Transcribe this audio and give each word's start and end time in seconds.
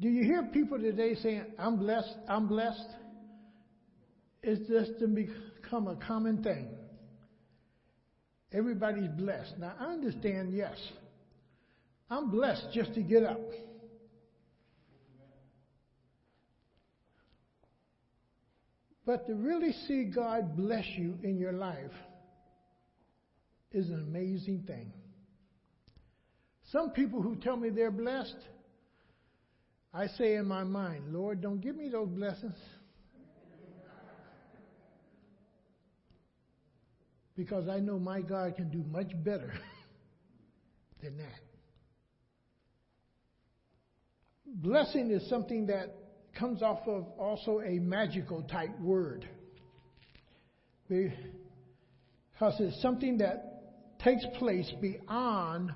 Do 0.00 0.08
you 0.08 0.24
hear 0.24 0.42
people 0.52 0.78
today 0.78 1.14
saying, 1.14 1.44
I'm 1.58 1.76
blessed, 1.78 2.14
I'm 2.28 2.48
blessed? 2.48 2.88
It's 4.42 4.68
just 4.68 4.98
to 5.00 5.08
become 5.08 5.88
a 5.88 5.96
common 5.96 6.42
thing. 6.42 6.68
Everybody's 8.52 9.08
blessed. 9.08 9.58
Now, 9.58 9.72
I 9.80 9.86
understand, 9.86 10.54
yes. 10.54 10.76
I'm 12.10 12.30
blessed 12.30 12.66
just 12.72 12.94
to 12.94 13.02
get 13.02 13.22
up. 13.24 13.40
But 19.06 19.26
to 19.28 19.34
really 19.34 19.72
see 19.86 20.04
God 20.04 20.56
bless 20.56 20.84
you 20.96 21.14
in 21.22 21.38
your 21.38 21.52
life 21.52 21.92
is 23.72 23.88
an 23.88 24.00
amazing 24.00 24.64
thing. 24.66 24.92
Some 26.72 26.90
people 26.90 27.22
who 27.22 27.36
tell 27.36 27.56
me 27.56 27.70
they're 27.70 27.90
blessed, 27.90 28.36
I 29.96 30.08
say 30.08 30.34
in 30.34 30.46
my 30.46 30.62
mind, 30.62 31.14
Lord, 31.14 31.40
don't 31.40 31.58
give 31.58 31.74
me 31.74 31.88
those 31.88 32.10
blessings. 32.10 32.58
Because 37.34 37.66
I 37.66 37.78
know 37.78 37.98
my 37.98 38.20
God 38.20 38.56
can 38.56 38.68
do 38.68 38.84
much 38.90 39.10
better 39.24 39.54
than 41.02 41.16
that. 41.16 41.40
Blessing 44.44 45.10
is 45.10 45.26
something 45.30 45.66
that 45.68 45.96
comes 46.38 46.60
off 46.62 46.86
of 46.86 47.06
also 47.18 47.62
a 47.62 47.78
magical 47.78 48.42
type 48.42 48.78
word. 48.78 49.26
Because 50.90 52.54
it's 52.60 52.82
something 52.82 53.16
that 53.18 53.98
takes 54.04 54.26
place 54.38 54.70
beyond 54.82 55.72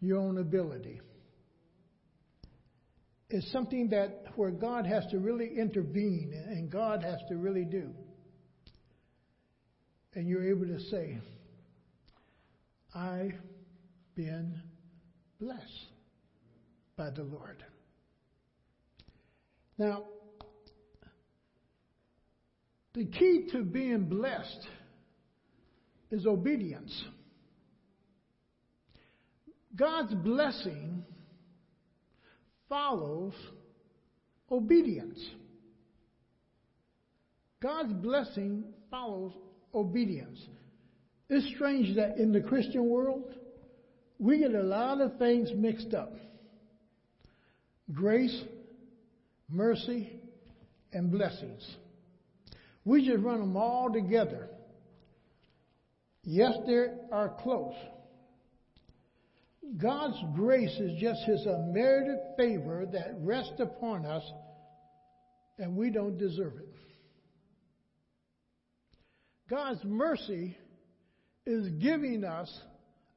your 0.00 0.18
own 0.18 0.38
ability. 0.38 1.02
It's 3.30 3.50
something 3.52 3.90
that 3.90 4.24
where 4.36 4.50
God 4.50 4.86
has 4.86 5.06
to 5.10 5.18
really 5.18 5.58
intervene 5.58 6.32
and 6.48 6.70
God 6.70 7.02
has 7.02 7.18
to 7.28 7.36
really 7.36 7.64
do. 7.64 7.90
And 10.14 10.26
you're 10.26 10.48
able 10.48 10.66
to 10.66 10.80
say, 10.80 11.18
I've 12.94 13.34
been 14.14 14.60
blessed 15.38 15.62
by 16.96 17.10
the 17.10 17.22
Lord. 17.22 17.62
Now, 19.76 20.04
the 22.94 23.04
key 23.04 23.48
to 23.52 23.62
being 23.62 24.06
blessed 24.06 24.66
is 26.10 26.26
obedience. 26.26 27.04
God's 29.76 30.14
blessing 30.14 31.04
follows 32.68 33.34
obedience. 34.50 35.18
God's 37.60 37.92
blessing 37.92 38.64
follows 38.90 39.32
obedience. 39.74 40.38
It's 41.28 41.54
strange 41.54 41.96
that 41.96 42.18
in 42.18 42.32
the 42.32 42.40
Christian 42.40 42.88
world, 42.88 43.34
we 44.18 44.38
get 44.38 44.54
a 44.54 44.62
lot 44.62 45.00
of 45.00 45.18
things 45.18 45.50
mixed 45.54 45.94
up. 45.94 46.14
Grace 47.92 48.44
mercy, 49.48 50.20
and 50.92 51.10
blessings. 51.10 51.66
We 52.84 53.06
just 53.06 53.22
run 53.22 53.40
them 53.40 53.56
all 53.56 53.90
together. 53.92 54.48
Yes, 56.22 56.52
they 56.66 56.86
are 57.12 57.34
close. 57.42 57.74
God's 59.76 60.18
grace 60.34 60.76
is 60.78 60.98
just 61.00 61.22
His 61.24 61.44
unmerited 61.46 62.18
favor 62.36 62.86
that 62.92 63.16
rests 63.20 63.60
upon 63.60 64.06
us, 64.06 64.22
and 65.58 65.76
we 65.76 65.90
don't 65.90 66.16
deserve 66.16 66.54
it. 66.56 66.74
God's 69.50 69.84
mercy 69.84 70.56
is 71.46 71.68
giving 71.80 72.24
us 72.24 72.50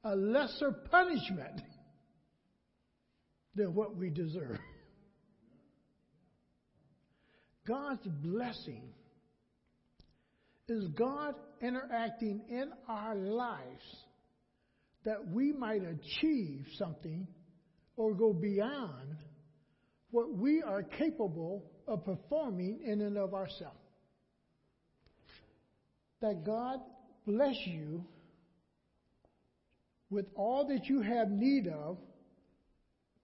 a 0.03 0.15
lesser 0.15 0.71
punishment 0.71 1.61
than 3.55 3.73
what 3.73 3.95
we 3.95 4.09
deserve. 4.09 4.57
God's 7.67 8.07
blessing 8.07 8.83
is 10.67 10.87
God 10.89 11.35
interacting 11.61 12.41
in 12.49 12.71
our 12.87 13.15
lives 13.15 13.83
that 15.05 15.27
we 15.27 15.51
might 15.51 15.81
achieve 15.83 16.65
something 16.77 17.27
or 17.95 18.13
go 18.13 18.33
beyond 18.33 19.17
what 20.11 20.35
we 20.35 20.61
are 20.61 20.83
capable 20.83 21.65
of 21.87 22.05
performing 22.05 22.79
in 22.85 23.01
and 23.01 23.17
of 23.17 23.33
ourselves. 23.33 23.77
That 26.21 26.45
God 26.45 26.79
bless 27.25 27.55
you 27.65 28.05
with 30.09 30.25
all 30.35 30.67
that 30.67 30.85
you 30.85 31.01
have 31.01 31.29
need 31.29 31.67
of 31.67 31.97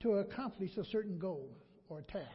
to 0.01 0.13
accomplish 0.13 0.71
a 0.77 0.85
certain 0.85 1.19
goal 1.19 1.49
or 1.89 2.01
task. 2.01 2.25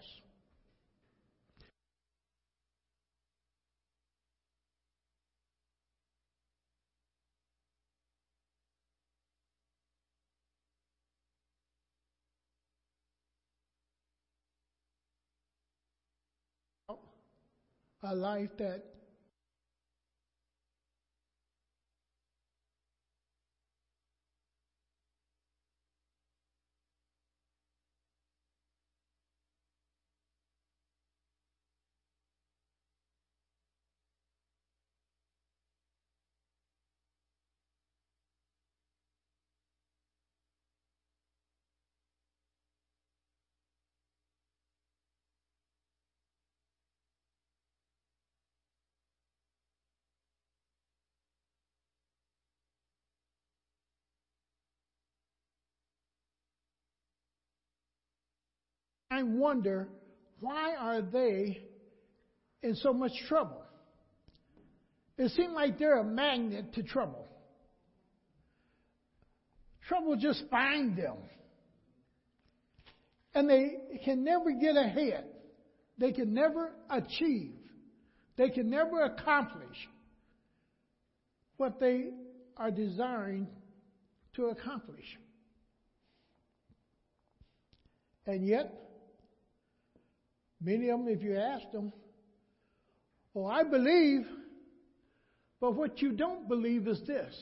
A 18.02 18.14
life 18.14 18.56
that 18.58 18.82
I 59.12 59.22
wonder 59.24 59.88
why 60.40 60.74
are 60.74 61.02
they 61.02 61.62
in 62.62 62.74
so 62.76 62.94
much 62.94 63.12
trouble? 63.28 63.62
It 65.18 65.30
seems 65.32 65.52
like 65.54 65.78
they're 65.78 65.98
a 65.98 66.04
magnet 66.04 66.72
to 66.74 66.82
trouble. 66.82 67.28
Trouble 69.86 70.16
just 70.16 70.42
finds 70.50 70.96
them. 70.96 71.16
And 73.34 73.50
they 73.50 73.98
can 74.02 74.24
never 74.24 74.50
get 74.52 74.76
ahead. 74.76 75.26
They 75.98 76.12
can 76.12 76.32
never 76.32 76.72
achieve. 76.88 77.52
They 78.38 78.48
can 78.48 78.70
never 78.70 79.02
accomplish 79.02 79.76
what 81.58 81.78
they 81.78 82.06
are 82.56 82.70
desiring 82.70 83.46
to 84.36 84.46
accomplish. 84.46 85.04
And 88.26 88.46
yet, 88.46 88.72
Many 90.62 90.90
of 90.90 91.00
them, 91.00 91.08
if 91.08 91.22
you 91.22 91.36
ask 91.36 91.70
them, 91.72 91.92
oh, 93.34 93.46
I 93.46 93.64
believe, 93.64 94.26
but 95.60 95.74
what 95.74 96.00
you 96.00 96.12
don't 96.12 96.48
believe 96.48 96.86
is 96.86 97.00
this, 97.06 97.34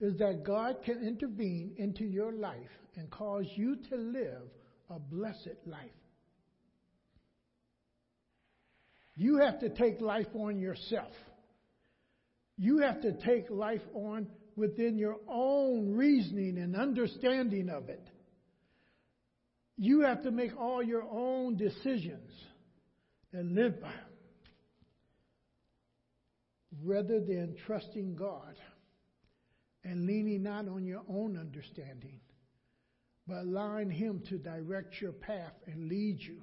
is 0.00 0.18
that 0.18 0.44
God 0.44 0.76
can 0.84 1.06
intervene 1.06 1.74
into 1.76 2.04
your 2.04 2.32
life 2.32 2.56
and 2.96 3.10
cause 3.10 3.46
you 3.54 3.76
to 3.90 3.96
live 3.96 4.42
a 4.90 4.98
blessed 4.98 5.56
life. 5.66 5.90
You 9.14 9.38
have 9.38 9.60
to 9.60 9.68
take 9.68 10.00
life 10.00 10.34
on 10.34 10.58
yourself. 10.58 11.12
You 12.56 12.78
have 12.78 13.02
to 13.02 13.12
take 13.12 13.50
life 13.50 13.82
on 13.94 14.26
within 14.56 14.98
your 14.98 15.16
own 15.28 15.94
reasoning 15.94 16.58
and 16.58 16.76
understanding 16.76 17.68
of 17.68 17.88
it. 17.88 18.06
You 19.82 20.02
have 20.02 20.24
to 20.24 20.30
make 20.30 20.54
all 20.60 20.82
your 20.82 21.04
own 21.10 21.56
decisions 21.56 22.30
and 23.32 23.54
live 23.54 23.80
by 23.80 23.88
them 23.88 23.98
rather 26.84 27.18
than 27.18 27.56
trusting 27.64 28.14
God 28.14 28.56
and 29.82 30.04
leaning 30.06 30.42
not 30.42 30.68
on 30.68 30.84
your 30.84 31.00
own 31.08 31.38
understanding, 31.38 32.20
but 33.26 33.38
allowing 33.38 33.90
Him 33.90 34.22
to 34.28 34.36
direct 34.36 35.00
your 35.00 35.12
path 35.12 35.54
and 35.66 35.88
lead 35.88 36.18
you 36.20 36.42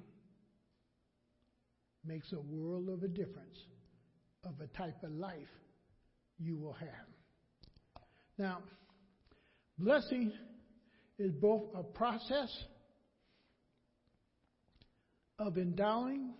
makes 2.04 2.32
a 2.32 2.40
world 2.40 2.88
of 2.88 3.04
a 3.04 3.08
difference 3.08 3.56
of 4.42 4.54
a 4.60 4.66
type 4.76 5.00
of 5.04 5.12
life 5.12 5.46
you 6.40 6.56
will 6.56 6.72
have. 6.72 7.06
Now, 8.36 8.62
blessing 9.78 10.32
is 11.20 11.30
both 11.30 11.66
a 11.76 11.84
process 11.84 12.50
of 15.38 15.58
endowing 15.58 16.30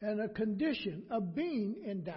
and 0.00 0.20
a 0.20 0.28
condition 0.28 1.02
of 1.10 1.34
being 1.34 1.76
endowed. 1.86 2.14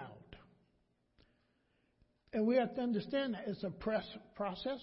And 2.33 2.45
we 2.45 2.55
have 2.57 2.75
to 2.75 2.81
understand 2.81 3.33
that 3.33 3.45
it's 3.47 3.63
a 3.63 3.71
process 4.35 4.79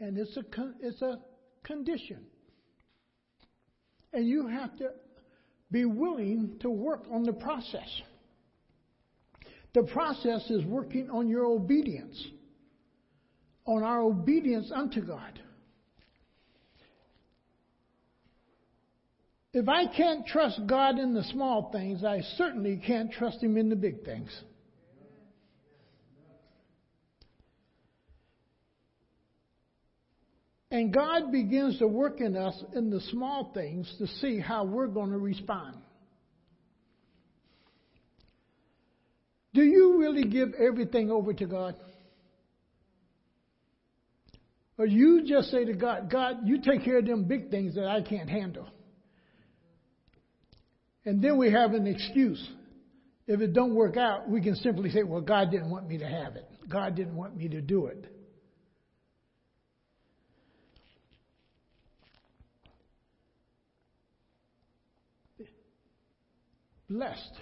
and 0.00 0.18
it's 0.18 0.36
a, 0.36 0.44
it's 0.80 1.00
a 1.02 1.18
condition. 1.62 2.26
And 4.12 4.28
you 4.28 4.46
have 4.48 4.76
to 4.76 4.90
be 5.70 5.84
willing 5.84 6.56
to 6.60 6.70
work 6.70 7.04
on 7.10 7.24
the 7.24 7.32
process. 7.32 7.88
The 9.72 9.82
process 9.82 10.48
is 10.50 10.64
working 10.64 11.10
on 11.10 11.28
your 11.28 11.46
obedience, 11.46 12.22
on 13.66 13.82
our 13.82 14.02
obedience 14.02 14.70
unto 14.72 15.00
God. 15.00 15.40
If 19.54 19.68
I 19.68 19.86
can't 19.86 20.26
trust 20.26 20.60
God 20.66 20.98
in 20.98 21.14
the 21.14 21.22
small 21.22 21.70
things, 21.70 22.02
I 22.02 22.22
certainly 22.36 22.82
can't 22.84 23.12
trust 23.12 23.40
Him 23.40 23.56
in 23.56 23.68
the 23.68 23.76
big 23.76 24.04
things. 24.04 24.28
And 30.72 30.92
God 30.92 31.30
begins 31.30 31.78
to 31.78 31.86
work 31.86 32.20
in 32.20 32.36
us 32.36 32.60
in 32.74 32.90
the 32.90 33.00
small 33.12 33.52
things 33.54 33.94
to 33.98 34.08
see 34.08 34.40
how 34.40 34.64
we're 34.64 34.88
going 34.88 35.12
to 35.12 35.18
respond. 35.18 35.76
Do 39.52 39.62
you 39.62 40.00
really 40.00 40.24
give 40.24 40.48
everything 40.58 41.12
over 41.12 41.32
to 41.32 41.46
God? 41.46 41.76
Or 44.78 44.86
you 44.86 45.22
just 45.24 45.52
say 45.52 45.64
to 45.64 45.74
God, 45.74 46.10
God, 46.10 46.38
you 46.44 46.60
take 46.60 46.84
care 46.84 46.98
of 46.98 47.06
them 47.06 47.28
big 47.28 47.52
things 47.52 47.76
that 47.76 47.86
I 47.86 48.02
can't 48.02 48.28
handle. 48.28 48.66
And 51.04 51.22
then 51.22 51.36
we 51.36 51.50
have 51.52 51.72
an 51.72 51.86
excuse. 51.86 52.48
If 53.26 53.40
it 53.40 53.52
don't 53.52 53.74
work 53.74 53.96
out, 53.96 54.28
we 54.28 54.40
can 54.40 54.54
simply 54.56 54.90
say, 54.90 55.02
well, 55.02 55.20
God 55.20 55.50
didn't 55.50 55.70
want 55.70 55.88
me 55.88 55.98
to 55.98 56.06
have 56.06 56.36
it. 56.36 56.46
God 56.68 56.94
didn't 56.94 57.16
want 57.16 57.36
me 57.36 57.48
to 57.48 57.60
do 57.60 57.86
it. 57.86 58.06
blessed 66.94 67.32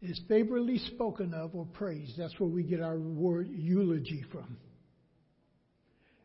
is 0.00 0.20
favorably 0.28 0.78
spoken 0.78 1.34
of 1.34 1.54
or 1.54 1.66
praised. 1.66 2.18
That's 2.18 2.38
where 2.38 2.48
we 2.48 2.62
get 2.62 2.80
our 2.80 2.98
word 2.98 3.48
eulogy 3.50 4.24
from. 4.30 4.56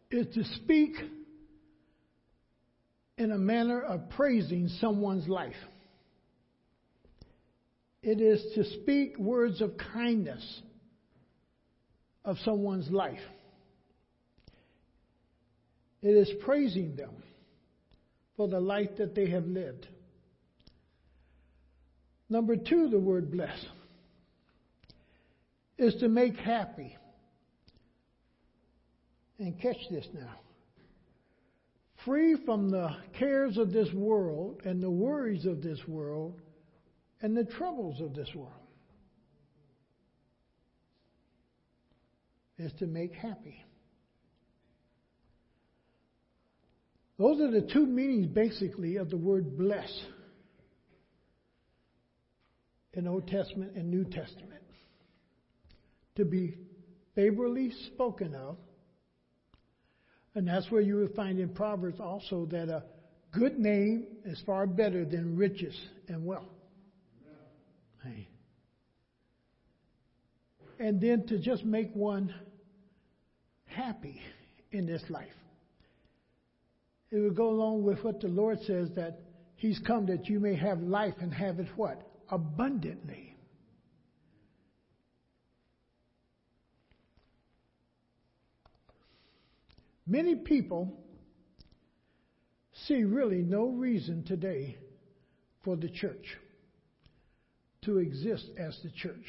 Is 0.09 0.27
to 0.35 0.43
speak 0.55 0.95
in 3.17 3.31
a 3.31 3.37
manner 3.37 3.81
of 3.81 4.09
praising 4.11 4.69
someone's 4.79 5.27
life. 5.27 5.55
It 8.03 8.21
is 8.21 8.41
to 8.55 8.63
speak 8.81 9.17
words 9.17 9.61
of 9.61 9.73
kindness 9.93 10.61
of 12.23 12.37
someone's 12.45 12.89
life. 12.89 13.19
It 16.01 16.11
is 16.11 16.29
praising 16.43 16.95
them 16.95 17.23
for 18.37 18.47
the 18.47 18.59
life 18.59 18.91
that 18.99 19.15
they 19.15 19.29
have 19.31 19.45
lived. 19.45 19.87
Number 22.29 22.55
two, 22.55 22.89
the 22.89 22.99
word 22.99 23.31
bless 23.31 23.57
is 25.77 25.95
to 26.01 26.07
make 26.07 26.35
happy. 26.35 26.95
And 29.39 29.59
catch 29.59 29.77
this 29.91 30.07
now. 30.13 30.35
Free 32.07 32.37
from 32.45 32.69
the 32.69 32.95
cares 33.19 33.57
of 33.57 33.73
this 33.73 33.91
world 33.91 34.61
and 34.63 34.81
the 34.81 34.89
worries 34.89 35.45
of 35.45 35.61
this 35.61 35.85
world 35.89 36.39
and 37.21 37.35
the 37.35 37.43
troubles 37.43 37.99
of 37.99 38.15
this 38.15 38.33
world. 38.33 38.53
Is 42.57 42.71
to 42.79 42.87
make 42.87 43.13
happy. 43.13 43.61
Those 47.19 47.41
are 47.41 47.51
the 47.51 47.67
two 47.73 47.85
meanings 47.85 48.27
basically 48.27 48.95
of 48.95 49.09
the 49.09 49.17
word 49.17 49.57
bless 49.57 49.91
in 52.93 53.05
Old 53.05 53.27
Testament 53.27 53.73
and 53.75 53.91
New 53.91 54.05
Testament. 54.05 54.63
To 56.15 56.23
be 56.23 56.55
favorably 57.15 57.73
spoken 57.87 58.33
of. 58.33 58.57
And 60.37 60.47
that's 60.47 60.69
where 60.69 60.81
you 60.81 60.97
will 60.97 61.09
find 61.15 61.39
in 61.39 61.49
Proverbs 61.49 61.99
also 61.99 62.45
that 62.51 62.69
a 62.69 62.83
good 63.31 63.57
name 63.57 64.05
is 64.23 64.39
far 64.45 64.67
better 64.67 65.03
than 65.03 65.35
riches 65.35 65.75
and 66.09 66.23
wealth. 66.23 66.45
Hey. 68.03 68.27
And 70.79 71.01
then 71.01 71.25
to 71.25 71.39
just 71.39 71.65
make 71.65 71.89
one 71.95 72.31
happy 73.65 74.21
in 74.71 74.85
this 74.85 75.01
life. 75.09 75.25
It 77.09 77.17
would 77.17 77.35
go 77.35 77.49
along 77.49 77.83
with 77.83 78.03
what 78.03 78.21
the 78.21 78.27
Lord 78.27 78.59
says 78.67 78.89
that 78.95 79.17
He's 79.55 79.79
come 79.87 80.05
that 80.05 80.27
you 80.27 80.39
may 80.39 80.55
have 80.55 80.79
life 80.81 81.15
and 81.19 81.33
have 81.33 81.59
it 81.59 81.67
what? 81.75 82.03
abundantly. 82.29 83.26
Many 90.07 90.35
people 90.35 90.97
see 92.87 93.03
really 93.03 93.41
no 93.41 93.67
reason 93.67 94.23
today 94.23 94.77
for 95.63 95.75
the 95.75 95.89
church 95.89 96.37
to 97.83 97.97
exist 97.97 98.45
as 98.57 98.77
the 98.83 98.89
church. 98.91 99.25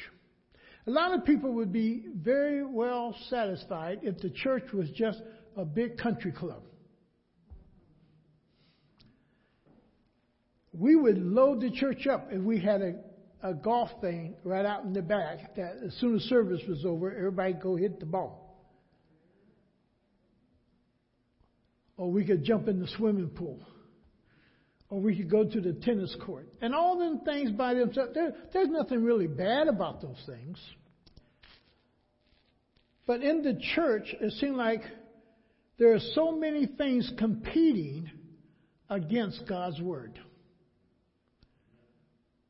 A 0.87 0.91
lot 0.91 1.13
of 1.13 1.25
people 1.25 1.51
would 1.53 1.73
be 1.73 2.05
very 2.15 2.65
well 2.65 3.15
satisfied 3.29 3.99
if 4.03 4.19
the 4.19 4.29
church 4.29 4.71
was 4.73 4.89
just 4.91 5.21
a 5.57 5.65
big 5.65 5.97
country 5.97 6.31
club. 6.31 6.63
we 10.79 10.95
would 10.95 11.17
load 11.17 11.61
the 11.61 11.71
church 11.71 12.07
up 12.07 12.29
if 12.31 12.41
we 12.41 12.59
had 12.59 12.81
a, 12.81 12.95
a 13.43 13.53
golf 13.53 13.89
thing 14.01 14.35
right 14.43 14.65
out 14.65 14.83
in 14.83 14.93
the 14.93 15.01
back 15.01 15.55
that 15.55 15.75
as 15.85 15.93
soon 15.95 16.15
as 16.15 16.21
service 16.23 16.61
was 16.67 16.85
over, 16.85 17.13
everybody 17.15 17.53
go 17.53 17.75
hit 17.75 17.99
the 17.99 18.05
ball. 18.05 18.48
Or 21.99 22.09
we 22.09 22.23
could 22.23 22.45
jump 22.45 22.69
in 22.69 22.79
the 22.79 22.87
swimming 22.95 23.27
pool. 23.27 23.59
Or 24.89 25.01
we 25.01 25.17
could 25.17 25.29
go 25.29 25.43
to 25.43 25.59
the 25.59 25.73
tennis 25.73 26.15
court. 26.25 26.47
And 26.61 26.73
all 26.73 26.97
them 26.97 27.19
things 27.25 27.51
by 27.51 27.73
themselves, 27.73 28.11
there, 28.13 28.33
there's 28.53 28.69
nothing 28.69 29.03
really 29.03 29.27
bad 29.27 29.67
about 29.67 30.01
those 30.01 30.23
things. 30.25 30.57
But 33.05 33.21
in 33.21 33.41
the 33.41 33.59
church, 33.75 34.15
it 34.21 34.31
seemed 34.39 34.55
like 34.55 34.81
there 35.77 35.93
are 35.93 35.99
so 36.13 36.31
many 36.31 36.67
things 36.67 37.11
competing 37.17 38.09
against 38.89 39.45
God's 39.45 39.81
word 39.81 40.17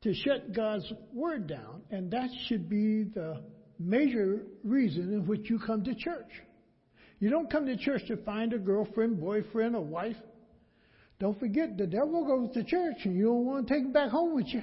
to 0.02 0.14
shut 0.14 0.54
God's 0.54 0.90
word 1.12 1.48
down, 1.48 1.82
and 1.90 2.12
that 2.12 2.30
should 2.46 2.68
be 2.68 3.02
the 3.02 3.42
major 3.80 4.42
reason 4.62 5.12
in 5.12 5.26
which 5.26 5.50
you 5.50 5.58
come 5.58 5.82
to 5.82 5.94
church. 5.96 6.30
You 7.20 7.28
don't 7.28 7.50
come 7.50 7.66
to 7.66 7.76
church 7.76 8.06
to 8.08 8.16
find 8.16 8.52
a 8.54 8.58
girlfriend, 8.58 9.20
boyfriend, 9.20 9.76
or 9.76 9.84
wife. 9.84 10.16
Don't 11.20 11.38
forget, 11.38 11.76
the 11.76 11.86
devil 11.86 12.24
goes 12.24 12.54
to 12.54 12.64
church 12.64 12.96
and 13.04 13.14
you 13.14 13.26
don't 13.26 13.44
want 13.44 13.68
to 13.68 13.74
take 13.74 13.84
him 13.84 13.92
back 13.92 14.10
home 14.10 14.34
with 14.34 14.46
you. 14.48 14.62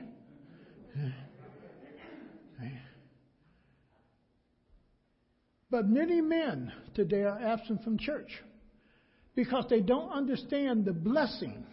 But 5.69 5.87
many 5.87 6.21
men 6.21 6.71
today 6.95 7.23
are 7.23 7.39
absent 7.39 7.83
from 7.83 7.99
church 7.99 8.31
because 9.35 9.65
they 9.69 9.81
don't 9.81 10.09
understand 10.09 10.85
the 10.85 10.93
blessing 10.93 11.65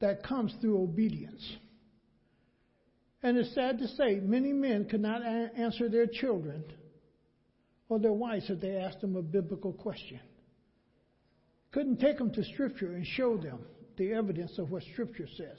that 0.00 0.22
comes 0.22 0.54
through 0.60 0.82
obedience. 0.82 1.42
And 3.22 3.36
it's 3.36 3.54
sad 3.54 3.78
to 3.78 3.88
say, 3.88 4.20
many 4.20 4.52
men 4.52 4.84
could 4.84 5.00
not 5.00 5.22
a- 5.22 5.50
answer 5.56 5.88
their 5.88 6.06
children 6.06 6.62
or 7.90 7.98
their 7.98 8.12
wives 8.12 8.48
if 8.48 8.60
they 8.60 8.76
asked 8.76 9.00
them 9.02 9.16
a 9.16 9.22
biblical 9.22 9.72
question. 9.72 10.20
Couldn't 11.72 12.00
take 12.00 12.18
them 12.18 12.32
to 12.32 12.44
Scripture 12.54 12.92
and 12.92 13.04
show 13.04 13.36
them 13.36 13.58
the 13.98 14.12
evidence 14.12 14.58
of 14.58 14.70
what 14.70 14.84
Scripture 14.92 15.26
says. 15.36 15.58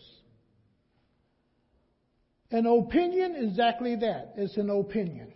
An 2.50 2.65
opinion, 2.65 3.35
is 3.35 3.51
exactly 3.51 3.95
that. 3.97 4.33
It's 4.38 4.57
an 4.57 4.69
opinion. 4.69 5.33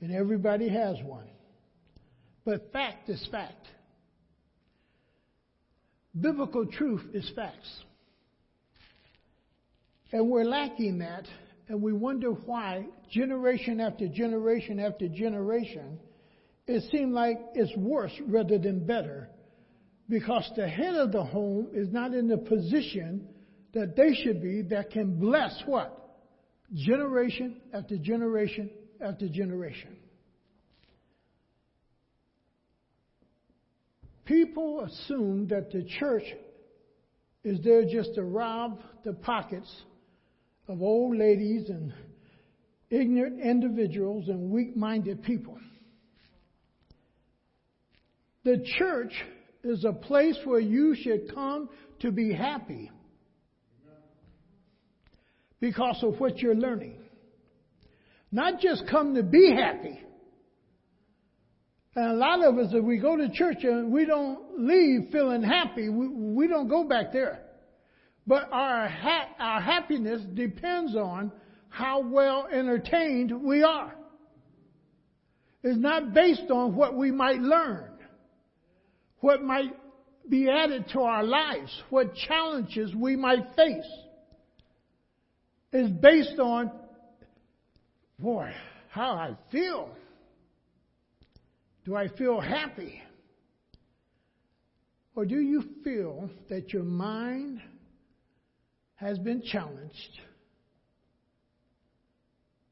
And 0.00 0.12
everybody 0.12 0.68
has 0.68 0.96
one. 1.02 1.28
But 2.44 2.72
fact 2.72 3.08
is 3.08 3.26
fact. 3.30 3.66
Biblical 6.20 6.66
truth 6.66 7.02
is 7.14 7.28
facts. 7.34 7.82
And 10.12 10.28
we're 10.28 10.44
lacking 10.44 10.98
that, 10.98 11.24
and 11.68 11.80
we 11.82 11.92
wonder 11.92 12.30
why, 12.30 12.86
generation 13.10 13.80
after 13.80 14.06
generation 14.08 14.78
after 14.78 15.08
generation, 15.08 15.98
it 16.66 16.82
seems 16.90 17.14
like 17.14 17.38
it's 17.54 17.74
worse 17.76 18.12
rather 18.26 18.58
than 18.58 18.86
better. 18.86 19.28
Because 20.08 20.50
the 20.56 20.68
head 20.68 20.94
of 20.94 21.12
the 21.12 21.24
home 21.24 21.68
is 21.72 21.88
not 21.90 22.12
in 22.12 22.28
the 22.28 22.36
position 22.36 23.26
that 23.72 23.96
they 23.96 24.14
should 24.22 24.42
be 24.42 24.62
that 24.62 24.90
can 24.90 25.18
bless 25.18 25.62
what? 25.66 26.00
Generation 26.74 27.56
after 27.72 27.96
generation 27.96 28.70
after 29.00 29.28
generation. 29.28 29.96
People 34.24 34.80
assume 34.80 35.48
that 35.48 35.70
the 35.70 35.84
church 35.98 36.24
is 37.42 37.62
there 37.62 37.84
just 37.84 38.14
to 38.14 38.22
rob 38.22 38.80
the 39.04 39.12
pockets 39.12 39.70
of 40.68 40.82
old 40.82 41.16
ladies 41.16 41.68
and 41.68 41.92
ignorant 42.90 43.40
individuals 43.40 44.28
and 44.28 44.50
weak 44.50 44.76
minded 44.76 45.22
people. 45.22 45.58
The 48.44 48.64
church 48.78 49.12
is 49.62 49.84
a 49.84 49.92
place 49.92 50.36
where 50.44 50.60
you 50.60 50.94
should 50.94 51.34
come 51.34 51.68
to 52.00 52.12
be 52.12 52.32
happy 52.32 52.90
because 55.60 55.98
of 56.02 56.20
what 56.20 56.38
you're 56.38 56.54
learning. 56.54 56.98
Not 58.30 58.60
just 58.60 58.84
come 58.90 59.14
to 59.14 59.22
be 59.22 59.54
happy. 59.56 59.98
And 61.96 62.10
a 62.10 62.14
lot 62.14 62.44
of 62.44 62.58
us, 62.58 62.72
if 62.72 62.84
we 62.84 62.98
go 62.98 63.16
to 63.16 63.30
church 63.30 63.58
and 63.62 63.92
we 63.92 64.04
don't 64.04 64.58
leave 64.58 65.10
feeling 65.12 65.42
happy, 65.42 65.88
we, 65.88 66.08
we 66.08 66.48
don't 66.48 66.68
go 66.68 66.84
back 66.84 67.12
there. 67.12 67.43
But 68.26 68.48
our, 68.50 68.88
ha- 68.88 69.28
our 69.38 69.60
happiness 69.60 70.22
depends 70.34 70.96
on 70.96 71.30
how 71.68 72.00
well 72.00 72.46
entertained 72.50 73.32
we 73.42 73.62
are. 73.62 73.94
It's 75.62 75.78
not 75.78 76.14
based 76.14 76.50
on 76.50 76.74
what 76.76 76.94
we 76.96 77.10
might 77.10 77.40
learn, 77.40 77.90
what 79.20 79.42
might 79.42 79.72
be 80.28 80.48
added 80.48 80.86
to 80.92 81.00
our 81.00 81.24
lives, 81.24 81.82
what 81.90 82.14
challenges 82.14 82.94
we 82.94 83.16
might 83.16 83.54
face. 83.56 83.90
It's 85.72 85.90
based 86.00 86.38
on, 86.38 86.70
boy, 88.18 88.52
how 88.90 89.12
I 89.12 89.36
feel. 89.50 89.90
Do 91.84 91.96
I 91.96 92.08
feel 92.08 92.40
happy? 92.40 93.02
Or 95.16 95.24
do 95.24 95.40
you 95.40 95.64
feel 95.82 96.30
that 96.48 96.72
your 96.72 96.84
mind 96.84 97.60
has 99.04 99.18
been 99.18 99.42
challenged 99.42 100.20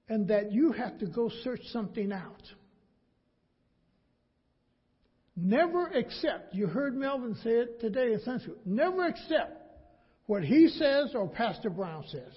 and 0.09 0.29
that 0.29 0.53
you 0.53 0.73
have 0.73 0.99
to 0.99 1.07
go 1.07 1.31
search 1.45 1.61
something 1.73 2.11
out? 2.13 2.43
Never 5.37 5.87
accept, 5.89 6.55
you 6.55 6.67
heard 6.67 6.95
Melvin 6.95 7.35
say 7.43 7.51
it 7.51 7.81
today 7.81 8.09
essentially, 8.09 8.57
never 8.65 9.07
accept 9.07 9.63
what 10.27 10.43
he 10.43 10.69
says 10.69 11.13
or 11.15 11.29
Pastor 11.29 11.71
Brown 11.71 12.05
says. 12.09 12.35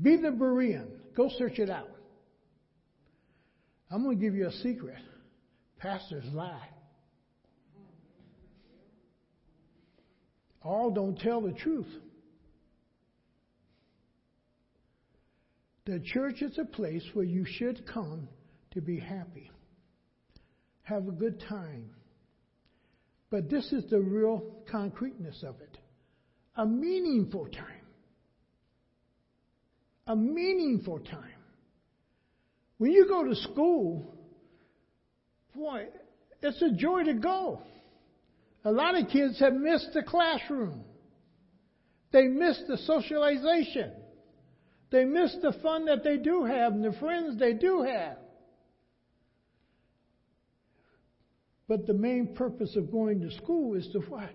Be 0.00 0.16
the 0.16 0.28
Berean. 0.28 0.88
Go 1.16 1.30
search 1.38 1.58
it 1.58 1.70
out. 1.70 1.90
I'm 3.90 4.02
going 4.02 4.18
to 4.18 4.24
give 4.24 4.34
you 4.34 4.48
a 4.48 4.52
secret. 4.52 4.98
Pastors 5.78 6.24
lie. 6.32 6.68
All 10.64 10.90
don't 10.90 11.18
tell 11.18 11.42
the 11.42 11.52
truth. 11.52 11.92
The 15.84 16.00
church 16.00 16.40
is 16.40 16.58
a 16.58 16.64
place 16.64 17.04
where 17.12 17.26
you 17.26 17.44
should 17.44 17.86
come 17.86 18.28
to 18.72 18.80
be 18.80 18.98
happy, 18.98 19.50
have 20.82 21.06
a 21.06 21.12
good 21.12 21.40
time. 21.48 21.90
But 23.30 23.50
this 23.50 23.70
is 23.72 23.84
the 23.90 24.00
real 24.00 24.42
concreteness 24.70 25.44
of 25.46 25.60
it 25.60 25.78
a 26.56 26.64
meaningful 26.64 27.46
time. 27.48 27.66
A 30.06 30.14
meaningful 30.14 31.00
time. 31.00 31.20
When 32.78 32.92
you 32.92 33.08
go 33.08 33.24
to 33.24 33.34
school, 33.34 34.14
boy, 35.54 35.86
it's 36.42 36.60
a 36.62 36.70
joy 36.72 37.04
to 37.04 37.14
go. 37.14 37.60
A 38.64 38.72
lot 38.72 38.98
of 38.98 39.08
kids 39.08 39.38
have 39.40 39.54
missed 39.54 39.90
the 39.92 40.02
classroom. 40.02 40.84
They 42.12 42.24
miss 42.24 42.58
the 42.66 42.78
socialization. 42.78 43.92
They 44.90 45.04
miss 45.04 45.36
the 45.42 45.52
fun 45.62 45.86
that 45.86 46.04
they 46.04 46.16
do 46.16 46.44
have 46.44 46.72
and 46.72 46.84
the 46.84 46.96
friends 46.98 47.38
they 47.38 47.52
do 47.52 47.82
have. 47.82 48.16
But 51.66 51.86
the 51.86 51.94
main 51.94 52.34
purpose 52.34 52.76
of 52.76 52.92
going 52.92 53.20
to 53.20 53.30
school 53.36 53.74
is 53.74 53.88
to 53.92 54.00
what? 54.00 54.34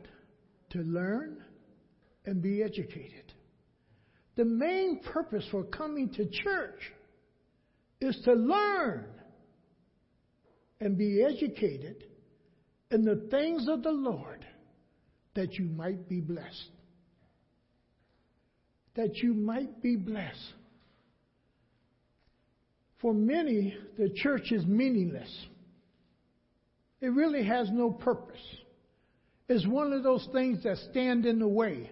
To 0.72 0.80
learn 0.80 1.44
and 2.26 2.42
be 2.42 2.62
educated. 2.62 3.34
The 4.36 4.46
main 4.46 5.02
purpose 5.04 5.46
for 5.50 5.64
coming 5.64 6.10
to 6.14 6.26
church 6.26 6.80
is 8.02 8.20
to 8.26 8.34
learn 8.34 9.06
and 10.80 10.98
be 10.98 11.24
educated 11.24 12.04
in 12.92 13.04
the 13.04 13.28
things 13.30 13.68
of 13.68 13.84
the 13.84 13.92
Lord 13.92 14.46
that 15.36 15.54
you 15.54 15.66
might 15.66 16.10
be 16.10 16.22
blessed. 16.22 16.72
That 18.96 19.18
you 19.18 19.34
might 19.34 19.82
be 19.82 19.96
blessed. 19.96 20.54
For 23.02 23.14
many, 23.14 23.76
the 23.98 24.10
church 24.16 24.52
is 24.52 24.66
meaningless. 24.66 25.30
It 27.00 27.08
really 27.08 27.44
has 27.46 27.70
no 27.72 27.92
purpose. 27.92 28.42
It's 29.48 29.66
one 29.66 29.94
of 29.94 30.04
those 30.04 30.28
things 30.34 30.64
that 30.64 30.78
stand 30.92 31.26
in 31.26 31.40
the 31.40 31.48
way. 31.48 31.90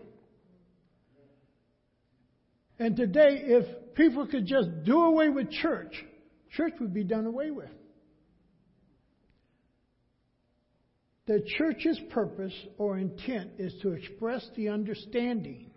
And 2.80 2.96
today, 2.96 3.42
if 3.44 3.96
people 3.96 4.28
could 4.28 4.46
just 4.46 4.84
do 4.84 5.02
away 5.04 5.30
with 5.30 5.50
church, 5.50 5.94
church 6.52 6.74
would 6.80 6.94
be 6.94 7.04
done 7.04 7.26
away 7.26 7.52
with. 7.52 7.70
The 11.28 11.44
church's 11.58 12.00
purpose 12.10 12.54
or 12.78 12.98
intent 12.98 13.52
is 13.60 13.74
to 13.82 13.92
express 13.92 14.50
the 14.56 14.70
understanding 14.70 15.72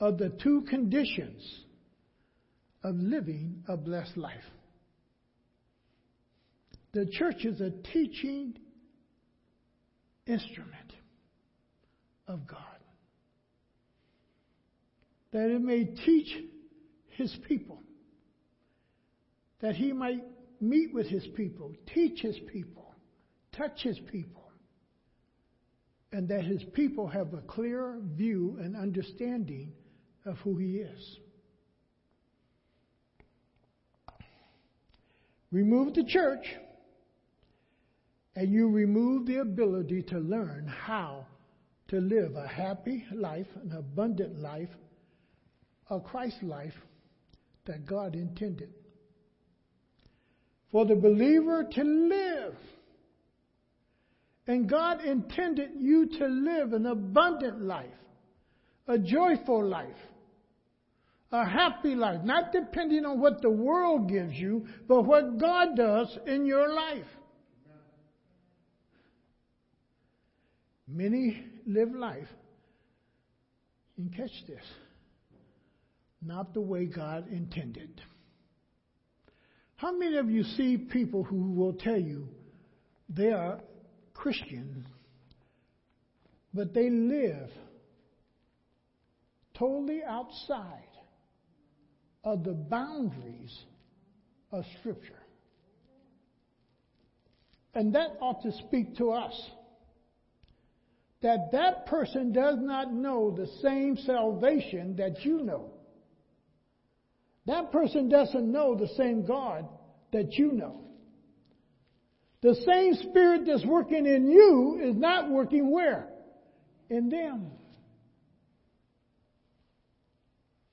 of 0.00 0.18
the 0.18 0.30
two 0.42 0.62
conditions 0.68 1.64
of 2.82 2.96
living 2.96 3.62
a 3.68 3.76
blessed 3.76 4.16
life. 4.16 4.44
The 6.92 7.06
church 7.12 7.44
is 7.44 7.60
a 7.60 7.70
teaching 7.92 8.56
instrument 10.26 10.92
of 12.26 12.46
God 12.46 12.60
that 15.32 15.50
it 15.50 15.60
may 15.60 15.84
teach 15.84 16.32
his 17.16 17.36
people, 17.48 17.82
that 19.60 19.74
he 19.74 19.92
might 19.92 20.22
meet 20.60 20.94
with 20.94 21.08
his 21.08 21.26
people, 21.34 21.72
teach 21.92 22.20
his 22.20 22.38
people, 22.52 22.83
touch 23.56 23.82
his 23.82 23.98
people, 24.10 24.42
and 26.12 26.28
that 26.28 26.44
his 26.44 26.62
people 26.72 27.06
have 27.06 27.34
a 27.34 27.40
clear 27.42 28.00
view 28.14 28.58
and 28.60 28.76
understanding 28.76 29.72
of 30.24 30.36
who 30.38 30.56
he 30.56 30.76
is. 30.76 31.18
Remove 35.50 35.94
the 35.94 36.04
church, 36.04 36.46
and 38.34 38.52
you 38.52 38.68
remove 38.68 39.26
the 39.26 39.36
ability 39.36 40.02
to 40.02 40.18
learn 40.18 40.66
how 40.66 41.26
to 41.88 42.00
live 42.00 42.34
a 42.34 42.46
happy 42.46 43.04
life, 43.14 43.46
an 43.62 43.76
abundant 43.76 44.40
life, 44.40 44.70
a 45.90 46.00
Christ 46.00 46.42
life 46.42 46.74
that 47.66 47.86
God 47.86 48.14
intended. 48.14 48.70
For 50.72 50.84
the 50.86 50.96
believer 50.96 51.64
to 51.70 51.84
live. 51.84 52.56
And 54.46 54.68
God 54.68 55.04
intended 55.04 55.70
you 55.78 56.06
to 56.18 56.26
live 56.26 56.72
an 56.72 56.86
abundant 56.86 57.62
life, 57.62 57.86
a 58.86 58.98
joyful 58.98 59.66
life, 59.66 59.96
a 61.32 61.44
happy 61.44 61.94
life, 61.94 62.20
not 62.24 62.52
depending 62.52 63.04
on 63.06 63.20
what 63.20 63.40
the 63.40 63.50
world 63.50 64.08
gives 64.08 64.34
you, 64.34 64.66
but 64.86 65.02
what 65.02 65.38
God 65.38 65.76
does 65.76 66.18
in 66.26 66.46
your 66.46 66.72
life. 66.72 67.06
Many 70.86 71.44
live 71.66 71.94
life. 71.94 72.28
Can 73.96 74.10
catch 74.10 74.46
this 74.46 74.64
not 76.26 76.54
the 76.54 76.60
way 76.60 76.86
God 76.86 77.28
intended. 77.30 78.00
How 79.76 79.92
many 79.92 80.16
of 80.16 80.30
you 80.30 80.42
see 80.42 80.78
people 80.78 81.22
who 81.22 81.52
will 81.52 81.74
tell 81.74 81.98
you 81.98 82.28
they 83.08 83.30
are 83.30 83.60
Christian, 84.14 84.86
but 86.54 86.72
they 86.72 86.88
live 86.88 87.50
totally 89.58 90.02
outside 90.06 90.88
of 92.24 92.42
the 92.44 92.54
boundaries 92.54 93.56
of 94.50 94.64
Scripture? 94.80 95.18
And 97.74 97.94
that 97.94 98.16
ought 98.20 98.42
to 98.42 98.52
speak 98.66 98.96
to 98.96 99.10
us 99.10 99.50
that 101.22 101.50
that 101.52 101.86
person 101.86 102.32
does 102.32 102.58
not 102.60 102.92
know 102.92 103.34
the 103.36 103.48
same 103.62 103.96
salvation 103.96 104.96
that 104.96 105.24
you 105.24 105.42
know. 105.42 105.72
That 107.46 107.72
person 107.72 108.08
doesn't 108.08 108.50
know 108.50 108.74
the 108.74 108.88
same 108.96 109.26
God 109.26 109.66
that 110.12 110.34
you 110.34 110.52
know. 110.52 110.83
The 112.44 112.54
same 112.56 112.94
spirit 113.08 113.46
that's 113.46 113.64
working 113.64 114.04
in 114.04 114.30
you 114.30 114.78
is 114.82 114.94
not 114.94 115.30
working 115.30 115.72
where? 115.72 116.10
In 116.90 117.08
them. 117.08 117.52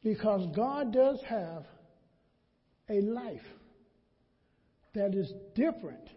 Because 0.04 0.54
God 0.54 0.92
does 0.92 1.22
have 1.30 1.64
a 2.90 3.00
life 3.00 3.40
that 4.96 5.16
is 5.16 5.32
different 5.56 6.10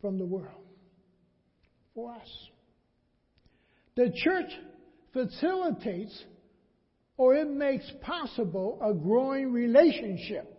from 0.00 0.18
the 0.18 0.24
world 0.24 0.64
for 1.94 2.12
us. 2.12 2.48
The 3.96 4.10
church 4.24 4.50
facilitates 5.12 6.24
or 7.18 7.34
it 7.34 7.50
makes 7.50 7.84
possible 8.00 8.80
a 8.82 8.94
growing 8.94 9.52
relationship 9.52 10.57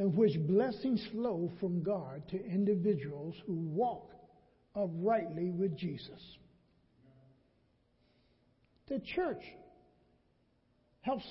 in 0.00 0.16
which 0.16 0.32
blessings 0.48 1.06
flow 1.12 1.52
from 1.60 1.82
God 1.82 2.22
to 2.30 2.42
individuals 2.42 3.34
who 3.46 3.52
walk 3.52 4.10
uprightly 4.74 5.50
with 5.50 5.76
Jesus. 5.76 6.38
The 8.88 8.98
church 9.14 9.42
helps 11.02 11.26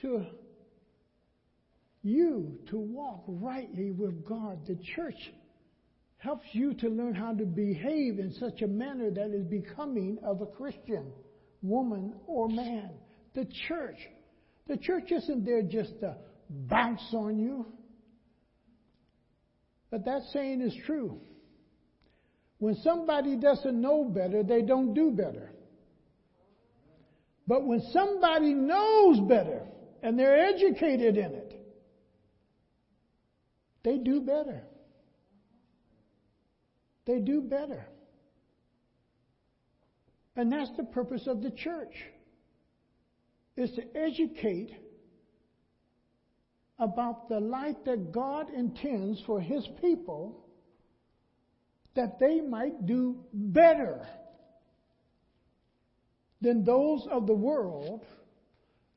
to 0.00 0.24
you 2.02 2.58
to 2.70 2.78
walk 2.78 3.24
rightly 3.28 3.90
with 3.90 4.24
God. 4.24 4.66
The 4.66 4.78
church 4.96 5.32
helps 6.16 6.46
you 6.52 6.72
to 6.76 6.88
learn 6.88 7.14
how 7.14 7.34
to 7.34 7.44
behave 7.44 8.18
in 8.18 8.32
such 8.40 8.62
a 8.62 8.66
manner 8.66 9.10
that 9.10 9.32
is 9.32 9.44
becoming 9.44 10.16
of 10.24 10.40
a 10.40 10.46
Christian 10.46 11.12
woman 11.60 12.14
or 12.26 12.48
man. 12.48 12.88
The 13.34 13.46
church. 13.68 13.98
The 14.66 14.78
church 14.78 15.12
isn't 15.12 15.44
there 15.44 15.60
just 15.60 16.00
to 16.00 16.16
bounce 16.54 17.06
on 17.12 17.38
you. 17.38 17.66
But 19.90 20.04
that 20.06 20.22
saying 20.32 20.60
is 20.60 20.74
true. 20.86 21.20
When 22.58 22.74
somebody 22.76 23.36
doesn't 23.36 23.80
know 23.80 24.04
better, 24.04 24.42
they 24.42 24.62
don't 24.62 24.94
do 24.94 25.10
better. 25.10 25.50
But 27.46 27.66
when 27.66 27.80
somebody 27.92 28.54
knows 28.54 29.20
better 29.28 29.62
and 30.02 30.18
they're 30.18 30.46
educated 30.46 31.16
in 31.16 31.32
it, 31.32 31.60
they 33.82 33.98
do 33.98 34.20
better 34.20 34.62
they 37.06 37.18
do 37.18 37.40
better. 37.42 37.86
And 40.36 40.50
that's 40.50 40.70
the 40.76 40.84
purpose 40.84 41.26
of 41.26 41.42
the 41.42 41.50
church 41.50 41.94
is 43.56 43.70
to 43.72 43.82
educate 43.96 44.72
about 46.78 47.28
the 47.28 47.40
life 47.40 47.76
that 47.86 48.12
God 48.12 48.52
intends 48.52 49.22
for 49.26 49.40
his 49.40 49.66
people 49.80 50.44
that 51.94 52.18
they 52.18 52.40
might 52.40 52.86
do 52.86 53.16
better 53.32 54.06
than 56.40 56.64
those 56.64 57.06
of 57.10 57.26
the 57.26 57.34
world 57.34 58.04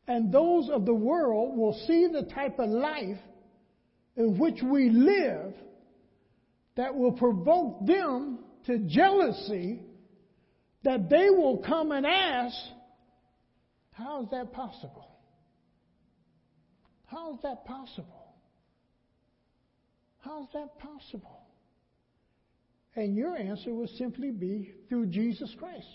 and 0.07 0.31
those 0.31 0.69
of 0.69 0.85
the 0.85 0.93
world 0.93 1.57
will 1.57 1.73
see 1.85 2.07
the 2.11 2.23
type 2.33 2.59
of 2.59 2.69
life 2.69 3.19
in 4.15 4.37
which 4.39 4.61
we 4.63 4.89
live 4.89 5.53
that 6.75 6.95
will 6.95 7.11
provoke 7.11 7.85
them 7.85 8.39
to 8.65 8.79
jealousy 8.79 9.81
that 10.83 11.09
they 11.09 11.29
will 11.29 11.57
come 11.57 11.91
and 11.91 12.05
ask, 12.05 12.55
How 13.91 14.23
is 14.23 14.29
that 14.31 14.53
possible? 14.53 15.16
How 17.07 17.33
is 17.33 17.39
that 17.43 17.65
possible? 17.65 18.35
How 20.19 20.43
is 20.43 20.49
that 20.53 20.77
possible? 20.79 21.41
And 22.95 23.15
your 23.15 23.35
answer 23.37 23.73
will 23.73 23.89
simply 23.97 24.31
be 24.31 24.73
through 24.89 25.07
Jesus 25.07 25.53
Christ. 25.57 25.87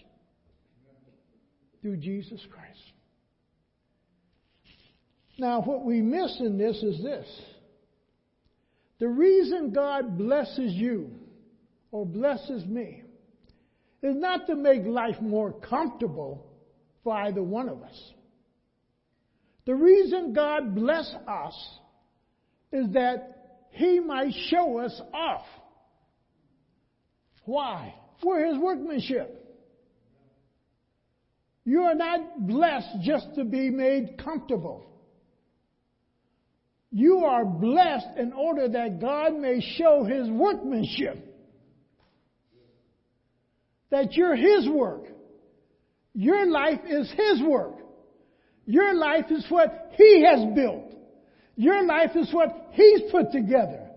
Through 1.81 1.97
Jesus 1.99 2.41
Christ. 2.51 2.79
Now, 5.39 5.61
what 5.63 5.85
we 5.85 6.01
miss 6.01 6.39
in 6.41 6.59
this 6.59 6.77
is 6.83 7.03
this 7.03 7.27
the 9.01 9.09
reason 9.09 9.73
God 9.73 10.17
blesses 10.17 10.73
you 10.75 11.11
or 11.91 12.07
blesses 12.07 12.65
me 12.65 13.03
is 14.01 14.15
not 14.15 14.47
to 14.47 14.55
make 14.55 14.85
life 14.85 15.21
more 15.21 15.53
comfortable 15.53 16.47
for 17.03 17.15
either 17.15 17.43
one 17.43 17.69
of 17.69 17.83
us. 17.83 18.13
The 19.65 19.75
reason 19.75 20.33
God 20.33 20.75
bless 20.75 21.15
us 21.29 21.55
is 22.73 22.93
that 22.93 23.69
He 23.71 24.01
might 24.01 24.33
show 24.49 24.79
us 24.79 25.01
off. 25.15 25.47
Why? 27.45 27.95
For 28.23 28.45
His 28.45 28.59
workmanship. 28.59 29.39
You 31.65 31.83
are 31.83 31.95
not 31.95 32.47
blessed 32.47 33.03
just 33.03 33.35
to 33.37 33.45
be 33.45 33.71
made 33.71 34.19
comfortable. 34.23 34.87
You 36.91 37.25
are 37.25 37.45
blessed 37.45 38.19
in 38.19 38.33
order 38.33 38.69
that 38.69 39.01
God 39.01 39.35
may 39.35 39.61
show 39.77 40.05
His 40.05 40.29
workmanship. 40.29 41.29
That 43.91 44.15
you're 44.15 44.37
His 44.37 44.69
work. 44.69 45.05
Your 46.15 46.47
life 46.51 46.81
is 46.89 47.11
His 47.17 47.43
work. 47.43 47.82
Your 48.67 48.95
life 48.95 49.27
is 49.31 49.45
what 49.49 49.93
He 49.97 50.25
has 50.25 50.45
built. 50.55 50.95
Your 51.57 51.85
life 51.85 52.11
is 52.15 52.33
what 52.33 52.71
He's 52.73 53.11
put 53.11 53.33
together. 53.33 53.89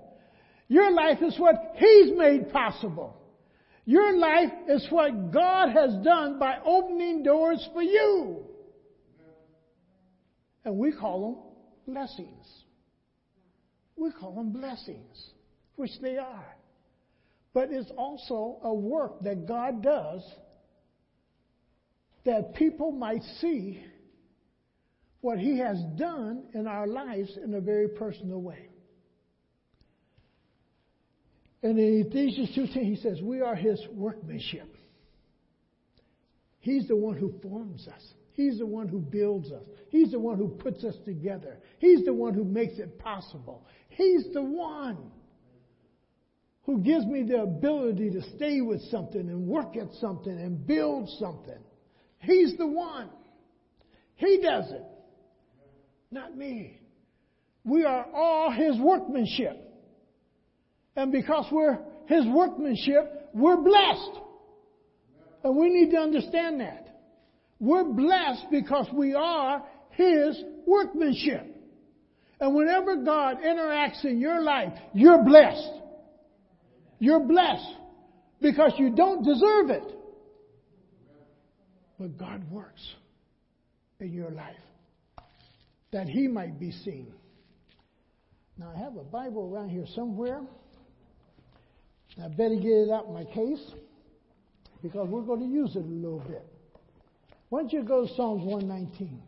Your 0.68 0.92
life 0.92 1.20
is 1.22 1.38
what 1.40 1.76
He's 1.76 2.18
made 2.18 2.52
possible. 2.52 3.16
Your 3.86 4.18
life 4.18 4.52
is 4.68 4.86
what 4.90 5.32
God 5.32 5.70
has 5.70 5.96
done 6.04 6.40
by 6.40 6.58
opening 6.66 7.22
doors 7.22 7.68
for 7.72 7.84
you. 7.84 8.44
And 10.64 10.78
we 10.78 10.92
call 10.92 11.54
them 11.86 11.94
blessings. 11.94 12.48
We 13.96 14.12
call 14.12 14.34
them 14.34 14.52
blessings, 14.52 15.30
which 15.76 15.92
they 16.02 16.18
are. 16.18 16.56
But 17.54 17.70
it's 17.72 17.92
also 17.96 18.58
a 18.64 18.74
work 18.74 19.22
that 19.22 19.48
God 19.48 19.84
does 19.84 20.22
that 22.26 22.56
people 22.56 22.92
might 22.92 23.22
see 23.40 23.82
what 25.26 25.40
He 25.40 25.58
has 25.58 25.82
done 25.98 26.44
in 26.54 26.68
our 26.68 26.86
lives 26.86 27.36
in 27.44 27.56
a 27.56 27.60
very 27.60 27.88
personal 27.88 28.40
way. 28.40 28.70
And 31.64 31.80
in 31.80 32.06
Ephesians 32.08 32.56
2.10 32.56 32.84
he 32.84 32.96
says, 32.98 33.20
we 33.24 33.42
are 33.42 33.56
His 33.56 33.82
workmanship. 33.92 34.78
He's 36.60 36.88
the 36.88 36.96
one 36.96 37.18
who 37.18 37.34
forms 37.42 37.88
us. 37.88 38.14
He's 38.34 38.60
the 38.60 38.68
one 38.68 38.88
who 38.88 39.00
builds 39.00 39.52
us. 39.52 39.64
He's 39.90 40.12
the 40.12 40.20
one 40.20 40.38
who 40.38 40.48
puts 40.48 40.84
us 40.84 40.94
together. 41.06 41.58
He's 41.80 42.06
the 42.06 42.14
one 42.14 42.36
who 42.36 42.44
makes 42.44 42.78
it 42.78 43.00
possible. 43.00 43.66
He's 43.90 44.28
the 44.32 44.44
one 44.44 45.10
who 46.66 46.82
gives 46.82 47.06
me 47.08 47.24
the 47.24 47.42
ability 47.42 48.12
to 48.12 48.22
stay 48.36 48.62
with 48.62 48.82
something 48.92 49.22
and 49.22 49.48
work 49.48 49.76
at 49.76 49.92
something 50.00 50.40
and 50.40 50.68
build 50.68 51.10
something. 51.20 51.64
He's 52.20 52.56
the 52.58 52.68
one. 52.68 53.10
He 54.18 54.40
does 54.40 54.70
it. 54.70 54.84
Not 56.12 56.36
me. 56.36 56.80
We 57.64 57.84
are 57.84 58.06
all 58.14 58.52
His 58.52 58.80
workmanship. 58.80 59.62
And 60.96 61.12
because 61.12 61.46
we're 61.52 61.80
His 62.08 62.26
workmanship, 62.28 63.30
we're 63.34 63.58
blessed. 63.58 64.22
And 65.44 65.58
we 65.58 65.70
need 65.70 65.92
to 65.92 65.98
understand 65.98 66.62
that. 66.62 67.02
We're 67.60 67.84
blessed 67.84 68.46
because 68.52 68.88
we 68.94 69.14
are 69.14 69.64
His 69.92 70.42
workmanship. 70.66 71.52
And 72.40 72.54
whenever 72.54 72.98
God 72.98 73.38
interacts 73.46 74.04
in 74.04 74.20
your 74.20 74.42
life, 74.42 74.74
you're 74.94 75.24
blessed. 75.24 75.72
You're 77.00 77.26
blessed 77.26 77.76
because 78.42 78.74
you 78.78 78.92
don't 78.96 79.24
deserve 79.24 79.70
it. 79.70 79.84
But 82.00 82.18
God 82.18 82.44
works 82.52 82.82
in 84.00 84.14
your 84.14 84.32
life 84.32 84.56
that 85.96 86.10
he 86.10 86.28
might 86.28 86.60
be 86.60 86.72
seen. 86.72 87.08
Now, 88.58 88.74
I 88.76 88.78
have 88.78 88.98
a 88.98 89.04
Bible 89.04 89.50
around 89.50 89.70
here 89.70 89.86
somewhere. 89.96 90.42
I 92.22 92.28
better 92.28 92.56
get 92.56 92.66
it 92.66 92.92
out 92.92 93.06
of 93.06 93.14
my 93.14 93.24
case 93.24 93.66
because 94.84 95.08
we're 95.08 95.22
going 95.22 95.40
to 95.40 95.46
use 95.46 95.74
it 95.78 95.86
a 95.86 95.88
little 95.88 96.20
bit. 96.20 96.46
Why 97.48 97.62
don't 97.62 97.72
you 97.72 97.84
go 97.84 98.06
to 98.06 98.14
Psalms 98.14 98.44
119? 98.44 99.22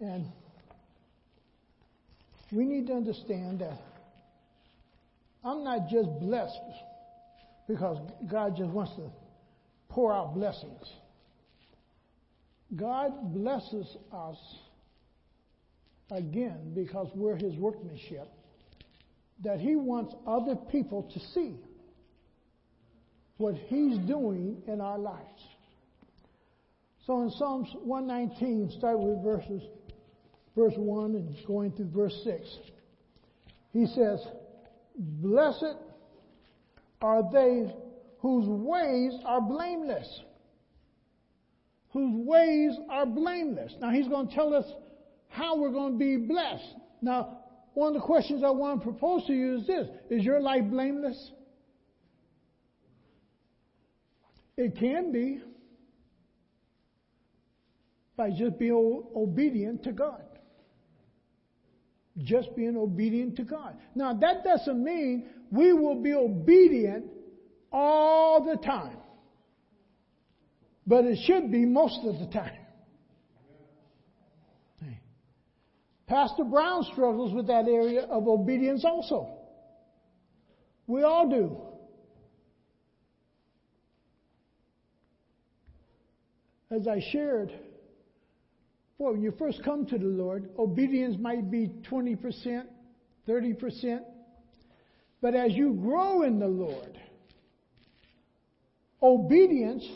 And 0.00 0.26
we 2.52 2.66
need 2.66 2.88
to 2.88 2.92
understand 2.92 3.60
that 3.60 3.78
I'm 5.42 5.64
not 5.64 5.88
just 5.88 6.10
blessed 6.20 6.60
because 7.66 7.96
God 8.30 8.54
just 8.58 8.68
wants 8.68 8.92
to 8.96 9.10
pour 9.88 10.12
out 10.12 10.34
blessings. 10.34 10.86
God 12.76 13.34
blesses 13.34 13.96
us 14.12 14.36
again 16.10 16.72
because 16.74 17.08
we're 17.14 17.36
His 17.36 17.54
workmanship 17.56 18.28
that 19.44 19.60
He 19.60 19.76
wants 19.76 20.14
other 20.26 20.56
people 20.70 21.10
to 21.12 21.20
see 21.34 21.56
what 23.36 23.54
He's 23.54 23.98
doing 23.98 24.62
in 24.66 24.80
our 24.80 24.98
lives. 24.98 25.42
So 27.06 27.22
in 27.22 27.30
Psalms 27.30 27.68
119, 27.82 28.78
start 28.78 28.98
with 28.98 29.22
verses, 29.24 29.62
verse 30.56 30.74
1 30.76 31.16
and 31.16 31.36
going 31.46 31.72
through 31.72 31.90
verse 31.90 32.18
6, 32.24 32.46
he 33.72 33.86
says, 33.86 34.20
Blessed 34.96 35.76
are 37.00 37.22
they 37.32 37.74
whose 38.18 38.46
ways 38.46 39.14
are 39.24 39.40
blameless. 39.40 40.20
Whose 41.92 42.26
ways 42.26 42.72
are 42.90 43.06
blameless. 43.06 43.74
Now 43.80 43.90
he's 43.90 44.08
going 44.08 44.28
to 44.28 44.34
tell 44.34 44.54
us 44.54 44.64
how 45.28 45.58
we're 45.58 45.72
going 45.72 45.92
to 45.92 45.98
be 45.98 46.16
blessed. 46.16 46.74
Now, 47.00 47.38
one 47.74 47.88
of 47.88 47.94
the 47.94 48.06
questions 48.06 48.42
I 48.44 48.50
want 48.50 48.80
to 48.80 48.84
propose 48.84 49.26
to 49.26 49.32
you 49.32 49.58
is 49.58 49.66
this 49.66 49.88
Is 50.10 50.24
your 50.24 50.40
life 50.40 50.64
blameless? 50.64 51.32
It 54.56 54.76
can 54.78 55.12
be 55.12 55.40
by 58.16 58.30
just 58.30 58.58
being 58.58 59.02
obedient 59.16 59.82
to 59.84 59.92
God. 59.92 60.22
Just 62.18 62.54
being 62.54 62.76
obedient 62.76 63.36
to 63.36 63.44
God. 63.44 63.76
Now, 63.94 64.12
that 64.12 64.44
doesn't 64.44 64.84
mean 64.84 65.28
we 65.50 65.72
will 65.72 66.02
be 66.02 66.12
obedient 66.12 67.06
all 67.72 68.44
the 68.44 68.56
time. 68.58 68.98
But 70.86 71.04
it 71.04 71.18
should 71.24 71.50
be 71.50 71.64
most 71.64 72.00
of 72.04 72.18
the 72.18 72.26
time. 72.26 72.62
Pastor 76.12 76.44
Brown 76.44 76.84
struggles 76.92 77.32
with 77.32 77.46
that 77.46 77.66
area 77.66 78.02
of 78.02 78.28
obedience 78.28 78.84
also. 78.84 79.34
We 80.86 81.04
all 81.04 81.26
do. 81.26 81.56
As 86.70 86.86
I 86.86 87.00
shared, 87.12 87.50
boy, 88.98 89.12
when 89.12 89.22
you 89.22 89.32
first 89.38 89.62
come 89.64 89.86
to 89.86 89.96
the 89.96 90.04
Lord, 90.04 90.50
obedience 90.58 91.16
might 91.18 91.50
be 91.50 91.70
20%, 91.90 92.66
30%. 93.26 94.00
But 95.22 95.34
as 95.34 95.52
you 95.52 95.72
grow 95.72 96.24
in 96.24 96.38
the 96.38 96.46
Lord, 96.46 96.98
obedience 99.02 99.86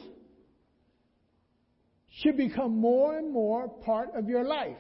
should 2.23 2.37
become 2.37 2.79
more 2.79 3.19
and 3.19 3.33
more 3.33 3.69
part 3.69 4.11
of 4.15 4.29
your 4.29 4.45
life. 4.45 4.77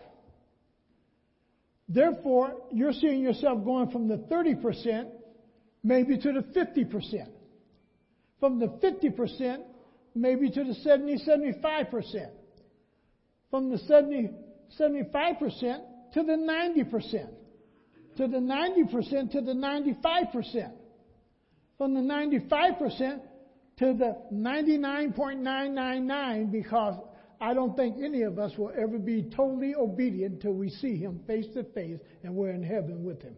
Therefore, 1.88 2.54
you're 2.72 2.92
seeing 2.92 3.22
yourself 3.22 3.64
going 3.64 3.90
from 3.90 4.08
the 4.08 4.16
30% 4.16 5.06
maybe 5.84 6.18
to 6.18 6.32
the 6.32 6.40
50%. 6.58 7.28
From 8.40 8.58
the 8.58 8.66
50% 8.66 9.62
maybe 10.14 10.50
to 10.50 10.64
the 10.64 10.74
70, 10.74 11.18
75%. 11.26 12.30
From 13.50 13.70
the 13.70 13.78
70, 13.78 14.30
75% 14.80 15.80
to 16.14 16.22
the 16.22 16.32
90%. 16.32 17.28
To 18.16 18.26
the 18.26 18.38
90% 18.38 19.30
to 19.32 19.42
the 19.42 19.52
95%. 19.52 20.72
From 21.76 21.92
the 21.94 22.00
95% 22.00 23.20
to 23.78 23.92
the 23.92 24.16
99.999 24.32 26.50
because 26.50 26.98
I 27.40 27.52
don't 27.52 27.76
think 27.76 27.96
any 28.02 28.22
of 28.22 28.38
us 28.38 28.52
will 28.56 28.72
ever 28.76 28.98
be 28.98 29.30
totally 29.36 29.74
obedient 29.74 30.34
until 30.34 30.52
we 30.54 30.70
see 30.70 30.96
Him 30.96 31.20
face 31.26 31.46
to 31.54 31.64
face 31.64 31.98
and 32.22 32.34
we're 32.34 32.50
in 32.50 32.62
heaven 32.62 33.04
with 33.04 33.22
Him. 33.22 33.36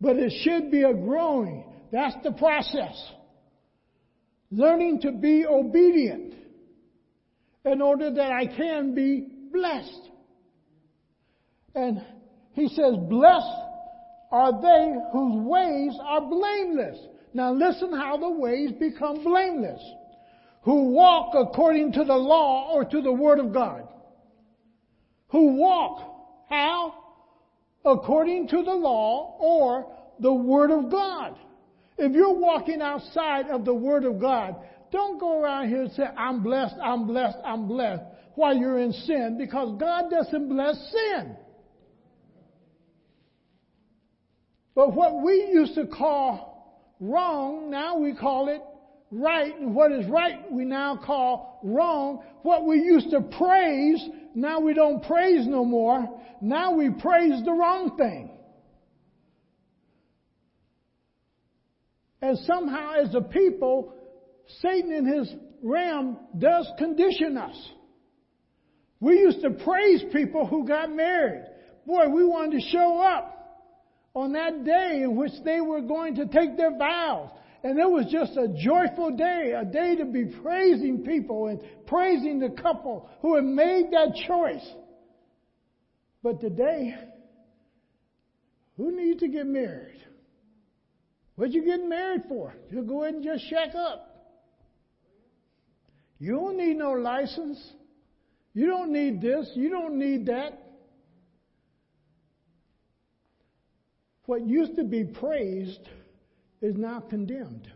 But 0.00 0.16
it 0.16 0.32
should 0.42 0.70
be 0.70 0.82
a 0.82 0.94
growing. 0.94 1.64
That's 1.90 2.16
the 2.22 2.32
process. 2.32 2.94
Learning 4.50 5.00
to 5.00 5.12
be 5.12 5.44
obedient 5.46 6.34
in 7.64 7.82
order 7.82 8.12
that 8.12 8.30
I 8.30 8.46
can 8.46 8.94
be 8.94 9.26
blessed. 9.52 10.10
And 11.74 12.04
he 12.52 12.68
says, 12.68 12.94
Blessed 13.08 13.46
are 14.30 14.52
they 14.60 14.94
whose 15.12 15.44
ways 15.44 15.98
are 16.02 16.20
blameless. 16.20 16.98
Now 17.34 17.52
listen 17.52 17.92
how 17.92 18.16
the 18.16 18.30
ways 18.30 18.70
become 18.78 19.24
blameless 19.24 19.82
who 20.66 20.90
walk 20.90 21.32
according 21.36 21.92
to 21.92 22.02
the 22.02 22.16
law 22.16 22.72
or 22.74 22.84
to 22.84 23.00
the 23.00 23.12
Word 23.12 23.38
of 23.38 23.52
God. 23.52 23.86
Who 25.28 25.54
walk, 25.54 26.44
how? 26.50 26.92
According 27.84 28.48
to 28.48 28.64
the 28.64 28.74
law 28.74 29.36
or 29.38 29.94
the 30.18 30.34
Word 30.34 30.72
of 30.72 30.90
God. 30.90 31.36
If 31.96 32.10
you're 32.10 32.34
walking 32.34 32.82
outside 32.82 33.46
of 33.46 33.64
the 33.64 33.72
Word 33.72 34.04
of 34.04 34.20
God, 34.20 34.56
don't 34.90 35.20
go 35.20 35.40
around 35.40 35.68
here 35.68 35.82
and 35.82 35.92
say, 35.92 36.02
I'm 36.02 36.42
blessed, 36.42 36.74
I'm 36.82 37.06
blessed, 37.06 37.38
I'm 37.44 37.68
blessed, 37.68 38.02
while 38.34 38.56
you're 38.56 38.80
in 38.80 38.92
sin, 38.92 39.36
because 39.38 39.78
God 39.78 40.10
doesn't 40.10 40.48
bless 40.48 40.74
sin. 40.90 41.36
But 44.74 44.96
what 44.96 45.22
we 45.22 45.48
used 45.52 45.76
to 45.76 45.86
call 45.86 46.96
wrong, 46.98 47.70
now 47.70 47.98
we 47.98 48.16
call 48.16 48.48
it 48.48 48.60
right 49.10 49.58
and 49.58 49.74
what 49.74 49.92
is 49.92 50.06
right 50.06 50.50
we 50.50 50.64
now 50.64 50.96
call 50.96 51.60
wrong. 51.62 52.22
What 52.42 52.64
we 52.64 52.76
used 52.76 53.10
to 53.10 53.20
praise, 53.20 54.02
now 54.34 54.60
we 54.60 54.74
don't 54.74 55.02
praise 55.04 55.46
no 55.46 55.64
more. 55.64 56.20
Now 56.40 56.74
we 56.74 56.90
praise 56.90 57.44
the 57.44 57.52
wrong 57.52 57.96
thing. 57.96 58.30
And 62.22 62.38
somehow 62.46 62.94
as 63.02 63.14
a 63.14 63.20
people, 63.20 63.94
Satan 64.60 64.92
in 64.92 65.06
his 65.06 65.32
realm 65.62 66.18
does 66.38 66.68
condition 66.78 67.36
us. 67.36 67.56
We 69.00 69.18
used 69.18 69.42
to 69.42 69.50
praise 69.50 70.02
people 70.12 70.46
who 70.46 70.66
got 70.66 70.90
married. 70.90 71.44
Boy, 71.86 72.08
we 72.08 72.24
wanted 72.24 72.60
to 72.60 72.68
show 72.70 73.00
up 73.00 73.32
on 74.14 74.32
that 74.32 74.64
day 74.64 75.02
in 75.02 75.16
which 75.16 75.32
they 75.44 75.60
were 75.60 75.82
going 75.82 76.16
to 76.16 76.26
take 76.26 76.56
their 76.56 76.76
vows. 76.76 77.30
And 77.66 77.80
it 77.80 77.90
was 77.90 78.06
just 78.06 78.36
a 78.36 78.46
joyful 78.46 79.10
day, 79.16 79.52
a 79.60 79.64
day 79.64 79.96
to 79.96 80.04
be 80.04 80.26
praising 80.26 81.02
people 81.02 81.48
and 81.48 81.60
praising 81.84 82.38
the 82.38 82.50
couple 82.50 83.10
who 83.22 83.34
had 83.34 83.42
made 83.42 83.86
that 83.90 84.14
choice. 84.28 84.64
But 86.22 86.40
today, 86.40 86.94
who 88.76 88.96
needs 88.96 89.18
to 89.18 89.26
get 89.26 89.48
married? 89.48 90.00
What 91.34 91.50
you 91.50 91.64
getting 91.64 91.88
married 91.88 92.22
for? 92.28 92.54
You 92.70 92.82
go 92.82 93.02
ahead 93.02 93.14
and 93.14 93.24
just 93.24 93.50
shack 93.50 93.74
up. 93.74 94.14
You 96.20 96.36
don't 96.36 96.58
need 96.58 96.76
no 96.76 96.92
license. 96.92 97.58
You 98.54 98.68
don't 98.68 98.92
need 98.92 99.20
this. 99.20 99.50
You 99.54 99.70
don't 99.70 99.98
need 99.98 100.26
that. 100.26 100.56
What 104.26 104.46
used 104.46 104.76
to 104.76 104.84
be 104.84 105.02
praised 105.02 105.80
is 106.66 106.76
now 106.76 107.00
condemned. 107.00 107.68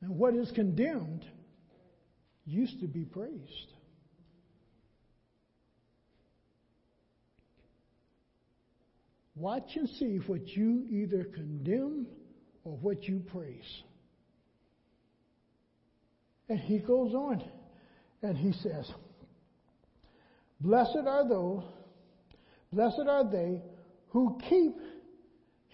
And 0.00 0.18
what 0.18 0.34
is 0.34 0.50
condemned 0.50 1.24
used 2.44 2.80
to 2.80 2.86
be 2.86 3.04
praised. 3.04 3.72
Watch 9.36 9.76
and 9.76 9.88
see 9.88 10.18
what 10.26 10.46
you 10.48 10.84
either 10.90 11.24
condemn 11.24 12.06
or 12.64 12.76
what 12.76 13.04
you 13.04 13.22
praise. 13.32 13.82
And 16.48 16.58
he 16.58 16.78
goes 16.78 17.14
on 17.14 17.42
and 18.22 18.36
he 18.36 18.52
says, 18.52 18.90
Blessed 20.60 21.06
are 21.06 21.28
those, 21.28 21.64
blessed 22.72 23.08
are 23.08 23.30
they 23.30 23.62
who 24.10 24.38
keep 24.48 24.76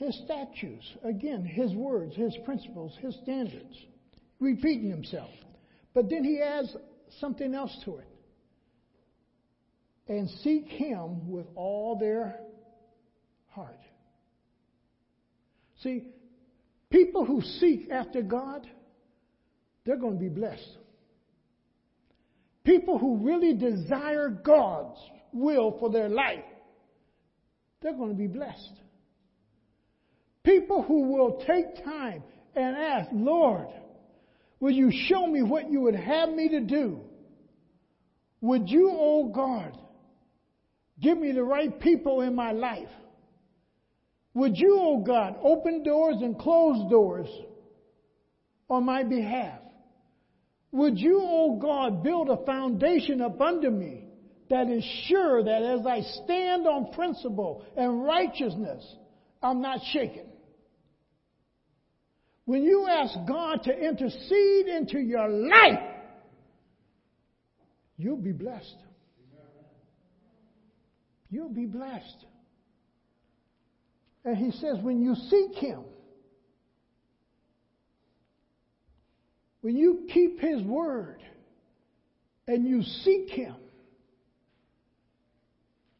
his 0.00 0.18
statutes. 0.24 0.84
Again, 1.04 1.44
his 1.44 1.74
words, 1.74 2.16
his 2.16 2.34
principles, 2.44 2.96
his 3.00 3.14
standards. 3.22 3.76
Repeating 4.40 4.90
himself. 4.90 5.30
But 5.94 6.08
then 6.08 6.24
he 6.24 6.40
adds 6.40 6.74
something 7.20 7.54
else 7.54 7.76
to 7.84 7.98
it. 7.98 8.08
And 10.08 10.28
seek 10.42 10.66
him 10.66 11.30
with 11.30 11.46
all 11.54 11.98
their 12.00 12.40
heart. 13.48 13.78
See, 15.82 16.04
people 16.88 17.26
who 17.26 17.42
seek 17.42 17.90
after 17.90 18.22
God, 18.22 18.66
they're 19.84 19.98
going 19.98 20.14
to 20.14 20.20
be 20.20 20.30
blessed. 20.30 20.78
People 22.64 22.98
who 22.98 23.18
really 23.18 23.54
desire 23.54 24.30
God's 24.30 24.98
will 25.32 25.76
for 25.78 25.90
their 25.90 26.08
life, 26.08 26.44
they're 27.82 27.96
going 27.96 28.10
to 28.10 28.16
be 28.16 28.26
blessed. 28.26 28.80
People 30.42 30.82
who 30.82 31.12
will 31.12 31.42
take 31.46 31.84
time 31.84 32.22
and 32.54 32.76
ask, 32.76 33.10
Lord, 33.12 33.68
will 34.58 34.72
you 34.72 34.90
show 34.90 35.26
me 35.26 35.42
what 35.42 35.70
you 35.70 35.82
would 35.82 35.94
have 35.94 36.30
me 36.30 36.48
to 36.48 36.60
do? 36.60 37.00
Would 38.40 38.68
you, 38.68 38.90
oh 38.90 39.28
God, 39.28 39.76
give 40.98 41.18
me 41.18 41.32
the 41.32 41.42
right 41.44 41.78
people 41.80 42.22
in 42.22 42.34
my 42.34 42.52
life? 42.52 42.88
Would 44.32 44.56
you, 44.56 44.78
oh 44.80 44.98
God, 45.00 45.36
open 45.42 45.82
doors 45.82 46.16
and 46.20 46.38
close 46.38 46.88
doors 46.90 47.28
on 48.68 48.84
my 48.84 49.02
behalf? 49.02 49.60
Would 50.72 50.98
you, 50.98 51.20
oh 51.22 51.56
God, 51.56 52.02
build 52.02 52.30
a 52.30 52.44
foundation 52.46 53.20
up 53.20 53.40
under 53.40 53.70
me 53.70 54.04
that 54.48 54.68
is 54.68 54.84
sure 55.06 55.42
that 55.42 55.62
as 55.62 55.84
I 55.84 56.00
stand 56.24 56.66
on 56.66 56.92
principle 56.92 57.64
and 57.76 58.04
righteousness, 58.04 58.84
I'm 59.42 59.62
not 59.62 59.80
shaken? 59.92 60.26
When 62.44 62.62
you 62.62 62.86
ask 62.88 63.14
God 63.28 63.62
to 63.64 63.72
intercede 63.72 64.66
into 64.66 64.98
your 64.98 65.28
life, 65.28 65.78
you'll 67.96 68.16
be 68.16 68.32
blessed. 68.32 68.76
You'll 71.30 71.48
be 71.48 71.66
blessed. 71.66 72.26
And 74.24 74.36
he 74.36 74.50
says, 74.50 74.78
when 74.82 75.00
you 75.00 75.14
seek 75.14 75.54
him, 75.54 75.84
when 79.60 79.76
you 79.76 80.06
keep 80.12 80.40
his 80.40 80.62
word 80.62 81.22
and 82.46 82.66
you 82.66 82.82
seek 82.82 83.30
him, 83.30 83.54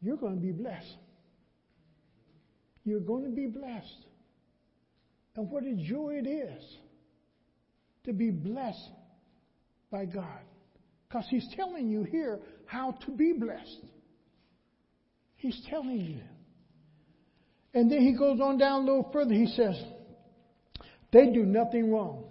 you're 0.01 0.17
going 0.17 0.35
to 0.35 0.41
be 0.41 0.51
blessed. 0.51 0.97
You're 2.83 2.99
going 2.99 3.23
to 3.23 3.29
be 3.29 3.47
blessed. 3.47 4.05
And 5.35 5.49
what 5.49 5.63
a 5.63 5.75
joy 5.75 6.21
it 6.23 6.27
is 6.27 6.63
to 8.05 8.13
be 8.13 8.31
blessed 8.31 8.89
by 9.91 10.05
God. 10.05 10.41
Because 11.07 11.25
He's 11.29 11.47
telling 11.55 11.89
you 11.89 12.03
here 12.03 12.39
how 12.65 12.97
to 13.05 13.11
be 13.11 13.33
blessed. 13.33 13.85
He's 15.35 15.59
telling 15.69 15.99
you. 16.01 16.21
And 17.73 17.91
then 17.91 18.01
He 18.01 18.17
goes 18.17 18.39
on 18.41 18.57
down 18.57 18.83
a 18.83 18.85
little 18.85 19.09
further. 19.13 19.33
He 19.33 19.47
says, 19.47 19.81
They 21.11 21.27
do 21.31 21.43
nothing 21.45 21.91
wrong. 21.91 22.25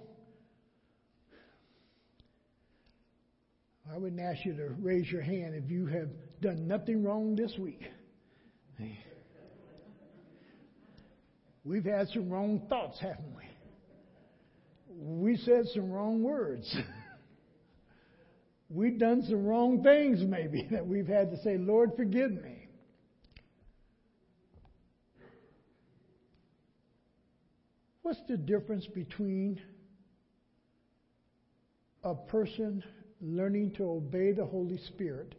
I 3.92 3.98
wouldn't 3.98 4.20
ask 4.20 4.44
you 4.44 4.54
to 4.54 4.68
raise 4.80 5.10
your 5.10 5.22
hand 5.22 5.54
if 5.54 5.68
you 5.68 5.86
have 5.86 6.08
done 6.40 6.68
nothing 6.68 7.02
wrong 7.02 7.34
this 7.34 7.52
week. 7.58 7.82
We've 11.64 11.84
had 11.84 12.08
some 12.08 12.30
wrong 12.30 12.62
thoughts, 12.68 12.98
haven't 13.00 13.34
we? 13.36 13.44
We 14.88 15.36
said 15.36 15.66
some 15.74 15.90
wrong 15.90 16.22
words. 16.22 16.74
we've 18.70 18.98
done 18.98 19.22
some 19.28 19.44
wrong 19.44 19.82
things, 19.82 20.20
maybe, 20.22 20.68
that 20.70 20.86
we've 20.86 21.06
had 21.06 21.30
to 21.30 21.36
say, 21.42 21.58
Lord, 21.58 21.92
forgive 21.96 22.32
me. 22.32 22.68
What's 28.02 28.20
the 28.28 28.38
difference 28.38 28.86
between 28.86 29.60
a 32.02 32.14
person 32.14 32.82
learning 33.20 33.74
to 33.76 33.84
obey 33.84 34.32
the 34.32 34.46
Holy 34.46 34.78
Spirit 34.88 35.34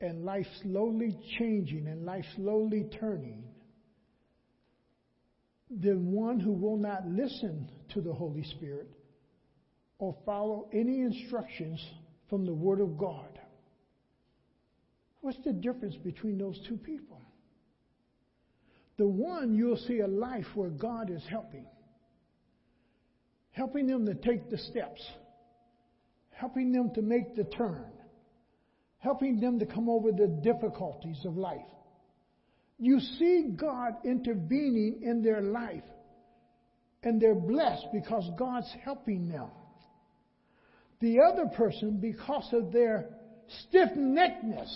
and 0.00 0.24
life 0.24 0.46
slowly 0.62 1.16
changing 1.38 1.86
and 1.86 2.06
life 2.06 2.24
slowly 2.36 2.88
turning 2.98 3.44
than 5.70 6.12
one 6.12 6.40
who 6.40 6.52
will 6.52 6.76
not 6.76 7.06
listen 7.06 7.70
to 7.92 8.00
the 8.00 8.12
Holy 8.12 8.44
Spirit 8.44 8.88
or 9.98 10.16
follow 10.24 10.68
any 10.72 11.00
instructions 11.00 11.84
from 12.30 12.46
the 12.46 12.54
Word 12.54 12.80
of 12.80 12.96
God. 12.96 13.38
What's 15.20 15.38
the 15.44 15.52
difference 15.52 15.96
between 15.96 16.38
those 16.38 16.58
two 16.68 16.76
people? 16.76 17.20
The 18.96 19.06
one, 19.06 19.54
you'll 19.54 19.76
see 19.76 20.00
a 20.00 20.08
life 20.08 20.46
where 20.54 20.70
God 20.70 21.10
is 21.10 21.22
helping, 21.30 21.66
helping 23.50 23.86
them 23.86 24.06
to 24.06 24.14
take 24.14 24.50
the 24.50 24.58
steps, 24.58 25.00
helping 26.30 26.72
them 26.72 26.92
to 26.94 27.02
make 27.02 27.36
the 27.36 27.44
turn, 27.44 27.84
helping 28.98 29.40
them 29.40 29.58
to 29.58 29.66
come 29.66 29.88
over 29.88 30.10
the 30.12 30.40
difficulties 30.42 31.24
of 31.24 31.36
life 31.36 31.58
you 32.78 33.00
see 33.00 33.52
God 33.56 33.94
intervening 34.04 35.00
in 35.02 35.22
their 35.22 35.40
life. 35.40 35.82
And 37.02 37.20
they're 37.20 37.34
blessed 37.34 37.86
because 37.92 38.28
God's 38.38 38.70
helping 38.84 39.28
them. 39.28 39.48
The 41.00 41.20
other 41.20 41.46
person, 41.46 41.98
because 42.00 42.48
of 42.52 42.72
their 42.72 43.08
stiff 43.60 43.90
neckedness 43.96 44.74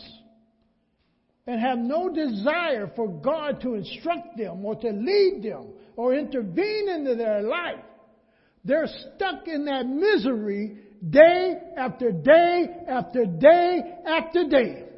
and 1.46 1.60
have 1.60 1.78
no 1.78 2.08
desire 2.08 2.90
for 2.94 3.08
God 3.08 3.60
to 3.62 3.74
instruct 3.74 4.38
them 4.38 4.64
or 4.64 4.76
to 4.76 4.90
lead 4.90 5.42
them 5.42 5.66
or 5.96 6.14
intervene 6.14 6.88
into 6.88 7.16
their 7.16 7.42
life, 7.42 7.84
they're 8.64 8.86
stuck 8.86 9.46
in 9.48 9.64
that 9.64 9.86
misery 9.86 10.78
day 11.10 11.54
after 11.76 12.12
day 12.12 12.66
after 12.88 13.26
day 13.26 13.80
after 14.06 14.48
day. 14.48 14.91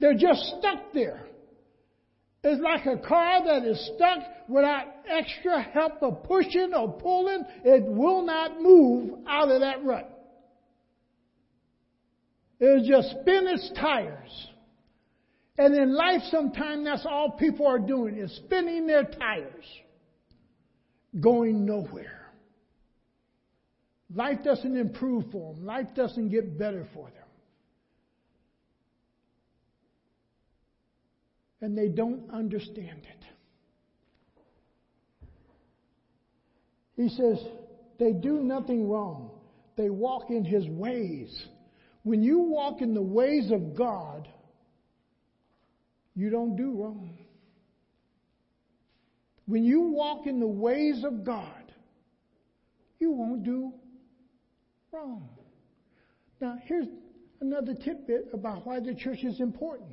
They're 0.00 0.14
just 0.14 0.40
stuck 0.58 0.92
there. 0.92 1.26
It's 2.42 2.60
like 2.62 2.86
a 2.86 2.96
car 3.06 3.44
that 3.44 3.66
is 3.66 3.90
stuck 3.94 4.20
without 4.48 4.86
extra 5.06 5.62
help 5.62 6.02
of 6.02 6.22
pushing 6.24 6.72
or 6.74 6.92
pulling. 6.94 7.44
It 7.64 7.84
will 7.84 8.22
not 8.22 8.60
move 8.60 9.18
out 9.28 9.50
of 9.50 9.60
that 9.60 9.84
rut. 9.84 10.10
It'll 12.58 12.84
just 12.84 13.10
spin 13.10 13.46
its 13.46 13.70
tires. 13.78 14.48
And 15.58 15.74
in 15.74 15.94
life, 15.94 16.22
sometimes 16.30 16.86
that's 16.86 17.04
all 17.04 17.32
people 17.32 17.66
are 17.66 17.78
doing 17.78 18.16
is 18.16 18.34
spinning 18.46 18.86
their 18.86 19.04
tires, 19.04 19.66
going 21.20 21.66
nowhere. 21.66 22.32
Life 24.14 24.38
doesn't 24.42 24.76
improve 24.76 25.24
for 25.30 25.54
them. 25.54 25.66
Life 25.66 25.88
doesn't 25.94 26.30
get 26.30 26.58
better 26.58 26.86
for 26.94 27.10
them. 27.10 27.19
And 31.60 31.76
they 31.76 31.88
don't 31.88 32.30
understand 32.30 33.02
it. 33.02 33.24
He 36.96 37.08
says, 37.08 37.38
they 37.98 38.12
do 38.12 38.42
nothing 38.42 38.88
wrong. 38.88 39.30
They 39.76 39.90
walk 39.90 40.30
in 40.30 40.44
His 40.44 40.66
ways. 40.66 41.46
When 42.02 42.22
you 42.22 42.38
walk 42.40 42.82
in 42.82 42.94
the 42.94 43.02
ways 43.02 43.50
of 43.50 43.74
God, 43.76 44.28
you 46.14 46.30
don't 46.30 46.56
do 46.56 46.72
wrong. 46.72 47.18
When 49.46 49.64
you 49.64 49.80
walk 49.80 50.26
in 50.26 50.40
the 50.40 50.46
ways 50.46 51.02
of 51.04 51.24
God, 51.24 51.72
you 52.98 53.10
won't 53.12 53.44
do 53.44 53.72
wrong. 54.92 55.28
Now, 56.40 56.58
here's 56.64 56.86
another 57.40 57.74
tidbit 57.74 58.28
about 58.32 58.66
why 58.66 58.80
the 58.80 58.94
church 58.94 59.24
is 59.24 59.40
important. 59.40 59.90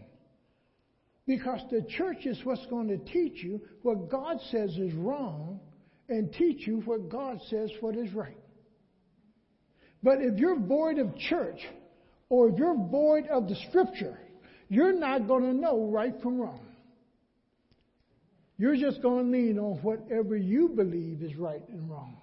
Because 1.27 1.59
the 1.69 1.81
church 1.97 2.25
is 2.25 2.39
what's 2.45 2.65
going 2.67 2.87
to 2.87 2.97
teach 2.97 3.43
you 3.43 3.61
what 3.81 4.09
God 4.09 4.37
says 4.49 4.71
is 4.77 4.93
wrong 4.93 5.59
and 6.07 6.33
teach 6.33 6.65
you 6.65 6.77
what 6.85 7.09
God 7.09 7.39
says 7.49 7.69
what 7.81 7.97
is 7.97 8.13
right. 8.13 8.37
But 10.01 10.21
if 10.21 10.39
you're 10.39 10.57
void 10.57 10.99
of 10.99 11.17
church 11.17 11.59
or 12.29 12.47
if 12.47 12.57
you're 12.57 12.77
void 12.89 13.27
of 13.27 13.49
the 13.49 13.57
scripture, 13.67 14.17
you're 14.69 14.97
not 14.97 15.27
going 15.27 15.43
to 15.43 15.53
know 15.53 15.89
right 15.91 16.13
from 16.23 16.39
wrong. 16.39 16.65
You're 18.57 18.77
just 18.77 19.01
going 19.01 19.25
to 19.25 19.31
lean 19.31 19.59
on 19.59 19.79
whatever 19.83 20.37
you 20.37 20.69
believe 20.69 21.21
is 21.21 21.35
right 21.35 21.67
and 21.67 21.89
wrong. 21.89 22.17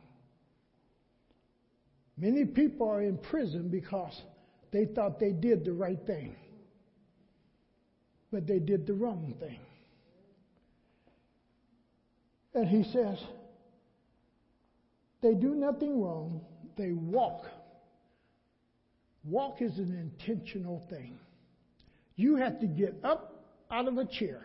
Many 2.17 2.47
people 2.47 2.89
are 2.89 3.03
in 3.03 3.19
prison 3.19 3.69
because 3.69 4.19
they 4.73 4.87
thought 4.87 5.21
they 5.21 5.33
did 5.33 5.65
the 5.65 5.73
right 5.73 5.99
thing 6.07 6.37
but 8.35 8.49
they 8.49 8.59
did 8.59 8.85
the 8.85 8.93
wrong 8.93 9.33
thing. 9.39 9.61
And 12.53 12.67
he 12.67 12.83
says, 12.93 13.17
they 15.23 15.35
do 15.35 15.55
nothing 15.55 16.03
wrong. 16.03 16.41
they 16.77 16.91
walk. 16.91 17.45
Walk 19.23 19.63
is 19.63 19.79
an 19.79 19.97
intentional 19.97 20.85
thing. 20.91 21.17
You 22.17 22.35
have 22.35 22.59
to 22.59 22.67
get 22.67 22.97
up 23.05 23.47
out 23.71 23.87
of 23.87 23.99
a 23.99 24.05
chair. 24.05 24.43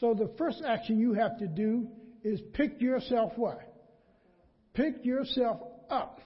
So 0.00 0.14
the 0.14 0.32
first 0.38 0.62
action 0.66 0.98
you 0.98 1.12
have 1.12 1.38
to 1.40 1.46
do 1.46 1.88
is 2.24 2.40
pick 2.54 2.80
yourself 2.80 3.32
what? 3.36 3.60
Pick 4.72 5.04
yourself 5.04 5.60
up. 5.90 6.20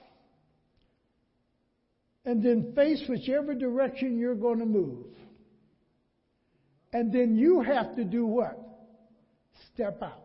And 2.23 2.41
then 2.41 2.71
face 2.73 3.03
whichever 3.09 3.53
direction 3.53 4.17
you're 4.17 4.33
going 4.33 4.59
to 4.59 4.65
move. 4.65 5.07
And 6.93 7.11
then 7.11 7.35
you 7.35 7.61
have 7.61 7.95
to 7.95 8.03
do 8.03 8.25
what? 8.25 8.57
Step 9.73 10.01
out. 10.01 10.23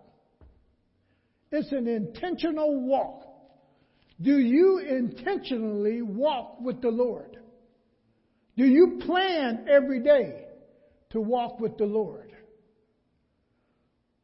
It's 1.51 1.73
an 1.73 1.87
intentional 1.87 2.81
walk. 2.87 3.27
Do 4.21 4.39
you 4.39 4.79
intentionally 4.79 6.01
walk 6.01 6.61
with 6.61 6.81
the 6.81 6.89
Lord? 6.89 7.37
Do 8.57 8.65
you 8.65 9.01
plan 9.05 9.67
every 9.69 10.01
day 10.01 10.45
to 11.11 11.21
walk 11.21 11.59
with 11.61 11.77
the 11.79 11.85
Lord? 11.85 12.33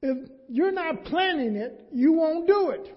If 0.01 0.29
you're 0.49 0.73
not 0.73 1.05
planning 1.05 1.57
it, 1.57 1.89
you 1.93 2.13
won't 2.13 2.47
do 2.47 2.71
it. 2.71 2.97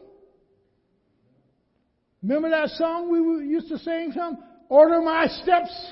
Remember 2.22 2.52
that 2.52 2.70
song 2.70 3.10
we 3.10 3.48
used 3.48 3.70
to 3.70 3.80
sing 3.80 4.12
some? 4.16 4.38
Order 4.70 5.02
my 5.02 5.26
steps. 5.28 5.92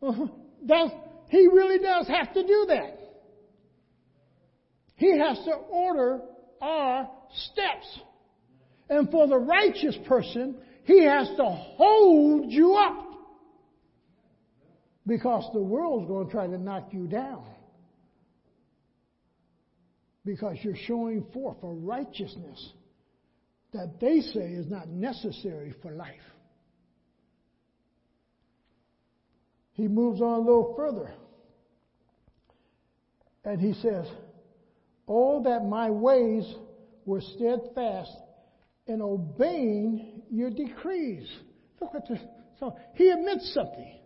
Uh-huh. 0.00 0.26
He 1.28 1.46
really 1.46 1.78
does 1.78 2.06
have 2.08 2.32
to 2.34 2.46
do 2.46 2.66
that. 2.68 2.98
He 4.96 5.18
has 5.18 5.38
to 5.44 5.52
order 5.52 6.20
our 6.60 7.10
steps. 7.50 8.00
And 8.88 9.10
for 9.10 9.26
the 9.26 9.38
righteous 9.38 9.96
person, 10.06 10.56
he 10.84 11.04
has 11.04 11.28
to 11.36 11.44
hold 11.44 12.50
you 12.50 12.74
up. 12.74 13.00
Because 15.06 15.48
the 15.52 15.62
world's 15.62 16.08
going 16.08 16.26
to 16.26 16.32
try 16.32 16.46
to 16.46 16.58
knock 16.58 16.88
you 16.92 17.06
down. 17.06 17.44
Because 20.24 20.56
you're 20.62 20.76
showing 20.86 21.26
forth 21.34 21.58
a 21.62 21.68
righteousness 21.68 22.72
that 23.72 24.00
they 24.00 24.20
say 24.20 24.52
is 24.52 24.70
not 24.70 24.88
necessary 24.88 25.74
for 25.82 25.92
life. 25.92 26.14
He 29.74 29.88
moves 29.88 30.20
on 30.20 30.34
a 30.34 30.38
little 30.38 30.74
further. 30.76 31.12
And 33.44 33.60
he 33.60 33.74
says, 33.74 34.06
Oh, 35.06 35.42
that 35.42 35.64
my 35.64 35.90
ways 35.90 36.44
were 37.04 37.20
steadfast 37.20 38.16
in 38.86 39.02
obeying 39.02 40.22
your 40.30 40.50
decrees. 40.50 41.28
Look 41.80 41.94
at 41.94 42.08
this. 42.08 42.20
So 42.58 42.76
he 42.94 43.10
admits 43.10 43.52
something. 43.52 43.98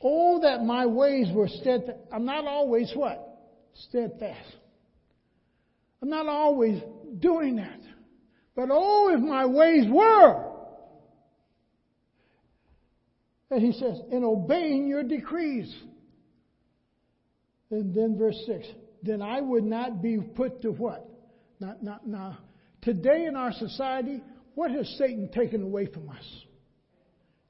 Oh, 0.00 0.40
that 0.42 0.64
my 0.64 0.86
ways 0.86 1.28
were 1.32 1.48
steadfast. 1.48 1.98
I'm 2.12 2.24
not 2.24 2.46
always 2.46 2.92
what? 2.94 3.28
Steadfast. 3.88 4.56
I'm 6.00 6.10
not 6.10 6.28
always 6.28 6.80
doing 7.18 7.56
that. 7.56 7.80
But 8.54 8.68
oh, 8.70 9.14
if 9.14 9.20
my 9.20 9.46
ways 9.46 9.86
were. 9.88 10.51
And 13.52 13.60
he 13.62 13.72
says, 13.72 14.00
in 14.10 14.24
obeying 14.24 14.88
your 14.88 15.02
decrees. 15.02 15.70
And 17.70 17.94
then 17.94 18.16
verse 18.18 18.42
6 18.46 18.66
then 19.04 19.20
I 19.20 19.40
would 19.40 19.64
not 19.64 20.00
be 20.00 20.18
put 20.20 20.62
to 20.62 20.70
what? 20.70 21.08
Not, 21.58 21.82
not, 21.82 22.06
now. 22.06 22.38
Today 22.82 23.24
in 23.26 23.34
our 23.34 23.52
society, 23.52 24.22
what 24.54 24.70
has 24.70 24.88
Satan 24.96 25.28
taken 25.34 25.60
away 25.60 25.86
from 25.86 26.08
us? 26.08 26.24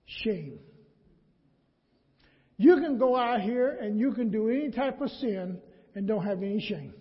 Shame. 0.07 0.59
You 2.57 2.77
can 2.77 2.97
go 2.97 3.15
out 3.15 3.43
here 3.43 3.69
and 3.69 4.01
you 4.01 4.13
can 4.15 4.31
do 4.31 4.49
any 4.49 4.71
type 4.71 5.03
of 5.03 5.11
sin 5.11 5.59
and 5.95 6.09
don't 6.09 6.25
have 6.25 6.39
any 6.39 6.61
shame. 6.67 6.95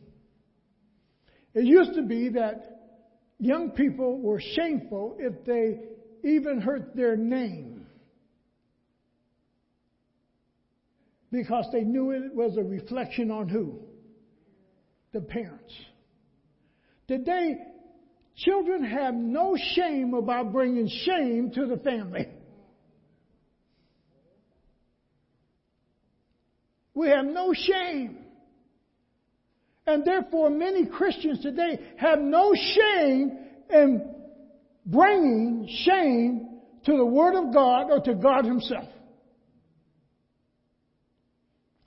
It 1.53 1.63
used 1.63 1.93
to 1.93 2.01
be 2.01 2.27
that 2.29 2.89
young 3.39 3.71
people 3.71 4.19
were 4.19 4.41
shameful 4.41 5.15
if 5.17 5.45
they 5.45 5.79
even 6.29 6.59
hurt 6.59 6.93
their 6.93 7.15
name 7.15 7.70
because 11.31 11.65
they 11.71 11.81
knew 11.81 12.11
it 12.11 12.35
was 12.35 12.57
a 12.57 12.63
reflection 12.63 13.31
on 13.31 13.47
who? 13.47 13.79
the 15.11 15.21
parents. 15.21 15.73
Today, 17.07 17.57
children 18.37 18.83
have 18.83 19.13
no 19.13 19.57
shame 19.75 20.13
about 20.13 20.51
bringing 20.51 20.87
shame 20.87 21.51
to 21.51 21.65
the 21.65 21.77
family. 21.77 22.27
We 26.93 27.09
have 27.09 27.25
no 27.25 27.53
shame. 27.53 28.17
And 29.87 30.05
therefore, 30.05 30.49
many 30.49 30.85
Christians 30.85 31.41
today 31.41 31.79
have 31.97 32.19
no 32.19 32.53
shame 32.53 33.37
in 33.69 34.13
bringing 34.85 35.67
shame 35.83 36.59
to 36.85 36.97
the 36.97 37.05
Word 37.05 37.35
of 37.35 37.53
God 37.53 37.91
or 37.91 37.99
to 38.01 38.15
God 38.15 38.45
Himself. 38.45 38.87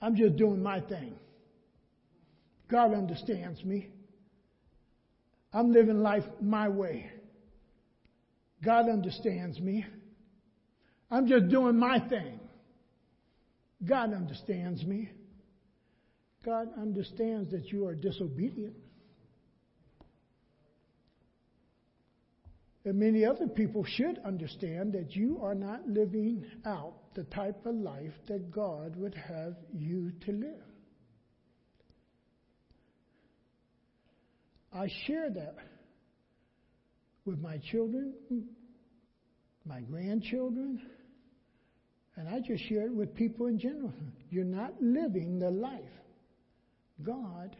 I'm 0.05 0.15
just 0.15 0.35
doing 0.35 0.61
my 0.61 0.81
thing. 0.81 1.15
God 2.69 2.93
understands 2.93 3.65
me. 3.65 3.89
I'm 5.51 5.71
living 5.71 5.97
life 5.97 6.25
my 6.39 6.69
way. 6.69 7.09
God 8.63 8.87
understands 8.87 9.59
me. 9.59 9.83
I'm 11.09 11.25
just 11.25 11.47
doing 11.47 11.79
my 11.79 11.97
thing. 11.97 12.39
God 13.83 14.13
understands 14.13 14.85
me. 14.85 15.09
God 16.45 16.67
understands 16.79 17.49
that 17.49 17.71
you 17.71 17.87
are 17.87 17.95
disobedient. 17.95 18.75
And 22.85 22.99
many 22.99 23.25
other 23.25 23.47
people 23.47 23.83
should 23.83 24.19
understand 24.23 24.93
that 24.93 25.15
you 25.15 25.39
are 25.41 25.55
not 25.55 25.87
living 25.87 26.45
out 26.67 26.93
the 27.15 27.23
type 27.23 27.65
of 27.65 27.73
life 27.73 28.13
that 28.27 28.51
God 28.51 28.95
would 28.95 29.15
have 29.15 29.55
you 29.73 30.11
to 30.25 30.31
live. 30.31 30.63
I 34.71 34.87
share 35.07 35.31
that 35.31 35.55
with 37.25 37.39
my 37.39 37.57
children, 37.57 38.13
my 39.65 39.79
grandchildren, 39.81 40.79
and 42.17 42.29
I 42.29 42.39
just 42.39 42.69
share 42.69 42.85
it 42.85 42.93
with 42.93 43.15
people 43.15 43.47
in 43.47 43.57
general. 43.57 43.93
You're 44.29 44.43
not 44.43 44.73
living 44.79 45.39
the 45.39 45.49
life 45.49 45.81
God 47.01 47.55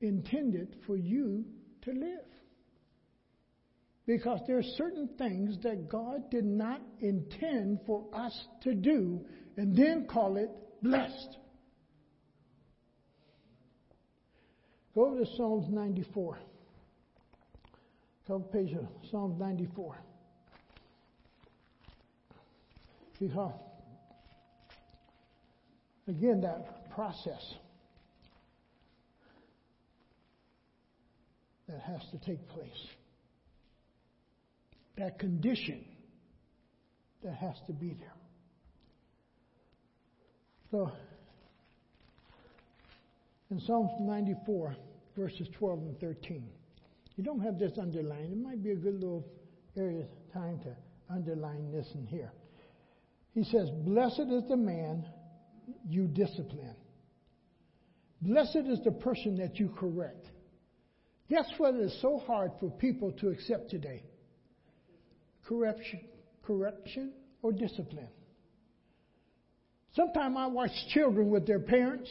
intended 0.00 0.76
for 0.86 0.96
you 0.96 1.44
to 1.82 1.90
live. 1.90 2.33
Because 4.06 4.40
there 4.46 4.58
are 4.58 4.62
certain 4.76 5.08
things 5.16 5.56
that 5.62 5.88
God 5.88 6.30
did 6.30 6.44
not 6.44 6.80
intend 7.00 7.80
for 7.86 8.04
us 8.12 8.38
to 8.62 8.74
do 8.74 9.24
and 9.56 9.74
then 9.74 10.06
call 10.06 10.36
it 10.36 10.50
blessed. 10.82 11.38
Go 14.94 15.06
over 15.06 15.24
to 15.24 15.26
Psalms 15.36 15.66
94. 15.70 16.38
Cover 18.26 18.44
page 18.44 18.72
of 18.74 18.86
Psalms 19.10 19.38
94. 19.40 19.96
Because, 23.18 23.52
again, 26.08 26.40
that 26.42 26.90
process 26.90 27.54
that 31.68 31.80
has 31.80 32.00
to 32.12 32.18
take 32.26 32.46
place, 32.48 32.70
that 34.96 35.18
condition 35.18 35.84
that 37.22 37.34
has 37.34 37.56
to 37.66 37.72
be 37.72 37.94
there. 37.98 38.14
So, 40.70 40.92
in 43.50 43.60
Psalms 43.60 43.90
94, 44.00 44.76
verses 45.16 45.48
12 45.58 45.78
and 45.78 46.00
13. 46.00 46.44
You 47.16 47.24
don't 47.24 47.40
have 47.40 47.58
this 47.58 47.72
underlined. 47.80 48.32
It 48.32 48.38
might 48.38 48.62
be 48.62 48.72
a 48.72 48.76
good 48.76 48.94
little 48.94 49.24
area 49.76 50.02
of 50.02 50.32
time 50.32 50.58
to 50.64 50.76
underline 51.12 51.70
this 51.70 51.86
in 51.94 52.06
here. 52.06 52.32
He 53.34 53.44
says, 53.44 53.68
Blessed 53.84 54.30
is 54.30 54.42
the 54.48 54.56
man 54.56 55.04
you 55.88 56.06
discipline. 56.08 56.76
Blessed 58.20 58.66
is 58.68 58.80
the 58.84 58.92
person 58.92 59.36
that 59.36 59.58
you 59.58 59.70
correct. 59.78 60.26
Guess 61.28 61.46
what 61.58 61.74
is 61.74 61.96
so 62.00 62.18
hard 62.26 62.52
for 62.60 62.70
people 62.70 63.12
to 63.12 63.28
accept 63.28 63.70
today? 63.70 64.02
Correction, 65.46 66.00
correction 66.44 67.12
or 67.42 67.52
discipline. 67.52 68.08
Sometimes 69.94 70.36
I 70.38 70.46
watch 70.46 70.70
children 70.92 71.30
with 71.30 71.46
their 71.46 71.60
parents 71.60 72.10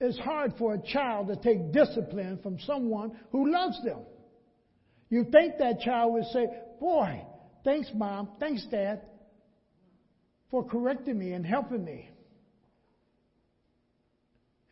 it's 0.00 0.18
hard 0.18 0.54
for 0.58 0.74
a 0.74 0.78
child 0.78 1.28
to 1.28 1.36
take 1.36 1.72
discipline 1.72 2.38
from 2.42 2.58
someone 2.60 3.16
who 3.30 3.50
loves 3.50 3.82
them. 3.84 4.00
You 5.08 5.24
think 5.30 5.58
that 5.58 5.80
child 5.80 6.12
would 6.14 6.26
say, 6.26 6.46
Boy, 6.80 7.24
thanks, 7.64 7.88
mom, 7.94 8.30
thanks, 8.40 8.66
dad, 8.70 9.02
for 10.50 10.64
correcting 10.64 11.18
me 11.18 11.32
and 11.32 11.46
helping 11.46 11.84
me. 11.84 12.10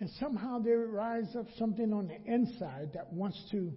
And 0.00 0.10
somehow 0.18 0.58
there 0.58 0.80
rises 0.80 1.36
up 1.36 1.46
something 1.58 1.92
on 1.92 2.08
the 2.08 2.20
inside 2.30 2.90
that 2.94 3.12
wants 3.12 3.40
to 3.52 3.72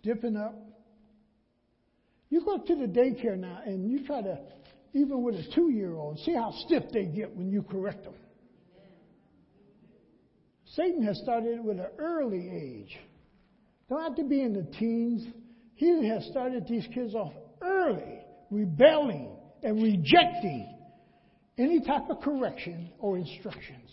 stiffen 0.00 0.36
up. 0.36 0.54
You 2.32 2.42
go 2.42 2.56
to 2.56 2.74
the 2.74 2.86
daycare 2.86 3.36
now 3.36 3.58
and 3.66 3.90
you 3.90 4.06
try 4.06 4.22
to, 4.22 4.38
even 4.94 5.22
with 5.22 5.34
a 5.34 5.44
two 5.54 5.70
year 5.70 5.94
old, 5.94 6.18
see 6.20 6.32
how 6.32 6.50
stiff 6.64 6.84
they 6.90 7.04
get 7.04 7.36
when 7.36 7.50
you 7.50 7.62
correct 7.62 8.04
them. 8.04 8.14
Satan 10.74 11.02
has 11.02 11.18
started 11.18 11.62
with 11.62 11.78
an 11.78 11.88
early 11.98 12.48
age. 12.48 12.98
Don't 13.90 14.02
have 14.02 14.16
to 14.16 14.24
be 14.24 14.40
in 14.40 14.54
the 14.54 14.62
teens. 14.78 15.26
He 15.74 16.08
has 16.08 16.24
started 16.30 16.66
these 16.66 16.86
kids 16.94 17.14
off 17.14 17.34
early, 17.60 18.20
rebelling 18.50 19.36
and 19.62 19.82
rejecting 19.82 20.74
any 21.58 21.80
type 21.80 22.08
of 22.08 22.22
correction 22.22 22.88
or 22.98 23.18
instructions. 23.18 23.90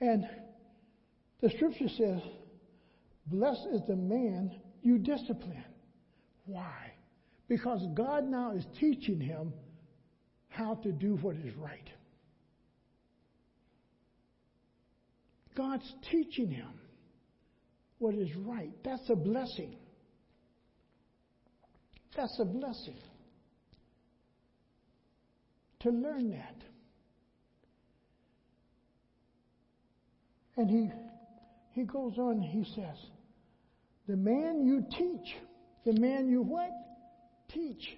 And 0.00 0.24
the 1.40 1.50
scripture 1.56 1.88
says, 1.88 2.20
Blessed 3.26 3.66
is 3.72 3.80
the 3.88 3.96
man 3.96 4.52
you 4.80 4.98
discipline. 4.98 5.64
Why? 6.46 6.92
Because 7.48 7.84
God 7.94 8.24
now 8.24 8.52
is 8.52 8.64
teaching 8.80 9.20
him 9.20 9.52
how 10.48 10.74
to 10.76 10.92
do 10.92 11.16
what 11.16 11.36
is 11.36 11.54
right. 11.56 11.88
God's 15.56 15.90
teaching 16.10 16.50
him 16.50 16.72
what 17.98 18.14
is 18.14 18.28
right. 18.36 18.72
That's 18.84 19.08
a 19.10 19.16
blessing. 19.16 19.76
That's 22.16 22.38
a 22.40 22.44
blessing 22.44 22.98
to 25.80 25.90
learn 25.90 26.30
that. 26.30 26.56
And 30.56 30.70
he, 30.70 30.90
he 31.72 31.84
goes 31.84 32.18
on, 32.18 32.40
he 32.40 32.64
says, 32.74 32.96
The 34.06 34.16
man 34.16 34.62
you 34.64 34.84
teach, 34.90 35.36
the 35.84 35.92
man 35.94 36.28
you 36.28 36.42
what? 36.42 36.70
Teach. 37.48 37.96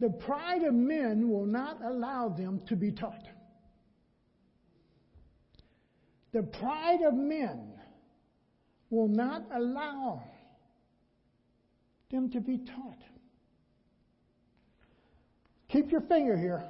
The 0.00 0.10
pride 0.10 0.62
of 0.62 0.74
men 0.74 1.28
will 1.28 1.46
not 1.46 1.80
allow 1.84 2.28
them 2.28 2.60
to 2.66 2.76
be 2.76 2.92
taught. 2.92 3.26
The 6.32 6.42
pride 6.42 7.02
of 7.02 7.14
men 7.14 7.72
will 8.90 9.08
not 9.08 9.44
allow 9.52 10.22
them 12.10 12.30
to 12.30 12.40
be 12.40 12.58
taught. 12.58 13.02
Keep 15.68 15.90
your 15.90 16.00
finger 16.02 16.36
here. 16.36 16.64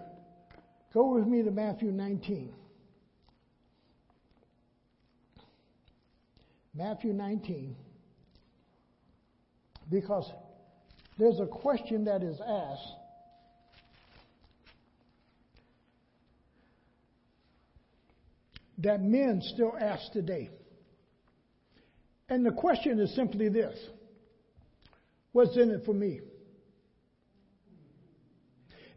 Go 0.92 1.14
with 1.14 1.26
me 1.26 1.42
to 1.42 1.50
Matthew 1.50 1.92
19. 1.92 2.52
Matthew 6.74 7.12
19. 7.12 7.76
Because 9.91 10.30
there's 11.18 11.41
a 11.41 11.47
question 11.47 12.05
that 12.05 12.22
is 12.22 12.41
asked. 12.41 12.93
That 18.78 19.03
men 19.03 19.43
still 19.43 19.72
ask 19.78 20.12
today. 20.12 20.51
And 22.28 22.45
the 22.47 22.53
question 22.53 23.01
is 23.01 23.14
simply 23.14 23.49
this 23.49 23.76
What's 25.32 25.57
in 25.57 25.70
it 25.70 25.84
for 25.84 25.95
me? 25.95 26.20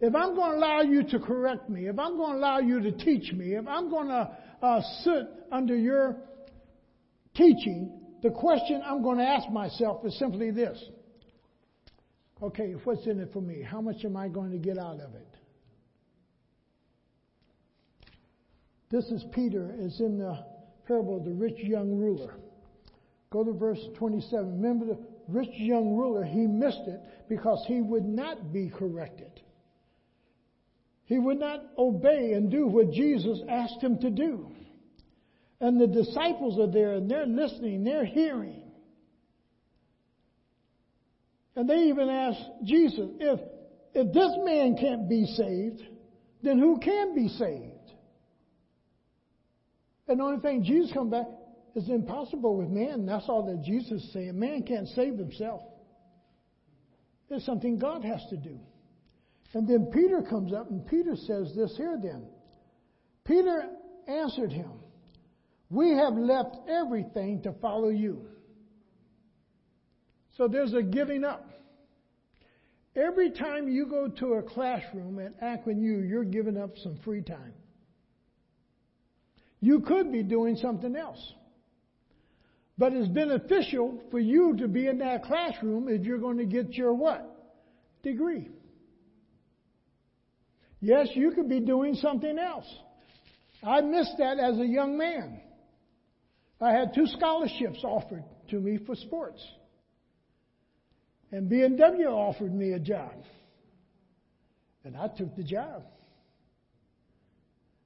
if 0.01 0.15
I'm 0.15 0.35
going 0.35 0.51
to 0.53 0.57
allow 0.57 0.81
you 0.81 1.03
to 1.03 1.19
correct 1.19 1.69
me, 1.69 1.87
if 1.87 1.99
I'm 1.99 2.17
going 2.17 2.33
to 2.33 2.37
allow 2.39 2.57
you 2.57 2.81
to 2.81 2.91
teach 2.91 3.31
me, 3.31 3.53
if 3.53 3.67
I'm 3.67 3.89
going 3.89 4.07
to 4.07 4.31
uh, 4.61 4.81
sit 5.03 5.27
under 5.51 5.75
your 5.75 6.17
teaching, 7.35 8.00
the 8.21 8.29
question 8.29 8.81
I'm 8.85 9.01
going 9.01 9.17
to 9.17 9.23
ask 9.23 9.49
myself 9.49 10.05
is 10.05 10.17
simply 10.17 10.51
this. 10.51 10.81
Okay, 12.41 12.73
what's 12.83 13.05
in 13.05 13.19
it 13.19 13.31
for 13.33 13.41
me? 13.41 13.61
How 13.61 13.81
much 13.81 14.03
am 14.03 14.17
I 14.17 14.27
going 14.27 14.51
to 14.51 14.57
get 14.57 14.77
out 14.77 14.99
of 14.99 15.13
it? 15.15 15.27
This 18.89 19.05
is 19.05 19.23
Peter, 19.31 19.73
is 19.77 19.99
in 19.99 20.17
the 20.17 20.37
parable 20.85 21.17
of 21.17 21.23
the 21.23 21.31
rich 21.31 21.57
young 21.59 21.97
ruler. 21.97 22.35
Go 23.29 23.43
to 23.43 23.53
verse 23.53 23.79
27. 23.97 24.61
Remember 24.61 24.85
the 24.85 24.99
rich 25.29 25.53
young 25.53 25.95
ruler, 25.95 26.25
he 26.25 26.47
missed 26.47 26.81
it 26.87 26.99
because 27.29 27.63
he 27.67 27.79
would 27.79 28.05
not 28.05 28.51
be 28.51 28.69
corrected. 28.69 29.31
He 31.05 31.19
would 31.19 31.39
not 31.39 31.61
obey 31.77 32.33
and 32.33 32.51
do 32.51 32.67
what 32.67 32.91
Jesus 32.91 33.39
asked 33.49 33.81
him 33.81 33.99
to 33.99 34.09
do. 34.09 34.51
And 35.61 35.79
the 35.79 35.87
disciples 35.87 36.59
are 36.59 36.71
there 36.71 36.93
and 36.93 37.09
they're 37.09 37.27
listening, 37.27 37.83
they're 37.83 38.03
hearing. 38.03 38.63
And 41.55 41.69
they 41.69 41.83
even 41.83 42.09
ask 42.09 42.39
Jesus, 42.63 43.07
if, 43.19 43.39
if 43.93 44.11
this 44.11 44.31
man 44.43 44.75
can't 44.75 45.07
be 45.07 45.25
saved, 45.25 45.83
then 46.41 46.57
who 46.57 46.79
can 46.79 47.13
be 47.13 47.27
saved? 47.27 47.93
And 50.07 50.19
the 50.19 50.23
only 50.23 50.41
thing 50.41 50.63
Jesus 50.63 50.91
come 50.93 51.11
back 51.11 51.27
is 51.75 51.87
impossible 51.89 52.57
with 52.57 52.69
man. 52.69 53.05
That's 53.05 53.29
all 53.29 53.45
that 53.45 53.63
Jesus 53.63 54.01
is 54.01 54.13
saying. 54.13 54.39
Man 54.39 54.63
can't 54.63 54.87
save 54.89 55.17
himself. 55.17 55.61
It's 57.29 57.45
something 57.45 57.77
God 57.77 58.03
has 58.03 58.21
to 58.31 58.37
do. 58.37 58.59
And 59.53 59.67
then 59.67 59.91
Peter 59.93 60.21
comes 60.21 60.53
up 60.53 60.71
and 60.71 60.85
Peter 60.87 61.15
says 61.15 61.53
this 61.55 61.75
here 61.77 61.99
then. 62.01 62.25
Peter 63.25 63.69
answered 64.07 64.51
him, 64.51 64.71
We 65.71 65.91
have 65.91 66.15
left 66.15 66.57
everything 66.69 67.41
to 67.43 67.53
follow 67.53 67.87
you. 67.87 68.25
So 70.35 70.49
there's 70.49 70.73
a 70.73 70.83
giving 70.83 71.23
up. 71.23 71.49
Every 72.93 73.31
time 73.31 73.69
you 73.69 73.85
go 73.85 74.09
to 74.09 74.33
a 74.33 74.43
classroom 74.43 75.17
at 75.19 75.33
Akron 75.41 75.81
U, 75.81 75.99
you're 75.99 76.25
giving 76.25 76.57
up 76.57 76.77
some 76.83 76.97
free 77.05 77.21
time. 77.21 77.53
You 79.61 79.79
could 79.79 80.11
be 80.11 80.23
doing 80.23 80.57
something 80.57 80.93
else. 80.95 81.33
But 82.77 82.91
it's 82.91 83.07
beneficial 83.07 84.01
for 84.11 84.19
you 84.19 84.57
to 84.57 84.67
be 84.67 84.87
in 84.87 84.97
that 84.97 85.23
classroom 85.23 85.87
if 85.87 86.03
you're 86.03 86.17
going 86.17 86.39
to 86.39 86.45
get 86.45 86.73
your 86.73 86.93
what? 86.93 87.27
Degree. 88.03 88.49
Yes, 90.81 91.07
you 91.13 91.31
could 91.31 91.47
be 91.47 91.61
doing 91.61 91.95
something 91.95 92.37
else. 92.37 92.65
I 93.63 93.79
missed 93.81 94.15
that 94.17 94.37
as 94.37 94.57
a 94.57 94.65
young 94.65 94.97
man. 94.97 95.39
I 96.61 96.71
had 96.71 96.93
two 96.93 97.07
scholarships 97.07 97.79
offered 97.83 98.23
to 98.49 98.59
me 98.59 98.77
for 98.85 98.95
sports. 98.95 99.43
And 101.31 101.49
B&W 101.49 102.07
offered 102.07 102.53
me 102.53 102.73
a 102.73 102.79
job. 102.79 103.13
And 104.83 104.95
I 104.95 105.07
took 105.07 105.35
the 105.35 105.43
job. 105.43 105.83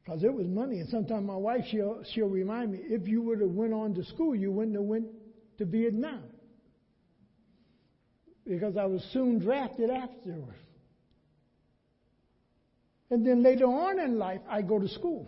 Because 0.04 0.24
it 0.24 0.34
was 0.34 0.48
money. 0.48 0.80
And 0.80 0.90
sometimes 0.90 1.26
my 1.26 1.36
wife, 1.36 1.66
she'll, 1.70 2.04
she'll 2.14 2.28
remind 2.28 2.74
me, 2.74 2.80
if 2.82 3.08
you 3.08 3.22
would 3.22 3.40
have 3.40 3.52
went 3.52 3.74
on 3.74 3.94
to 3.96 4.04
school, 4.04 4.36
you 4.36 4.52
wouldn't 4.52 4.76
have 4.76 4.86
went 4.86 5.08
to 5.58 5.66
Vietnam. 5.66 6.24
Because 8.46 8.78
I 8.78 8.86
was 8.86 9.04
soon 9.14 9.40
drafted 9.40 9.90
afterwards. 9.90 10.58
And 13.10 13.26
then 13.26 13.44
later 13.44 13.66
on 13.66 14.00
in 14.00 14.18
life, 14.18 14.42
I 14.50 14.62
go 14.62 14.80
to 14.80 14.88
school. 14.90 15.28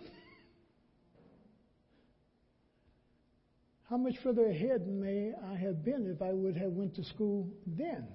How 3.89 3.97
much 3.97 4.15
further 4.21 4.47
ahead 4.47 4.85
may 4.87 5.31
I 5.49 5.55
have 5.55 5.83
been 5.83 6.11
if 6.13 6.21
I 6.21 6.33
would 6.33 6.57
have 6.57 6.71
went 6.71 6.95
to 6.95 7.03
school 7.05 7.49
then? 7.65 8.05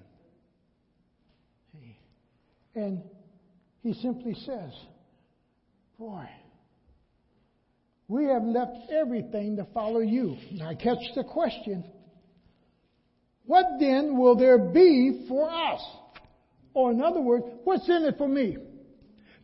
And 2.75 3.01
he 3.81 3.93
simply 3.93 4.35
says, 4.45 4.71
Boy, 5.97 6.25
we 8.07 8.25
have 8.25 8.43
left 8.43 8.91
everything 8.91 9.57
to 9.57 9.65
follow 9.73 9.99
you. 9.99 10.37
Now 10.51 10.73
catch 10.75 11.03
the 11.15 11.23
question. 11.23 11.83
What 13.45 13.65
then 13.79 14.17
will 14.17 14.35
there 14.35 14.57
be 14.57 15.25
for 15.27 15.49
us? 15.49 15.81
Or 16.73 16.91
in 16.91 17.01
other 17.01 17.21
words, 17.21 17.45
what's 17.63 17.87
in 17.87 18.03
it 18.05 18.17
for 18.17 18.27
me? 18.27 18.57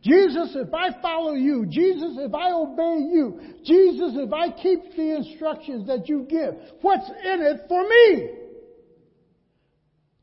Jesus, 0.02 0.52
if 0.54 0.72
I 0.72 1.00
follow 1.02 1.34
you, 1.34 1.66
Jesus, 1.68 2.16
if 2.18 2.34
I 2.34 2.52
obey 2.52 3.04
you, 3.12 3.38
Jesus, 3.64 4.12
if 4.16 4.32
I 4.32 4.50
keep 4.50 4.96
the 4.96 5.16
instructions 5.16 5.86
that 5.88 6.08
you 6.08 6.26
give, 6.28 6.54
what's 6.80 7.08
in 7.08 7.42
it 7.42 7.66
for 7.68 7.82
me? 7.86 8.30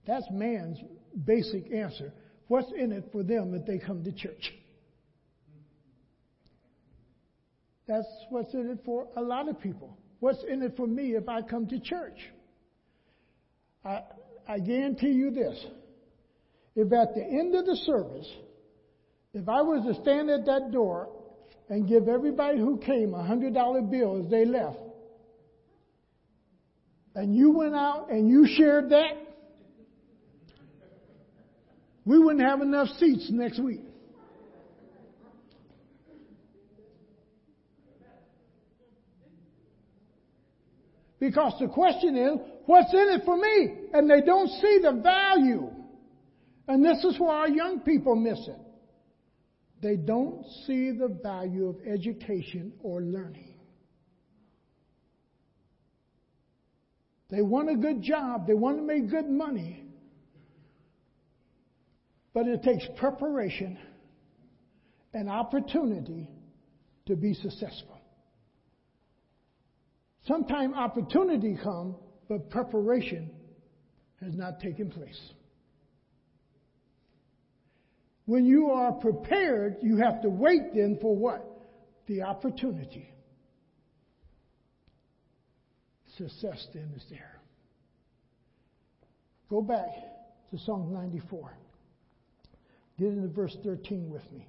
That's 0.07 0.25
man's 0.31 0.79
basic 1.25 1.71
answer. 1.71 2.11
What's 2.47 2.71
in 2.75 2.91
it 2.91 3.09
for 3.11 3.21
them 3.21 3.53
if 3.53 3.65
they 3.67 3.77
come 3.77 4.03
to 4.03 4.11
church? 4.11 4.53
That's 7.87 8.07
what's 8.29 8.53
in 8.53 8.69
it 8.69 8.79
for 8.83 9.07
a 9.15 9.21
lot 9.21 9.47
of 9.47 9.59
people. 9.61 9.97
What's 10.19 10.43
in 10.43 10.63
it 10.63 10.75
for 10.75 10.87
me 10.87 11.15
if 11.15 11.29
I 11.29 11.41
come 11.41 11.67
to 11.67 11.79
church? 11.79 12.17
I, 13.85 14.01
I 14.47 14.59
guarantee 14.59 15.11
you 15.11 15.29
this. 15.31 15.65
If 16.75 16.91
at 16.91 17.13
the 17.13 17.23
end 17.23 17.55
of 17.55 17.65
the 17.65 17.75
service, 17.85 18.27
if 19.37 19.47
I 19.47 19.61
was 19.61 19.85
to 19.85 20.01
stand 20.01 20.31
at 20.31 20.45
that 20.45 20.71
door 20.71 21.09
and 21.69 21.87
give 21.87 22.07
everybody 22.07 22.57
who 22.57 22.77
came 22.77 23.13
a 23.13 23.23
hundred 23.23 23.53
dollar 23.53 23.81
bill 23.81 24.23
as 24.23 24.31
they 24.31 24.45
left, 24.45 24.79
and 27.13 27.35
you 27.35 27.51
went 27.51 27.75
out 27.75 28.09
and 28.09 28.29
you 28.29 28.47
shared 28.47 28.89
that, 28.89 29.11
we 32.03 32.17
wouldn't 32.17 32.43
have 32.43 32.61
enough 32.61 32.87
seats 32.97 33.27
next 33.29 33.59
week. 33.61 33.81
Because 41.19 41.53
the 41.59 41.67
question 41.67 42.15
is, 42.15 42.39
what's 42.65 42.93
in 42.93 43.09
it 43.09 43.21
for 43.25 43.37
me? 43.37 43.89
And 43.93 44.09
they 44.09 44.21
don't 44.21 44.47
see 44.47 44.79
the 44.81 44.93
value. 44.93 45.69
And 46.67 46.83
this 46.83 47.03
is 47.03 47.19
why 47.19 47.35
our 47.35 47.49
young 47.49 47.81
people 47.81 48.15
miss 48.15 48.39
it. 48.47 48.66
They 49.81 49.95
don't 49.95 50.43
see 50.65 50.91
the 50.91 51.07
value 51.21 51.67
of 51.67 51.75
education 51.85 52.73
or 52.81 53.01
learning. 53.01 53.53
They 57.29 57.41
want 57.41 57.69
a 57.69 57.75
good 57.75 58.01
job, 58.01 58.47
they 58.47 58.53
want 58.53 58.77
to 58.77 58.83
make 58.83 59.09
good 59.09 59.29
money, 59.29 59.83
but 62.33 62.47
it 62.47 62.63
takes 62.63 62.85
preparation 62.97 63.77
and 65.13 65.29
opportunity 65.29 66.29
to 67.07 67.15
be 67.15 67.33
successful. 67.33 67.99
Sometimes 70.25 70.73
opportunity 70.75 71.57
comes, 71.61 71.95
but 72.29 72.49
preparation 72.49 73.29
has 74.21 74.35
not 74.35 74.59
taken 74.59 74.89
place. 74.89 75.19
When 78.27 78.45
you 78.45 78.71
are 78.71 78.91
prepared, 78.91 79.77
you 79.81 79.97
have 79.97 80.21
to 80.23 80.29
wait 80.29 80.75
then 80.75 80.99
for 81.01 81.15
what? 81.15 81.47
The 82.07 82.23
opportunity. 82.23 83.09
Success 86.17 86.67
then 86.73 86.91
is 86.93 87.05
there. 87.09 87.39
Go 89.49 89.61
back 89.61 89.87
to 90.51 90.57
Psalm 90.59 90.91
94. 90.91 91.57
Get 92.99 93.07
into 93.07 93.29
verse 93.29 93.55
13 93.63 94.09
with 94.09 94.29
me. 94.33 94.45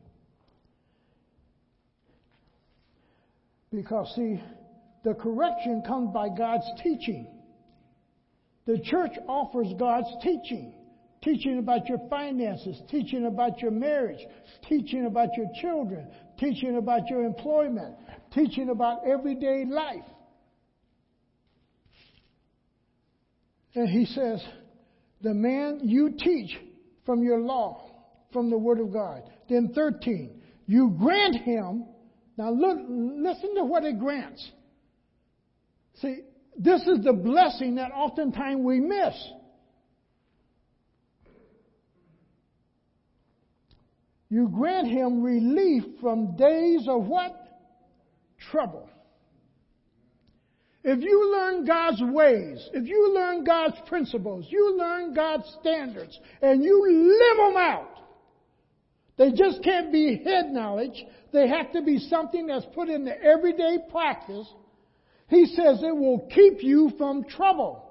Because, 3.72 4.12
see, 4.16 4.42
the 5.04 5.14
correction 5.14 5.84
comes 5.86 6.12
by 6.12 6.30
God's 6.36 6.66
teaching. 6.82 7.28
The 8.66 8.80
church 8.80 9.12
offers 9.28 9.68
God's 9.78 10.08
teaching 10.20 10.74
teaching 11.28 11.58
about 11.58 11.86
your 11.88 11.98
finances, 12.08 12.80
teaching 12.90 13.26
about 13.26 13.60
your 13.60 13.70
marriage, 13.70 14.20
teaching 14.66 15.04
about 15.04 15.28
your 15.36 15.46
children, 15.60 16.08
teaching 16.38 16.78
about 16.78 17.06
your 17.10 17.22
employment, 17.22 17.94
teaching 18.32 18.70
about 18.70 19.06
everyday 19.06 19.66
life. 19.66 20.04
And 23.74 23.88
he 23.90 24.06
says, 24.06 24.42
the 25.20 25.34
man 25.34 25.80
you 25.82 26.14
teach 26.18 26.56
from 27.04 27.22
your 27.22 27.40
law, 27.40 27.90
from 28.32 28.48
the 28.48 28.56
Word 28.56 28.80
of 28.80 28.90
God. 28.90 29.22
Then 29.50 29.72
13, 29.74 30.40
you 30.66 30.96
grant 30.98 31.36
him, 31.36 31.84
now 32.38 32.50
look, 32.50 32.78
listen 32.88 33.54
to 33.56 33.64
what 33.64 33.84
it 33.84 33.98
grants. 33.98 34.50
See, 36.00 36.20
this 36.56 36.80
is 36.82 37.04
the 37.04 37.12
blessing 37.12 37.74
that 37.74 37.92
oftentimes 37.92 38.62
we 38.64 38.80
miss. 38.80 39.14
You 44.30 44.48
grant 44.48 44.88
him 44.88 45.22
relief 45.22 45.84
from 46.00 46.36
days 46.36 46.86
of 46.86 47.06
what? 47.06 47.34
Trouble. 48.50 48.88
If 50.84 51.02
you 51.02 51.32
learn 51.32 51.66
God's 51.66 52.02
ways, 52.02 52.68
if 52.72 52.86
you 52.86 53.14
learn 53.14 53.44
God's 53.44 53.76
principles, 53.86 54.46
you 54.48 54.76
learn 54.78 55.14
God's 55.14 55.44
standards, 55.60 56.18
and 56.40 56.62
you 56.62 56.86
live 56.86 57.36
them 57.36 57.56
out, 57.56 57.98
they 59.16 59.32
just 59.32 59.62
can't 59.64 59.92
be 59.92 60.22
head 60.24 60.50
knowledge. 60.50 61.04
They 61.32 61.48
have 61.48 61.72
to 61.72 61.82
be 61.82 61.98
something 61.98 62.46
that's 62.46 62.64
put 62.74 62.88
into 62.88 63.12
everyday 63.20 63.78
practice. 63.90 64.46
He 65.28 65.46
says 65.46 65.82
it 65.82 65.96
will 65.96 66.28
keep 66.32 66.62
you 66.62 66.92
from 66.96 67.24
trouble. 67.24 67.84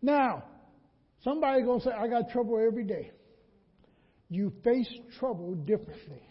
Now, 0.00 0.44
somebody 1.24 1.62
gonna 1.62 1.80
say, 1.80 1.90
I 1.90 2.06
got 2.06 2.30
trouble 2.30 2.64
every 2.64 2.84
day 2.84 3.10
you 4.34 4.52
face 4.64 4.88
trouble 5.18 5.54
differently. 5.54 6.22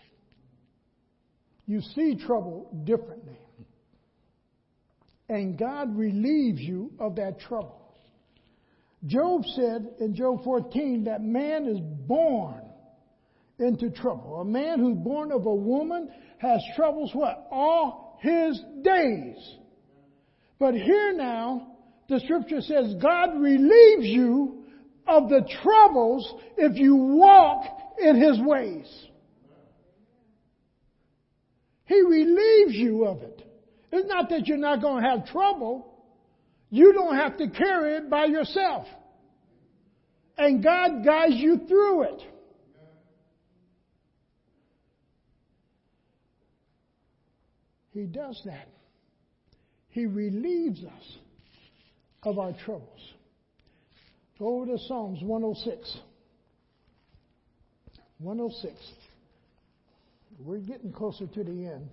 You 1.67 1.81
see 1.81 2.15
trouble 2.15 2.69
differently. 2.83 3.39
And 5.29 5.57
God 5.57 5.95
relieves 5.97 6.59
you 6.59 6.91
of 6.99 7.15
that 7.15 7.39
trouble. 7.39 7.81
Job 9.05 9.43
said 9.55 9.87
in 9.99 10.13
Job 10.15 10.43
14 10.43 11.05
that 11.05 11.21
man 11.21 11.65
is 11.67 11.79
born 11.79 12.61
into 13.57 13.89
trouble. 13.89 14.41
A 14.41 14.45
man 14.45 14.79
who's 14.79 14.97
born 14.97 15.31
of 15.31 15.45
a 15.45 15.55
woman 15.55 16.09
has 16.39 16.61
troubles 16.75 17.11
what? 17.13 17.47
All 17.51 18.19
his 18.21 18.61
days. 18.83 19.37
But 20.59 20.73
here 20.73 21.13
now, 21.13 21.67
the 22.09 22.19
scripture 22.19 22.61
says 22.61 22.95
God 23.01 23.39
relieves 23.39 24.05
you 24.05 24.65
of 25.07 25.29
the 25.29 25.47
troubles 25.63 26.33
if 26.57 26.77
you 26.77 26.95
walk 26.95 27.80
in 28.01 28.21
his 28.21 28.39
ways. 28.39 28.87
He 31.85 32.01
relieves 32.01 32.73
you 32.73 33.05
of 33.05 33.21
it. 33.21 33.45
It's 33.91 34.07
not 34.07 34.29
that 34.29 34.47
you're 34.47 34.57
not 34.57 34.81
going 34.81 35.03
to 35.03 35.09
have 35.09 35.25
trouble. 35.27 35.87
You 36.69 36.93
don't 36.93 37.15
have 37.15 37.37
to 37.37 37.49
carry 37.49 37.95
it 37.97 38.09
by 38.09 38.25
yourself. 38.25 38.87
And 40.37 40.63
God 40.63 41.03
guides 41.03 41.35
you 41.35 41.61
through 41.67 42.03
it. 42.03 42.21
He 47.91 48.05
does 48.05 48.41
that. 48.45 48.69
He 49.89 50.05
relieves 50.05 50.81
us 50.85 51.17
of 52.23 52.39
our 52.39 52.53
troubles. 52.65 52.99
Go 54.39 54.65
to 54.65 54.77
Psalms 54.87 55.19
106. 55.21 55.97
106. 58.21 58.75
We're 60.39 60.57
getting 60.57 60.91
closer 60.91 61.27
to 61.27 61.43
the 61.43 61.67
end. 61.67 61.89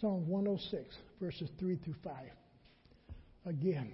Psalm 0.00 0.28
106, 0.28 0.94
verses 1.20 1.48
3 1.58 1.76
through 1.76 1.94
5. 2.04 2.12
Again, 3.46 3.90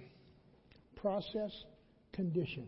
process, 0.95 1.51
condition. 2.11 2.67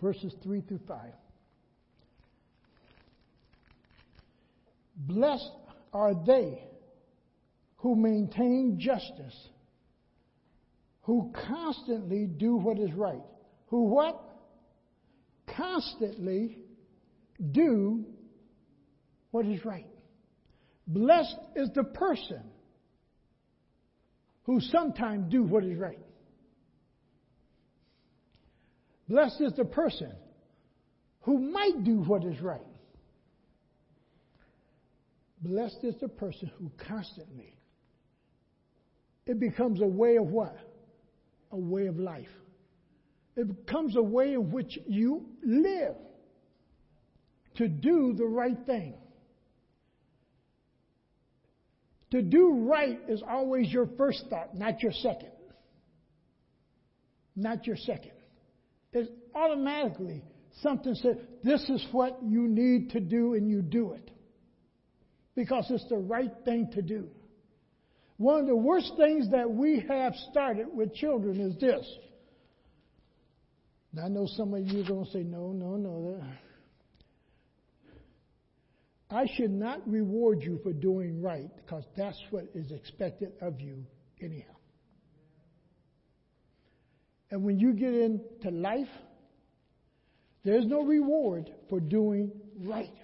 Verses 0.00 0.34
3 0.42 0.60
through 0.60 0.80
5. 0.86 0.98
Blessed 4.96 5.50
are 5.92 6.14
they 6.14 6.62
who 7.78 7.94
maintain 7.94 8.78
justice, 8.78 9.48
who 11.02 11.32
constantly 11.48 12.26
do 12.26 12.56
what 12.56 12.78
is 12.78 12.92
right. 12.92 13.22
Who 13.68 13.84
what? 13.84 14.20
Constantly 15.56 16.58
do 17.52 18.04
what 19.30 19.46
is 19.46 19.64
right. 19.64 19.86
Blessed 20.86 21.36
is 21.54 21.68
the 21.74 21.84
person 21.84 22.42
who 24.44 24.60
sometimes 24.60 25.30
do 25.30 25.42
what 25.42 25.64
is 25.64 25.76
right. 25.76 25.98
Blessed 29.08 29.40
is 29.40 29.52
the 29.54 29.64
person 29.64 30.12
who 31.22 31.38
might 31.38 31.84
do 31.84 32.00
what 32.02 32.24
is 32.24 32.40
right. 32.40 32.60
Blessed 35.40 35.78
is 35.82 35.94
the 36.00 36.08
person 36.08 36.50
who 36.58 36.70
constantly 36.88 37.55
it 39.26 39.40
becomes 39.40 39.80
a 39.80 39.86
way 39.86 40.16
of 40.16 40.26
what? 40.26 40.56
A 41.52 41.56
way 41.56 41.86
of 41.86 41.98
life. 41.98 42.28
It 43.36 43.64
becomes 43.64 43.96
a 43.96 44.02
way 44.02 44.32
in 44.32 44.50
which 44.50 44.78
you 44.86 45.26
live 45.44 45.96
to 47.56 47.68
do 47.68 48.14
the 48.16 48.24
right 48.24 48.56
thing. 48.66 48.94
To 52.12 52.22
do 52.22 52.66
right 52.70 52.98
is 53.08 53.22
always 53.28 53.70
your 53.70 53.88
first 53.98 54.24
thought, 54.30 54.56
not 54.56 54.82
your 54.82 54.92
second. 54.92 55.32
Not 57.34 57.66
your 57.66 57.76
second. 57.76 58.12
it's 58.92 59.10
automatically 59.34 60.22
something 60.62 60.94
said, 60.94 61.26
this 61.42 61.60
is 61.68 61.86
what 61.92 62.18
you 62.22 62.48
need 62.48 62.90
to 62.90 63.00
do, 63.00 63.34
and 63.34 63.48
you 63.48 63.60
do 63.60 63.92
it. 63.92 64.10
Because 65.34 65.66
it's 65.68 65.86
the 65.90 65.98
right 65.98 66.32
thing 66.46 66.70
to 66.72 66.80
do. 66.80 67.10
One 68.18 68.40
of 68.40 68.46
the 68.46 68.56
worst 68.56 68.92
things 68.96 69.30
that 69.30 69.50
we 69.50 69.84
have 69.88 70.14
started 70.30 70.66
with 70.72 70.94
children 70.94 71.40
is 71.40 71.56
this. 71.58 71.86
I 74.02 74.08
know 74.08 74.26
some 74.36 74.52
of 74.54 74.66
you 74.66 74.82
are 74.82 74.88
going 74.88 75.04
to 75.06 75.10
say, 75.10 75.22
no, 75.22 75.52
no, 75.52 75.76
no. 75.76 76.22
I 79.10 79.26
should 79.36 79.52
not 79.52 79.86
reward 79.88 80.42
you 80.42 80.58
for 80.62 80.72
doing 80.72 81.22
right 81.22 81.50
because 81.56 81.84
that's 81.96 82.20
what 82.30 82.44
is 82.54 82.72
expected 82.72 83.32
of 83.40 83.60
you 83.60 83.84
anyhow. 84.20 84.54
And 87.30 87.44
when 87.44 87.58
you 87.58 87.72
get 87.72 87.94
into 87.94 88.50
life, 88.50 88.88
there's 90.44 90.66
no 90.66 90.82
reward 90.82 91.50
for 91.68 91.80
doing 91.80 92.32
right. 92.60 92.94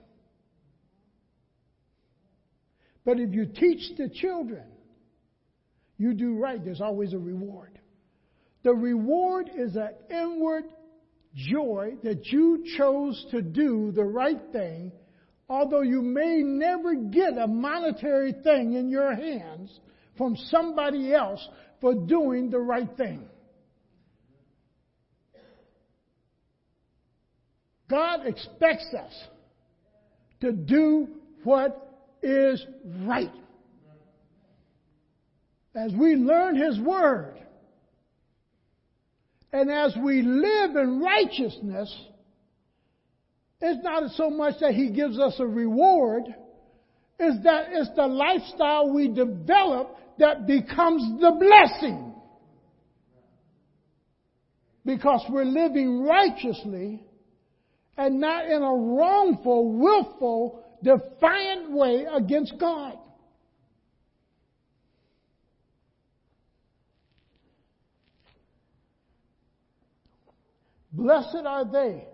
But 3.05 3.19
if 3.19 3.33
you 3.33 3.47
teach 3.47 3.97
the 3.97 4.09
children, 4.09 4.65
you 5.99 6.15
do 6.15 6.37
right, 6.37 6.63
there's 6.65 6.81
always 6.81 7.13
a 7.13 7.19
reward. 7.19 7.79
The 8.63 8.75
reward 8.75 9.51
is 9.55 9.77
an 9.77 9.91
inward 10.11 10.65
joy 11.35 11.95
that 12.03 12.27
you 12.27 12.65
chose 12.77 13.27
to 13.31 13.43
do 13.43 13.93
the 13.93 14.05
right 14.05 14.41
thing, 14.53 14.93
although 15.49 15.83
you 15.83 16.03
may 16.03 16.43
never 16.43 16.95
get 16.95 17.37
a 17.39 17.47
monetary 17.47 18.33
thing 18.45 18.75
in 18.75 18.89
your 18.89 19.15
hands 19.15 19.81
from 20.17 20.37
somebody 20.37 21.13
else 21.13 21.47
for 21.81 21.95
doing 21.95 22.51
the 22.51 22.59
right 22.59 22.89
thing. 22.97 23.25
God 27.89 28.27
expects 28.27 28.95
us 28.95 29.13
to 30.41 30.53
do 30.53 31.09
what 31.45 32.17
is 32.23 32.65
right. 33.05 33.33
As 35.75 35.93
we 35.93 36.17
learn 36.17 36.57
His 36.57 36.79
Word, 36.79 37.35
and 39.53 39.71
as 39.71 39.95
we 40.03 40.23
live 40.23 40.77
in 40.77 41.01
righteousness, 41.01 41.95
it's 43.61 43.83
not 43.85 44.11
so 44.13 44.29
much 44.31 44.55
that 44.61 44.73
He 44.75 44.91
gives 44.91 45.19
us 45.19 45.35
a 45.39 45.47
reward, 45.47 46.25
it's 47.19 47.45
that 47.45 47.67
it's 47.71 47.91
the 47.97 48.07
lifestyle 48.07 48.93
we 48.93 49.09
develop 49.09 49.97
that 50.19 50.47
becomes 50.47 51.21
the 51.21 51.31
blessing. 51.39 52.15
Because 54.85 55.25
we're 55.31 55.45
living 55.45 56.03
righteously 56.03 57.03
and 57.97 58.21
not 58.21 58.47
in 58.47 58.63
a 58.63 58.75
wrongful, 58.75 59.73
willful, 59.79 60.65
defiant 60.83 61.71
way 61.71 62.05
against 62.13 62.59
God. 62.59 62.99
Blessed 70.93 71.47
are 71.47 71.65
they 71.65 72.07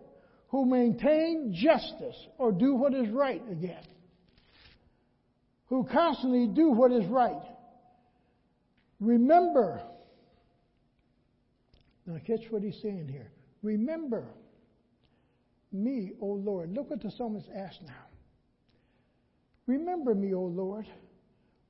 who 0.48 0.64
maintain 0.64 1.52
justice 1.54 2.16
or 2.38 2.52
do 2.52 2.74
what 2.74 2.94
is 2.94 3.08
right 3.10 3.42
again, 3.50 3.82
who 5.66 5.84
constantly 5.84 6.46
do 6.46 6.70
what 6.70 6.92
is 6.92 7.04
right. 7.06 7.42
Remember, 9.00 9.82
now 12.06 12.18
catch 12.26 12.50
what 12.50 12.62
he's 12.62 12.80
saying 12.80 13.08
here. 13.08 13.30
Remember 13.62 14.24
me, 15.72 16.12
O 16.20 16.26
Lord. 16.26 16.72
Look 16.72 16.90
what 16.90 17.02
the 17.02 17.10
psalmist 17.10 17.48
asked 17.54 17.82
now. 17.86 17.92
Remember 19.66 20.14
me, 20.14 20.32
O 20.34 20.42
Lord, 20.42 20.86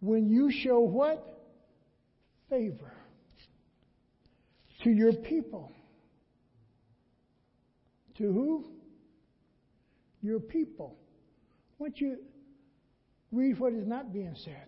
when 0.01 0.29
you 0.29 0.51
show 0.53 0.79
what? 0.79 1.25
Favor 2.49 2.93
to 4.85 4.91
your 4.91 5.13
people. 5.13 5.73
To 8.19 8.33
who? 8.33 8.65
Your 10.23 10.41
people. 10.41 10.97
Once 11.79 11.95
you 11.99 12.19
read 13.31 13.59
what 13.59 13.73
is 13.73 13.87
not 13.87 14.13
being 14.13 14.35
said, 14.45 14.67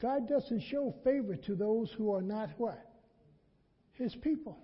God 0.00 0.28
doesn't 0.28 0.62
show 0.70 0.94
favor 1.04 1.36
to 1.36 1.54
those 1.54 1.92
who 1.96 2.12
are 2.12 2.22
not 2.22 2.50
what? 2.58 2.78
His 3.94 4.14
people. 4.22 4.58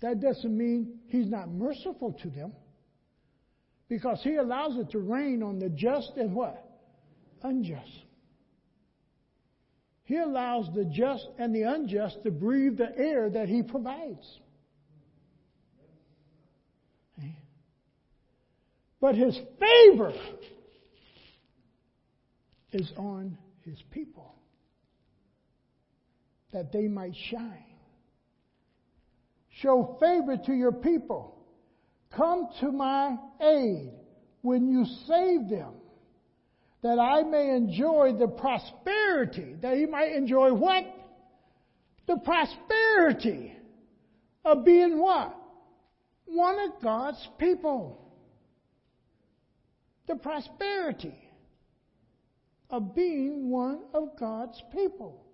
That 0.00 0.20
doesn't 0.20 0.56
mean 0.56 0.98
he's 1.08 1.28
not 1.28 1.48
merciful 1.50 2.12
to 2.22 2.30
them. 2.30 2.52
Because 3.88 4.20
he 4.22 4.36
allows 4.36 4.76
it 4.76 4.90
to 4.90 4.98
rain 4.98 5.42
on 5.42 5.58
the 5.58 5.68
just 5.68 6.12
and 6.16 6.34
what? 6.34 6.62
Unjust. 7.42 8.03
He 10.04 10.16
allows 10.18 10.68
the 10.74 10.84
just 10.84 11.26
and 11.38 11.54
the 11.54 11.62
unjust 11.62 12.22
to 12.24 12.30
breathe 12.30 12.76
the 12.76 12.96
air 12.96 13.30
that 13.30 13.48
he 13.48 13.62
provides. 13.62 14.38
But 19.00 19.16
his 19.16 19.38
favor 19.60 20.14
is 22.72 22.90
on 22.96 23.36
his 23.66 23.78
people 23.90 24.34
that 26.52 26.72
they 26.72 26.88
might 26.88 27.14
shine. 27.30 27.64
Show 29.60 29.98
favor 30.00 30.38
to 30.46 30.54
your 30.54 30.72
people. 30.72 31.36
Come 32.16 32.48
to 32.60 32.72
my 32.72 33.16
aid 33.42 33.90
when 34.40 34.68
you 34.68 34.86
save 35.06 35.50
them, 35.50 35.74
that 36.84 36.98
I 36.98 37.22
may 37.22 37.48
enjoy 37.56 38.12
the 38.18 38.28
prosperity, 38.28 39.56
that 39.62 39.74
he 39.74 39.86
might 39.86 40.12
enjoy 40.12 40.52
what? 40.52 40.84
The 42.06 42.18
prosperity 42.18 43.56
of 44.44 44.66
being 44.66 45.00
what? 45.00 45.34
One 46.26 46.58
of 46.60 46.82
God's 46.82 47.26
people. 47.38 48.12
The 50.08 50.16
prosperity 50.16 51.16
of 52.68 52.94
being 52.94 53.48
one 53.48 53.80
of 53.94 54.18
God's 54.20 54.62
people, 54.70 55.24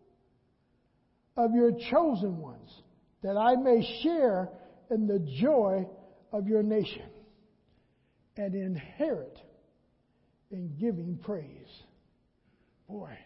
of 1.36 1.53
your 1.53 1.72
chosen 1.90 2.38
ones 2.38 2.70
that 3.24 3.36
I 3.36 3.57
may 3.57 3.84
share 4.05 4.51
in 4.88 5.09
the 5.09 5.18
joy 5.40 5.88
of 6.32 6.46
your 6.46 6.62
nation 6.62 7.11
and 8.36 8.55
inherit 8.55 9.36
in 10.51 10.74
giving 10.78 11.18
praise. 11.22 11.82
Boy, 12.88 13.16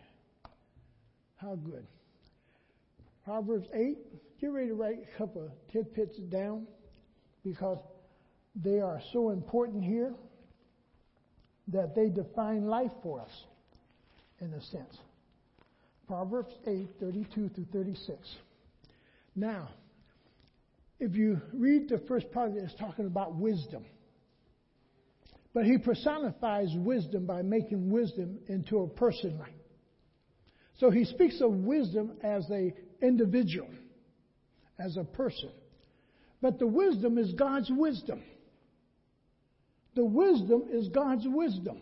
how 1.37 1.57
good. 1.57 1.87
Proverbs 3.25 3.67
8, 3.73 3.97
get 4.41 4.51
ready 4.53 4.69
to 4.69 4.75
write 4.75 4.99
a 4.99 5.19
couple 5.19 5.45
of 5.45 5.51
tidbits 5.73 6.19
down 6.31 6.67
because 7.45 7.79
they 8.55 8.81
are 8.81 9.01
so 9.13 9.31
important 9.31 9.83
here 9.83 10.13
that 11.69 11.95
they 11.95 12.09
define 12.09 12.67
life 12.67 12.93
for 13.03 13.21
us 13.21 13.45
in 14.41 14.53
a 14.53 14.61
sense. 14.61 14.99
Proverbs 16.07 16.53
8, 16.67 16.89
32 17.01 17.49
through 17.49 17.67
36. 17.73 18.19
Now, 19.35 19.71
if 21.01 21.17
you 21.17 21.41
read 21.53 21.89
the 21.89 21.99
first 22.07 22.31
part 22.31 22.53
it's 22.55 22.75
talking 22.75 23.07
about 23.07 23.35
wisdom. 23.35 23.85
But 25.55 25.65
he 25.65 25.79
personifies 25.79 26.75
wisdom 26.75 27.27
by 27.27 27.43
making 27.43 27.89
wisdom 27.91 28.41
into 28.49 28.81
a 28.81 28.89
person. 28.89 29.39
like. 29.39 29.55
So 30.79 30.91
he 30.91 31.05
speaks 31.05 31.41
of 31.41 31.53
wisdom 31.53 32.15
as 32.23 32.45
a 32.51 32.75
individual, 33.01 33.69
as 34.79 34.97
a 34.97 35.05
person. 35.05 35.53
But 36.43 36.59
the 36.59 36.67
wisdom 36.67 37.17
is 37.17 37.33
God's 37.33 37.71
wisdom. 37.71 38.23
The 39.95 40.05
wisdom 40.05 40.65
is 40.73 40.89
God's 40.89 41.25
wisdom. 41.27 41.81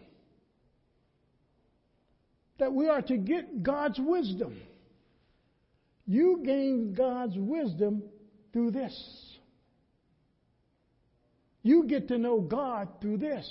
That 2.59 2.75
we 2.75 2.89
are 2.89 3.01
to 3.01 3.16
get 3.16 3.62
God's 3.62 3.99
wisdom. 3.99 4.61
You 6.07 6.43
gain 6.45 6.93
God's 6.93 7.37
wisdom 7.39 8.03
through 8.53 8.73
this. 8.73 9.32
You 11.63 11.85
get 11.87 12.09
to 12.09 12.19
know 12.19 12.41
God 12.41 12.89
through 13.01 13.19
this. 13.19 13.49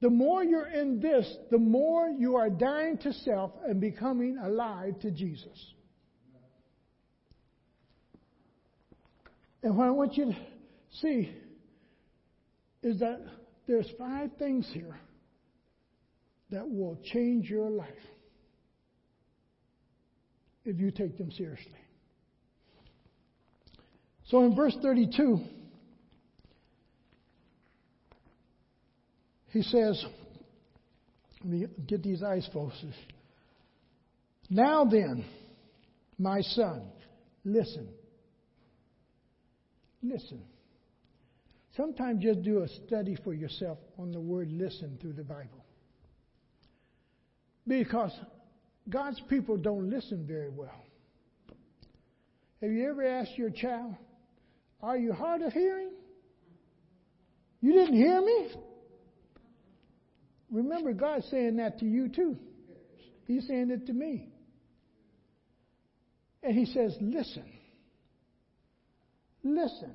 The 0.00 0.10
more 0.10 0.44
you're 0.44 0.66
in 0.66 1.00
this, 1.00 1.26
the 1.50 1.58
more 1.58 2.08
you 2.08 2.36
are 2.36 2.50
dying 2.50 2.98
to 2.98 3.12
self 3.12 3.52
and 3.66 3.80
becoming 3.80 4.38
alive 4.42 4.98
to 5.00 5.10
Jesus. 5.10 5.72
And 9.62 9.76
what 9.78 9.86
I 9.86 9.90
want 9.90 10.16
you 10.16 10.26
to 10.26 10.36
see 11.00 11.32
is 12.82 12.98
that 13.00 13.20
there's 13.66 13.88
five 13.98 14.30
things 14.38 14.68
here 14.74 14.98
that 16.50 16.68
will 16.68 16.98
change 17.12 17.48
your 17.48 17.70
life. 17.70 17.88
if 20.64 20.78
you 20.78 20.90
take 20.90 21.18
them 21.18 21.30
seriously. 21.30 21.83
So 24.30 24.44
in 24.44 24.54
verse 24.54 24.76
32, 24.82 25.38
he 29.50 29.62
says, 29.62 30.04
let 31.42 31.52
me 31.52 31.66
get 31.86 32.02
these 32.02 32.22
eyes 32.22 32.48
focused. 32.52 32.84
Now 34.48 34.84
then, 34.84 35.24
my 36.18 36.40
son, 36.40 36.82
listen. 37.44 37.88
Listen. 40.02 40.42
Sometimes 41.76 42.22
just 42.22 42.42
do 42.42 42.62
a 42.62 42.68
study 42.86 43.16
for 43.24 43.34
yourself 43.34 43.78
on 43.98 44.12
the 44.12 44.20
word 44.20 44.50
listen 44.52 44.96
through 45.00 45.14
the 45.14 45.24
Bible. 45.24 45.64
Because 47.66 48.12
God's 48.88 49.20
people 49.28 49.56
don't 49.56 49.90
listen 49.90 50.26
very 50.26 50.50
well. 50.50 50.84
Have 52.60 52.70
you 52.70 52.88
ever 52.88 53.04
asked 53.04 53.36
your 53.36 53.50
child, 53.50 53.94
Are 54.84 54.98
you 54.98 55.14
hard 55.14 55.40
of 55.40 55.50
hearing? 55.54 55.92
You 57.62 57.72
didn't 57.72 57.94
hear 57.94 58.20
me? 58.20 58.50
Remember, 60.50 60.92
God's 60.92 61.26
saying 61.30 61.56
that 61.56 61.78
to 61.78 61.86
you 61.86 62.10
too. 62.10 62.36
He's 63.26 63.46
saying 63.48 63.70
it 63.70 63.86
to 63.86 63.94
me. 63.94 64.28
And 66.42 66.54
He 66.54 66.66
says, 66.66 66.94
Listen. 67.00 67.50
Listen. 69.42 69.94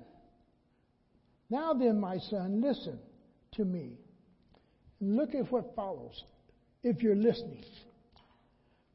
Now 1.51 1.73
then, 1.73 1.99
my 1.99 2.17
son, 2.31 2.59
listen 2.59 2.97
to 3.53 3.65
me. 3.65 3.99
Look 4.99 5.35
at 5.35 5.51
what 5.51 5.75
follows 5.75 6.23
if 6.81 7.03
you're 7.03 7.15
listening. 7.15 7.63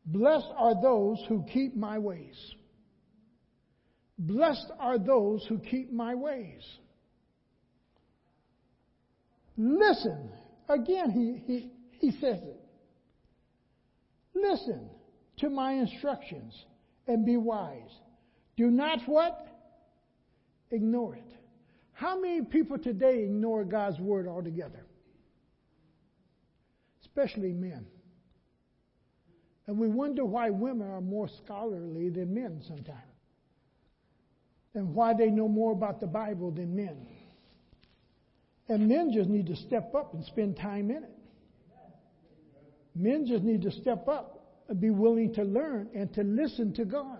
Blessed 0.07 0.51
are 0.57 0.75
those 0.83 1.25
who 1.29 1.45
keep 1.53 1.77
my 1.77 2.01
ways. 2.01 2.37
Blessed 4.19 4.71
are 4.79 4.99
those 4.99 5.45
who 5.49 5.59
keep 5.59 5.93
my 5.93 6.15
ways. 6.15 6.63
Listen. 9.57 10.31
Again, 10.69 11.11
he, 11.11 11.53
he, 11.53 11.71
he 11.99 12.11
says 12.13 12.39
it. 12.43 12.61
Listen 14.35 14.89
to 15.39 15.51
my 15.51 15.73
instructions 15.73 16.55
and 17.07 17.27
be 17.27 17.37
wise. 17.37 17.91
Do 18.57 18.71
not 18.71 19.01
what? 19.07 19.47
Ignore 20.71 21.17
it. 21.17 21.33
How 21.93 22.19
many 22.19 22.43
people 22.43 22.79
today 22.79 23.25
ignore 23.25 23.65
God's 23.65 24.01
word 24.01 24.27
altogether? 24.27 24.85
Especially 27.03 27.53
men. 27.53 27.87
And 29.67 29.79
we 29.79 29.89
wonder 29.89 30.25
why 30.25 30.51
women 30.51 30.89
are 30.91 31.01
more 31.01 31.29
scholarly 31.45 32.09
than 32.11 32.35
men 32.35 32.63
sometimes. 32.67 33.14
And 34.75 34.95
why 34.95 35.15
they 35.15 35.31
know 35.31 35.49
more 35.49 35.73
about 35.73 36.01
the 36.01 36.07
Bible 36.07 36.51
than 36.51 36.75
men. 36.75 37.07
And 38.69 38.89
men 38.89 39.13
just 39.13 39.29
need 39.29 39.47
to 39.47 39.57
step 39.57 39.95
up 39.95 40.15
and 40.15 40.25
spend 40.25 40.57
time 40.57 40.91
in 40.91 41.05
it. 41.05 41.19
Men 42.95 43.27
just 43.27 43.45
need 43.45 43.63
to 43.63 43.71
step 43.71 44.09
up 44.09 44.63
and 44.69 44.81
be 44.81 44.91
willing 44.91 45.35
to 45.35 45.43
learn 45.43 45.89
and 45.95 46.13
to 46.15 46.23
listen 46.23 46.73
to 46.75 46.85
God. 46.85 47.19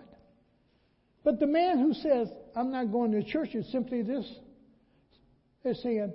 But 1.23 1.39
the 1.39 1.47
man 1.47 1.79
who 1.79 1.93
says, 1.93 2.29
I'm 2.55 2.71
not 2.71 2.91
going 2.91 3.11
to 3.11 3.23
church 3.23 3.55
is 3.55 3.69
simply 3.71 4.01
this 4.01 4.25
they're 5.65 5.73
saying, 5.73 6.13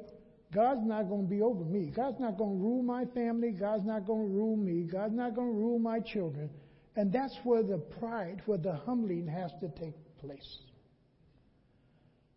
God's 0.55 0.87
not 0.87 1.09
going 1.09 1.25
to 1.25 1.29
be 1.29 1.43
over 1.43 1.65
me. 1.65 1.93
God's 1.95 2.21
not 2.21 2.39
going 2.39 2.57
to 2.57 2.65
rule 2.65 2.83
my 2.85 3.05
family. 3.07 3.51
God's 3.51 3.85
not 3.85 4.07
going 4.07 4.29
to 4.29 4.33
rule 4.33 4.57
me. 4.57 4.85
God's 4.85 5.15
not 5.15 5.35
going 5.35 5.49
to 5.49 5.59
rule 5.59 5.81
my 5.81 5.99
children. 5.99 6.49
And 6.95 7.13
that's 7.13 7.37
where 7.43 7.65
the 7.65 7.79
pride, 7.79 8.43
where 8.47 8.59
the 8.59 8.77
humbling 8.87 9.27
has 9.27 9.51
to 9.61 9.69
take 9.69 9.95
place. 10.21 10.59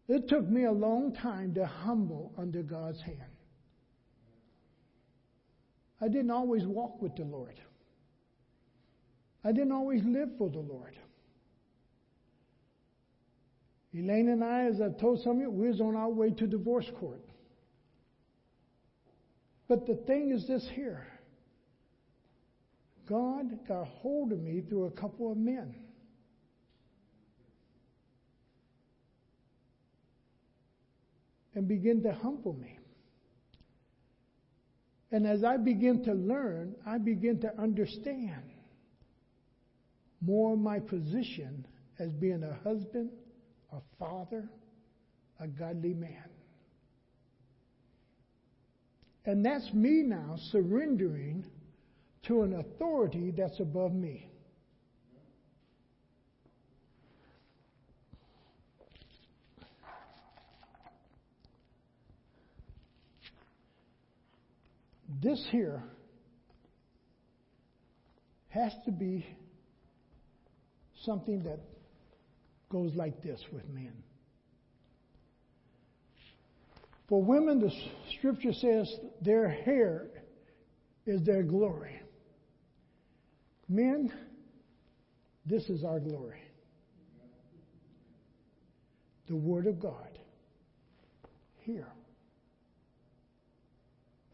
It 0.08 0.28
took 0.28 0.47
me 0.49 0.66
a 0.66 0.72
long 0.72 1.14
time 1.14 1.54
to 1.54 1.66
humble 1.66 2.34
under 2.38 2.62
God's 2.62 3.01
hand. 3.01 3.18
I 6.01 6.08
didn't 6.10 6.32
always 6.32 6.66
walk 6.66 7.01
with 7.01 7.16
the 7.16 7.24
Lord. 7.24 7.60
I 9.43 9.51
didn't 9.51 9.72
always 9.72 10.04
live 10.04 10.30
for 10.38 10.49
the 10.49 10.60
Lord. 10.60 10.97
Elaine 13.93 14.30
and 14.30 14.43
I, 14.43 14.66
as 14.66 14.82
I've 14.82 14.97
told 14.97 15.22
some 15.22 15.38
of 15.38 15.41
you, 15.41 15.49
we 15.49 15.68
was 15.68 15.80
on 15.80 15.95
our 15.95 16.10
way 16.10 16.32
to 16.32 16.47
divorce 16.47 16.89
court. 16.99 17.24
But 19.68 19.86
the 19.86 19.95
thing 19.95 20.32
is 20.32 20.47
this 20.47 20.68
here. 20.74 21.08
God 23.08 23.68
got 23.68 23.88
hold 23.88 24.32
of 24.32 24.39
me 24.39 24.62
through 24.62 24.86
a 24.86 24.91
couple 24.91 25.32
of 25.32 25.38
men. 25.38 25.76
And 31.56 31.68
begin 31.68 32.01
to 32.04 32.14
humble 32.14 32.54
me. 32.54 32.80
And 35.12 35.28
as 35.28 35.43
I 35.43 35.58
begin 35.58 36.04
to 36.06 36.14
learn, 36.14 36.76
I 36.86 36.97
begin 36.97 37.39
to 37.41 37.62
understand 37.62 38.43
more 40.22 40.58
my 40.58 40.80
position 40.80 41.66
as 41.99 42.12
being 42.14 42.43
a 42.43 42.58
husband 42.68 43.12
a 43.74 43.82
father, 43.99 44.47
a 45.39 45.47
godly 45.47 45.93
man. 45.93 46.30
And 49.26 49.45
that's 49.45 49.74
me 49.74 50.04
now 50.04 50.36
surrendering 50.51 51.45
to 52.28 52.43
an 52.43 52.54
authority 52.54 53.32
that's 53.36 53.60
above 53.60 53.93
me. 53.93 54.30
This 65.22 65.45
here 65.51 65.84
has 68.49 68.74
to 68.86 68.91
be 68.91 69.26
something 71.03 71.43
that 71.43 71.59
goes 72.70 72.93
like 72.95 73.22
this 73.22 73.41
with 73.51 73.68
men. 73.70 73.93
For 77.07 77.22
women, 77.22 77.59
the 77.59 77.72
scripture 78.18 78.53
says 78.53 78.91
their 79.22 79.49
hair 79.49 80.07
is 81.05 81.22
their 81.24 81.43
glory. 81.43 81.99
Men, 83.68 84.11
this 85.45 85.70
is 85.70 85.84
our 85.84 85.99
glory. 85.99 86.41
The 89.28 89.36
Word 89.36 89.68
of 89.68 89.80
God. 89.80 90.20
Here. 91.59 91.88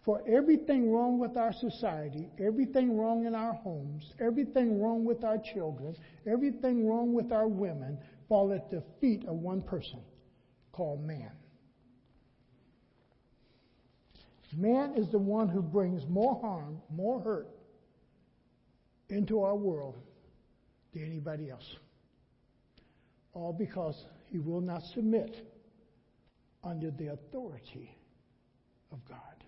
For 0.10 0.24
everything 0.28 0.92
wrong 0.92 1.20
with 1.20 1.38
our 1.38 1.54
society, 1.54 2.32
everything 2.40 2.98
wrong 2.98 3.28
in 3.28 3.36
our 3.36 3.54
homes, 3.54 4.12
everything 4.20 4.82
wrong 4.82 5.06
with 5.06 5.24
our 5.24 5.38
children, 5.38 5.96
everything 6.26 6.88
wrong 6.88 7.14
with 7.14 7.32
our 7.32 7.48
women, 7.48 8.00
fall 8.28 8.52
at 8.52 8.72
the 8.72 8.82
feet 9.00 9.24
of 9.28 9.36
one 9.36 9.62
person 9.62 10.00
called 10.72 11.06
man. 11.06 11.30
Man 14.58 14.96
is 14.96 15.12
the 15.12 15.20
one 15.20 15.48
who 15.48 15.62
brings 15.62 16.02
more 16.08 16.42
harm, 16.42 16.82
more 16.90 17.22
hurt 17.22 17.50
into 19.10 19.44
our 19.44 19.56
world 19.56 19.96
than 20.92 21.06
anybody 21.06 21.52
else. 21.52 21.76
All 23.34 23.54
because 23.54 24.06
he 24.32 24.40
will 24.40 24.62
not 24.62 24.82
submit 24.96 25.46
under 26.64 26.90
the 26.90 27.10
authority 27.10 27.96
of 28.92 28.98
God. 29.08 29.39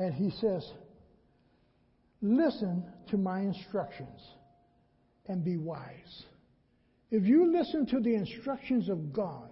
And 0.00 0.14
he 0.14 0.30
says, 0.40 0.66
Listen 2.22 2.84
to 3.10 3.18
my 3.18 3.40
instructions 3.40 4.20
and 5.26 5.44
be 5.44 5.58
wise. 5.58 6.24
If 7.10 7.24
you 7.24 7.52
listen 7.52 7.86
to 7.86 8.00
the 8.00 8.14
instructions 8.14 8.88
of 8.88 9.12
God, 9.12 9.50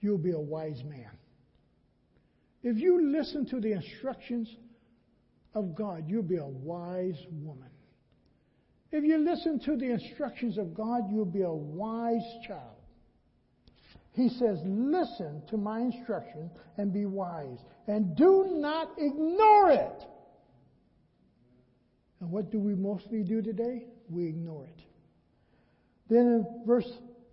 you'll 0.00 0.18
be 0.18 0.32
a 0.32 0.40
wise 0.40 0.82
man. 0.84 1.10
If 2.64 2.78
you 2.78 3.12
listen 3.12 3.46
to 3.50 3.60
the 3.60 3.72
instructions 3.72 4.48
of 5.54 5.76
God, 5.76 6.04
you'll 6.08 6.22
be 6.22 6.38
a 6.38 6.44
wise 6.44 7.20
woman. 7.30 7.70
If 8.90 9.04
you 9.04 9.18
listen 9.18 9.60
to 9.66 9.76
the 9.76 9.92
instructions 9.92 10.58
of 10.58 10.74
God, 10.74 11.02
you'll 11.12 11.26
be 11.26 11.42
a 11.42 11.52
wise 11.52 12.26
child. 12.48 12.73
He 14.14 14.28
says, 14.28 14.60
Listen 14.64 15.42
to 15.50 15.56
my 15.56 15.80
instruction 15.80 16.50
and 16.76 16.92
be 16.92 17.04
wise, 17.04 17.58
and 17.86 18.16
do 18.16 18.46
not 18.50 18.92
ignore 18.96 19.70
it. 19.70 20.02
And 22.20 22.30
what 22.30 22.50
do 22.50 22.58
we 22.58 22.74
mostly 22.74 23.22
do 23.22 23.42
today? 23.42 23.84
We 24.08 24.26
ignore 24.26 24.64
it. 24.64 24.82
Then 26.08 26.20
in 26.20 26.62
verse 26.66 26.90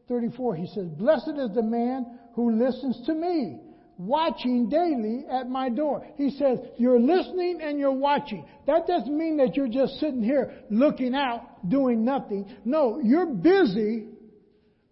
34, 0.07 0.55
he 0.55 0.67
says, 0.67 0.87
Blessed 0.87 1.33
is 1.37 1.53
the 1.53 1.63
man 1.63 2.19
who 2.35 2.51
listens 2.57 3.05
to 3.05 3.13
me. 3.13 3.59
watching 3.97 4.67
daily 4.67 5.25
at 5.29 5.47
my 5.47 5.69
door. 5.69 6.05
He 6.17 6.31
says, 6.31 6.57
You're 6.77 6.99
listening 6.99 7.59
and 7.61 7.79
you're 7.79 7.91
watching. 7.91 8.45
That 8.65 8.87
doesn't 8.87 9.15
mean 9.15 9.37
that 9.37 9.55
you're 9.55 9.67
just 9.67 9.99
sitting 9.99 10.23
here 10.23 10.51
looking 10.71 11.13
out, 11.13 11.69
doing 11.69 12.03
nothing. 12.03 12.47
No, 12.65 12.99
you're 13.03 13.27
busy, 13.27 14.07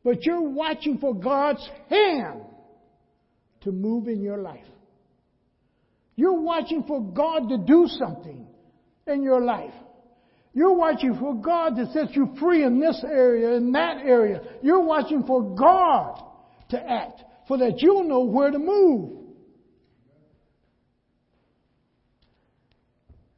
but 0.04 0.26
you're 0.26 0.50
watching 0.50 0.98
for 0.98 1.14
God's 1.14 1.68
hand 1.90 2.42
to 3.62 3.72
move 3.72 4.08
in 4.08 4.22
your 4.22 4.38
life. 4.38 4.66
You're 6.16 6.42
watching 6.42 6.84
for 6.84 7.02
God 7.02 7.50
to 7.50 7.58
do 7.58 7.86
something 7.88 8.48
in 9.08 9.24
your 9.24 9.42
life. 9.42 9.74
You're 10.54 10.74
watching 10.74 11.18
for 11.18 11.36
God 11.36 11.76
to 11.76 11.92
set 11.94 12.16
you 12.16 12.36
free 12.40 12.64
in 12.64 12.80
this 12.80 13.04
area, 13.08 13.56
in 13.56 13.72
that 13.74 13.98
area. 13.98 14.42
You're 14.62 14.84
watching 14.84 15.24
for 15.24 15.56
God 15.56 16.22
to 16.70 16.78
act 16.78 17.22
so 17.48 17.58
that 17.58 17.82
you'll 17.82 18.04
know 18.04 18.22
where 18.22 18.52
to 18.52 18.60
move. 18.60 19.20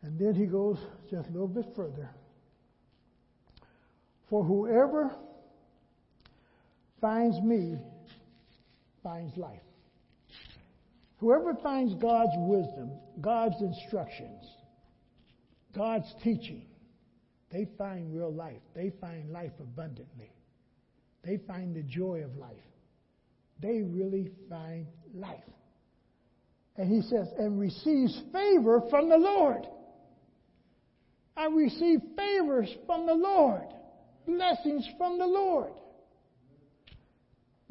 And 0.04 0.20
then 0.20 0.34
he 0.34 0.46
goes 0.46 0.78
just 1.10 1.30
a 1.30 1.32
little 1.32 1.48
bit 1.48 1.66
further. 1.76 2.10
For 4.30 4.44
whoever 4.44 5.12
finds 7.02 7.40
me 7.42 7.78
finds 9.04 9.36
life. 9.36 9.60
Whoever 11.18 11.56
finds 11.56 11.94
God's 11.96 12.34
wisdom, 12.38 12.92
God's 13.20 13.60
instructions, 13.60 14.44
God's 15.76 16.14
teaching, 16.24 16.66
they 17.52 17.68
find 17.78 18.16
real 18.16 18.32
life. 18.32 18.62
They 18.76 18.92
find 19.02 19.32
life 19.32 19.52
abundantly. 19.60 20.32
They 21.24 21.38
find 21.48 21.76
the 21.76 21.84
joy 21.84 22.24
of 22.24 22.36
life 22.38 22.58
they 23.62 23.82
really 23.84 24.32
find 24.50 24.88
life. 25.14 25.40
And 26.78 26.90
he 26.90 27.02
says, 27.02 27.28
and 27.38 27.60
receives 27.60 28.20
favor 28.34 28.82
from 28.90 29.10
the 29.10 29.18
Lord. 29.18 29.68
I 31.38 31.46
receive 31.46 32.00
favors 32.18 32.70
from 32.86 33.06
the 33.06 33.14
Lord, 33.14 33.68
blessings 34.26 34.88
from 34.98 35.18
the 35.18 35.28
Lord. 35.28 35.74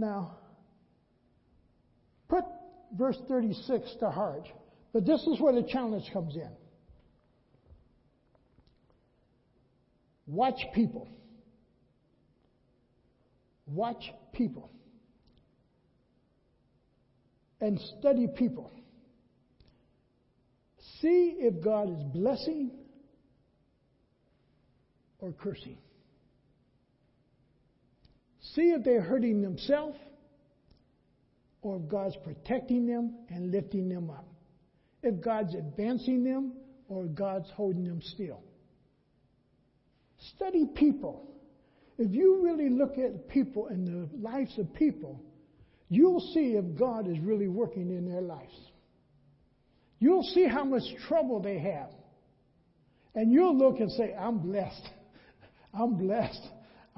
Now, 0.01 0.39
put 2.27 2.45
verse 2.97 3.19
36 3.29 3.97
to 4.01 4.11
heart, 4.11 4.49
but 4.95 5.05
this 5.05 5.21
is 5.27 5.39
where 5.39 5.53
the 5.53 5.63
challenge 5.63 6.11
comes 6.11 6.37
in. 6.37 6.49
Watch 10.27 10.59
people. 10.75 11.07
Watch 13.67 14.03
people 14.33 14.71
and 17.61 17.79
study 17.99 18.27
people. 18.27 18.73
See 21.03 21.37
if 21.41 21.63
God 21.63 21.91
is 21.91 22.03
blessing 22.15 22.71
or 25.19 25.33
cursing. 25.33 25.77
See 28.55 28.71
if 28.71 28.85
they're 28.85 29.03
hurting 29.03 29.43
themselves 29.43 29.99
or 31.63 31.77
if 31.77 31.89
God's 31.89 32.17
protecting 32.25 32.87
them 32.87 33.15
and 33.29 33.51
lifting 33.53 33.89
them 33.89 34.11
up. 34.11 34.27
If 35.03 35.21
God's 35.21 35.55
advancing 35.55 36.25
them 36.25 36.53
or 36.89 37.05
God's 37.05 37.49
holding 37.51 37.85
them 37.85 38.01
still. 38.03 38.43
Study 40.37 40.67
people. 40.75 41.27
If 41.99 42.13
you 42.13 42.43
really 42.43 42.71
look 42.71 42.99
at 42.99 43.29
people 43.29 43.69
and 43.69 43.87
the 43.87 44.09
lives 44.19 44.59
of 44.59 44.73
people, 44.75 45.23
you'll 45.89 46.33
see 46.35 46.57
if 46.57 46.79
God 46.79 47.09
is 47.09 47.19
really 47.21 47.49
working 47.49 47.91
in 47.91 48.11
their 48.11 48.23
lives. 48.23 48.55
You'll 49.99 50.23
see 50.23 50.47
how 50.47 50.65
much 50.65 50.83
trouble 51.09 51.41
they 51.41 51.59
have. 51.59 51.91
And 53.15 53.33
you'll 53.33 53.57
look 53.57 53.81
and 53.81 53.91
say, 53.93 54.15
I'm 54.15 54.39
blessed. 54.39 54.89
I'm 55.75 55.97
blessed. 55.97 56.49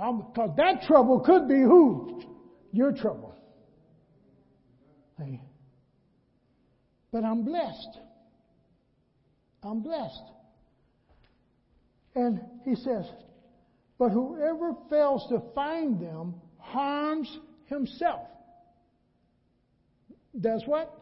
Because 0.03 0.51
that 0.57 0.83
trouble 0.89 1.21
could 1.21 1.47
be 1.47 1.61
who? 1.61 2.23
Your 2.73 2.93
trouble. 2.93 3.33
But 7.13 7.25
I'm 7.25 7.45
blessed. 7.45 7.99
I'm 9.63 9.81
blessed. 9.81 10.23
And 12.15 12.41
he 12.65 12.75
says, 12.75 13.05
but 13.99 14.09
whoever 14.09 14.75
fails 14.91 15.27
to 15.29 15.43
find 15.55 16.01
them 16.01 16.35
harms 16.59 17.29
himself 17.67 18.27
does 20.41 20.63
what? 20.67 20.93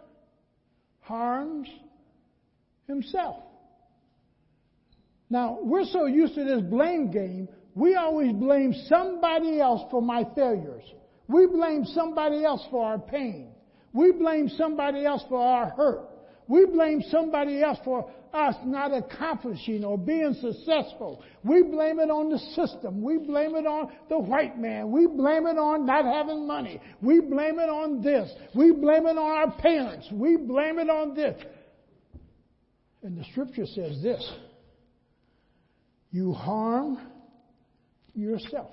Harms 1.00 1.68
himself. 2.86 3.36
Now, 5.30 5.58
we're 5.62 5.84
so 5.84 6.06
used 6.06 6.34
to 6.34 6.44
this 6.44 6.60
blame 6.60 7.12
game, 7.12 7.48
we 7.74 7.94
always 7.94 8.32
blame 8.32 8.74
somebody 8.88 9.60
else 9.60 9.82
for 9.90 10.02
my 10.02 10.24
failures. 10.34 10.84
We 11.28 11.46
blame 11.46 11.84
somebody 11.84 12.44
else 12.44 12.62
for 12.70 12.84
our 12.84 12.98
pain. 12.98 13.52
We 13.92 14.12
blame 14.12 14.48
somebody 14.56 15.04
else 15.04 15.22
for 15.28 15.40
our 15.40 15.70
hurt. 15.70 16.08
We 16.48 16.66
blame 16.66 17.02
somebody 17.10 17.62
else 17.62 17.78
for 17.84 18.10
us 18.32 18.54
not 18.64 18.92
accomplishing 18.92 19.84
or 19.84 19.96
being 19.96 20.34
successful. 20.40 21.22
We 21.44 21.62
blame 21.62 22.00
it 22.00 22.10
on 22.10 22.30
the 22.30 22.38
system. 22.38 23.02
We 23.02 23.18
blame 23.18 23.54
it 23.54 23.66
on 23.66 23.92
the 24.08 24.18
white 24.18 24.58
man. 24.58 24.90
We 24.90 25.06
blame 25.06 25.46
it 25.46 25.58
on 25.58 25.86
not 25.86 26.04
having 26.04 26.46
money. 26.46 26.80
We 27.00 27.20
blame 27.20 27.58
it 27.58 27.68
on 27.68 28.02
this. 28.02 28.30
We 28.54 28.72
blame 28.72 29.06
it 29.06 29.16
on 29.16 29.18
our 29.18 29.52
parents. 29.58 30.08
We 30.12 30.36
blame 30.36 30.78
it 30.78 30.90
on 30.90 31.14
this. 31.14 31.40
And 33.02 33.16
the 33.16 33.24
scripture 33.30 33.66
says 33.66 34.02
this 34.02 34.32
you 36.10 36.32
harm 36.32 36.98
yourself. 38.20 38.72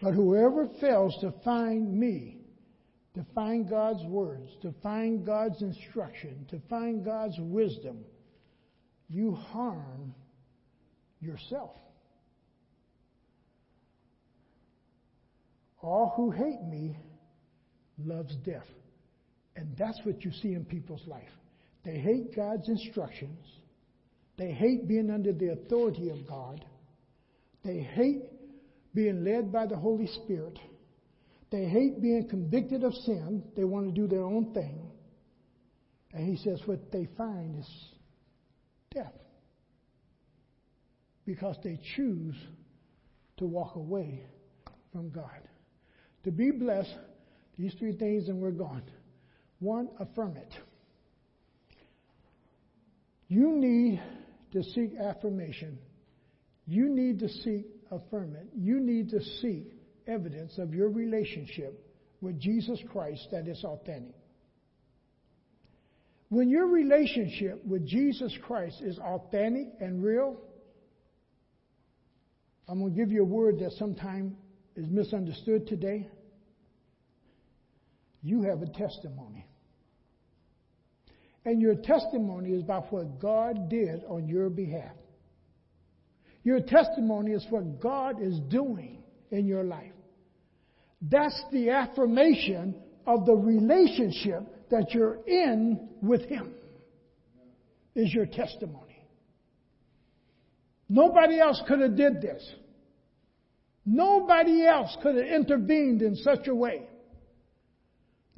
But 0.00 0.14
whoever 0.14 0.68
fails 0.80 1.16
to 1.20 1.32
find 1.44 1.98
me, 1.98 2.38
to 3.14 3.26
find 3.34 3.68
God's 3.68 4.04
words, 4.04 4.50
to 4.62 4.72
find 4.82 5.26
God's 5.26 5.60
instruction, 5.60 6.46
to 6.50 6.60
find 6.70 7.04
God's 7.04 7.36
wisdom, 7.38 8.04
you 9.08 9.34
harm 9.34 10.14
yourself. 11.20 11.74
All 15.80 16.12
who 16.16 16.30
hate 16.30 16.62
me 16.68 16.96
loves 18.04 18.36
death. 18.44 18.66
And 19.56 19.76
that's 19.76 19.98
what 20.04 20.24
you 20.24 20.30
see 20.30 20.54
in 20.54 20.64
people's 20.64 21.06
life. 21.06 21.28
They 21.84 21.98
hate 21.98 22.34
God's 22.36 22.68
instructions. 22.68 23.44
They 24.38 24.52
hate 24.52 24.86
being 24.86 25.10
under 25.10 25.32
the 25.32 25.50
authority 25.50 26.10
of 26.10 26.26
God. 26.26 26.64
They 27.64 27.80
hate 27.80 28.22
being 28.94 29.24
led 29.24 29.52
by 29.52 29.66
the 29.66 29.76
Holy 29.76 30.06
Spirit. 30.06 30.58
They 31.50 31.64
hate 31.64 32.00
being 32.00 32.28
convicted 32.28 32.84
of 32.84 32.94
sin. 32.94 33.42
They 33.56 33.64
want 33.64 33.86
to 33.86 33.92
do 33.92 34.06
their 34.06 34.22
own 34.22 34.54
thing. 34.54 34.90
And 36.12 36.26
he 36.26 36.42
says 36.42 36.60
what 36.66 36.92
they 36.92 37.08
find 37.16 37.58
is 37.58 37.68
death. 38.94 39.12
Because 41.26 41.56
they 41.64 41.78
choose 41.96 42.36
to 43.38 43.44
walk 43.44 43.74
away 43.74 44.22
from 44.92 45.10
God. 45.10 45.40
To 46.24 46.30
be 46.30 46.52
blessed, 46.52 46.94
these 47.58 47.74
three 47.78 47.92
things 47.92 48.28
and 48.28 48.40
we're 48.40 48.52
gone. 48.52 48.82
One, 49.58 49.88
affirm 49.98 50.36
it. 50.36 50.54
You 53.28 53.52
need 53.56 54.00
to 54.52 54.62
seek 54.62 54.92
affirmation. 54.96 55.78
You 56.66 56.88
need 56.88 57.20
to 57.20 57.28
seek 57.28 57.66
affirmation. 57.92 58.48
You 58.54 58.80
need 58.80 59.10
to 59.10 59.20
seek 59.40 59.72
evidence 60.06 60.58
of 60.58 60.74
your 60.74 60.88
relationship 60.90 61.84
with 62.20 62.40
Jesus 62.40 62.80
Christ 62.90 63.28
that 63.32 63.46
is 63.46 63.62
authentic. 63.64 64.14
When 66.30 66.50
your 66.50 66.66
relationship 66.66 67.64
with 67.64 67.86
Jesus 67.86 68.36
Christ 68.42 68.82
is 68.82 68.98
authentic 68.98 69.68
and 69.80 70.02
real, 70.04 70.36
I'm 72.68 72.80
going 72.80 72.92
to 72.92 72.98
give 72.98 73.10
you 73.10 73.22
a 73.22 73.26
word 73.26 73.60
that 73.60 73.72
sometimes 73.78 74.34
is 74.76 74.86
misunderstood 74.90 75.66
today. 75.66 76.06
You 78.22 78.42
have 78.42 78.60
a 78.60 78.66
testimony. 78.66 79.46
And 81.44 81.62
your 81.62 81.76
testimony 81.76 82.50
is 82.50 82.62
about 82.62 82.92
what 82.92 83.20
God 83.20 83.68
did 83.68 84.04
on 84.08 84.28
your 84.28 84.50
behalf. 84.50 84.92
Your 86.42 86.60
testimony 86.60 87.32
is 87.32 87.46
what 87.50 87.80
God 87.80 88.22
is 88.22 88.38
doing 88.50 89.02
in 89.30 89.46
your 89.46 89.64
life. 89.64 89.92
That's 91.02 91.40
the 91.52 91.70
affirmation 91.70 92.74
of 93.06 93.24
the 93.24 93.34
relationship 93.34 94.70
that 94.70 94.92
you're 94.92 95.18
in 95.26 95.88
with 96.02 96.22
Him, 96.22 96.52
is 97.94 98.12
your 98.12 98.26
testimony. 98.26 98.84
Nobody 100.88 101.38
else 101.38 101.62
could 101.68 101.80
have 101.80 101.96
did 101.96 102.20
this. 102.20 102.42
Nobody 103.84 104.66
else 104.66 104.96
could 105.02 105.16
have 105.16 105.26
intervened 105.26 106.02
in 106.02 106.16
such 106.16 106.48
a 106.48 106.54
way. 106.54 106.87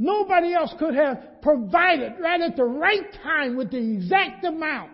Nobody 0.02 0.54
else 0.54 0.72
could 0.78 0.94
have 0.94 1.42
provided 1.42 2.14
right 2.20 2.40
at 2.40 2.56
the 2.56 2.64
right 2.64 3.12
time 3.22 3.54
with 3.54 3.70
the 3.70 3.76
exact 3.76 4.42
amount. 4.46 4.92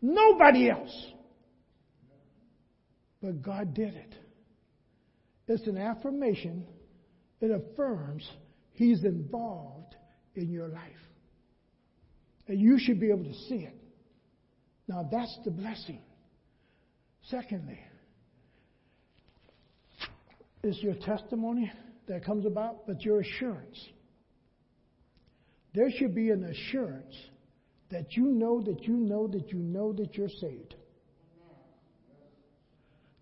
Nobody 0.00 0.70
else. 0.70 1.06
But 3.20 3.42
God 3.42 3.74
did 3.74 3.94
it. 3.94 4.14
It's 5.46 5.66
an 5.66 5.76
affirmation. 5.76 6.64
It 7.42 7.50
affirms 7.50 8.26
He's 8.72 9.04
involved 9.04 9.94
in 10.34 10.50
your 10.50 10.68
life. 10.68 10.88
And 12.48 12.58
you 12.58 12.78
should 12.78 12.98
be 12.98 13.10
able 13.10 13.24
to 13.24 13.34
see 13.46 13.66
it. 13.66 13.76
Now 14.88 15.06
that's 15.12 15.38
the 15.44 15.50
blessing. 15.50 16.00
Secondly, 17.28 17.78
it's 20.62 20.82
your 20.82 20.94
testimony 20.94 21.70
that 22.08 22.24
comes 22.24 22.46
about, 22.46 22.86
but 22.86 23.02
your 23.02 23.20
assurance. 23.20 23.78
There 25.74 25.90
should 25.96 26.14
be 26.14 26.30
an 26.30 26.44
assurance 26.44 27.14
that 27.90 28.16
you 28.16 28.24
know 28.24 28.60
that 28.62 28.84
you 28.84 28.94
know 28.94 29.26
that 29.28 29.52
you 29.52 29.58
know 29.58 29.92
that 29.92 30.14
you're 30.14 30.28
saved. 30.28 30.74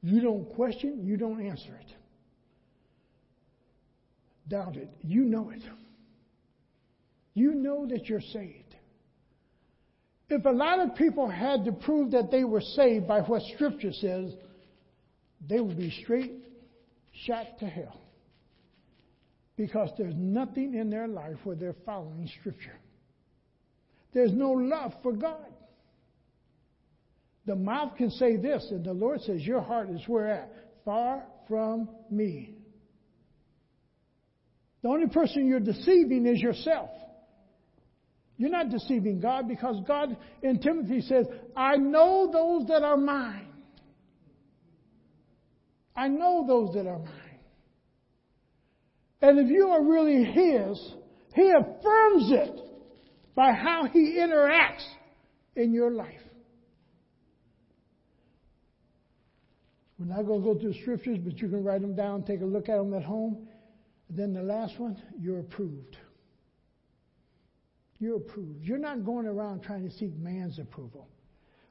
You 0.02 0.20
don't 0.20 0.44
question, 0.54 1.04
you 1.04 1.16
don't 1.16 1.44
answer 1.44 1.74
it. 1.74 1.94
Doubt 4.48 4.76
it. 4.76 4.90
You 5.02 5.24
know 5.24 5.50
it. 5.50 5.62
You 7.34 7.54
know 7.54 7.86
that 7.86 8.06
you're 8.06 8.20
saved. 8.20 8.76
If 10.30 10.44
a 10.44 10.50
lot 10.50 10.78
of 10.80 10.94
people 10.94 11.28
had 11.28 11.64
to 11.64 11.72
prove 11.72 12.12
that 12.12 12.30
they 12.30 12.44
were 12.44 12.60
saved 12.60 13.08
by 13.08 13.20
what 13.20 13.42
Scripture 13.54 13.92
says, 13.92 14.32
they 15.46 15.60
would 15.60 15.76
be 15.76 15.90
straight 16.02 16.32
shot 17.26 17.46
to 17.60 17.66
hell. 17.66 18.00
Because 19.58 19.90
there's 19.98 20.14
nothing 20.16 20.74
in 20.74 20.88
their 20.88 21.08
life 21.08 21.34
where 21.42 21.56
they're 21.56 21.74
following 21.84 22.30
Scripture. 22.38 22.78
There's 24.14 24.32
no 24.32 24.52
love 24.52 24.94
for 25.02 25.12
God. 25.12 25.52
The 27.44 27.56
mouth 27.56 27.96
can 27.96 28.10
say 28.12 28.36
this, 28.36 28.68
and 28.70 28.84
the 28.84 28.92
Lord 28.92 29.20
says, 29.22 29.42
Your 29.42 29.60
heart 29.60 29.90
is 29.90 30.00
where 30.06 30.30
at? 30.30 30.52
Far 30.84 31.24
from 31.48 31.88
me. 32.08 32.54
The 34.82 34.88
only 34.90 35.08
person 35.08 35.48
you're 35.48 35.58
deceiving 35.58 36.24
is 36.24 36.40
yourself. 36.40 36.90
You're 38.36 38.50
not 38.50 38.70
deceiving 38.70 39.18
God 39.18 39.48
because 39.48 39.82
God 39.88 40.16
in 40.40 40.60
Timothy 40.60 41.00
says, 41.00 41.26
I 41.56 41.76
know 41.76 42.30
those 42.32 42.68
that 42.68 42.84
are 42.84 42.96
mine. 42.96 43.48
I 45.96 46.06
know 46.06 46.44
those 46.46 46.74
that 46.74 46.86
are 46.86 47.00
mine. 47.00 47.27
And 49.20 49.38
if 49.38 49.48
you 49.48 49.68
are 49.68 49.82
really 49.82 50.24
His, 50.24 50.92
He 51.34 51.50
affirms 51.50 52.30
it 52.30 52.60
by 53.34 53.52
how 53.52 53.86
He 53.92 54.16
interacts 54.18 54.86
in 55.56 55.72
your 55.72 55.90
life. 55.90 56.20
We're 59.98 60.06
not 60.06 60.26
going 60.26 60.42
to 60.42 60.54
go 60.54 60.60
through 60.60 60.74
scriptures, 60.82 61.18
but 61.20 61.38
you 61.38 61.48
can 61.48 61.64
write 61.64 61.80
them 61.80 61.96
down, 61.96 62.22
take 62.22 62.40
a 62.40 62.44
look 62.44 62.68
at 62.68 62.76
them 62.76 62.94
at 62.94 63.02
home. 63.02 63.48
Then 64.08 64.32
the 64.32 64.42
last 64.42 64.78
one, 64.78 64.96
you're 65.18 65.40
approved. 65.40 65.96
You're 67.98 68.18
approved. 68.18 68.62
You're 68.62 68.78
not 68.78 69.04
going 69.04 69.26
around 69.26 69.62
trying 69.62 69.88
to 69.88 69.94
seek 69.96 70.16
man's 70.16 70.60
approval. 70.60 71.08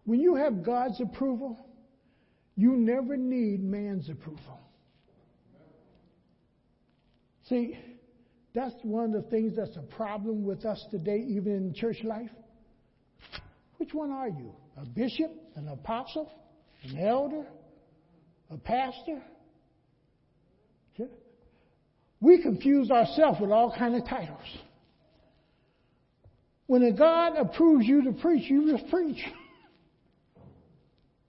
When 0.04 0.20
you 0.20 0.36
have 0.36 0.64
God's 0.64 1.00
approval, 1.00 1.58
you 2.56 2.74
never 2.74 3.16
need 3.16 3.64
man's 3.64 4.10
approval. 4.10 4.60
See, 7.50 7.78
that's 8.54 8.76
one 8.82 9.14
of 9.14 9.24
the 9.24 9.30
things 9.30 9.56
that's 9.56 9.76
a 9.78 9.96
problem 9.96 10.44
with 10.44 10.66
us 10.66 10.84
today, 10.92 11.24
even 11.28 11.54
in 11.54 11.74
church 11.74 11.98
life. 12.04 12.30
Which 13.78 13.94
one 13.94 14.12
are 14.12 14.28
you? 14.28 14.54
A 14.78 14.86
bishop? 14.86 15.32
An 15.56 15.68
apostle? 15.68 16.32
An 16.84 17.00
elder? 17.00 17.46
A 18.52 18.58
pastor? 18.58 19.22
We 22.20 22.42
confuse 22.42 22.90
ourselves 22.90 23.40
with 23.40 23.52
all 23.52 23.74
kind 23.78 23.96
of 23.96 24.04
titles. 24.08 24.40
When 26.66 26.82
a 26.84 26.92
God 26.92 27.38
approves 27.38 27.86
you 27.86 28.04
to 28.06 28.12
preach, 28.14 28.50
you 28.50 28.76
just 28.76 28.90
preach. 28.90 29.24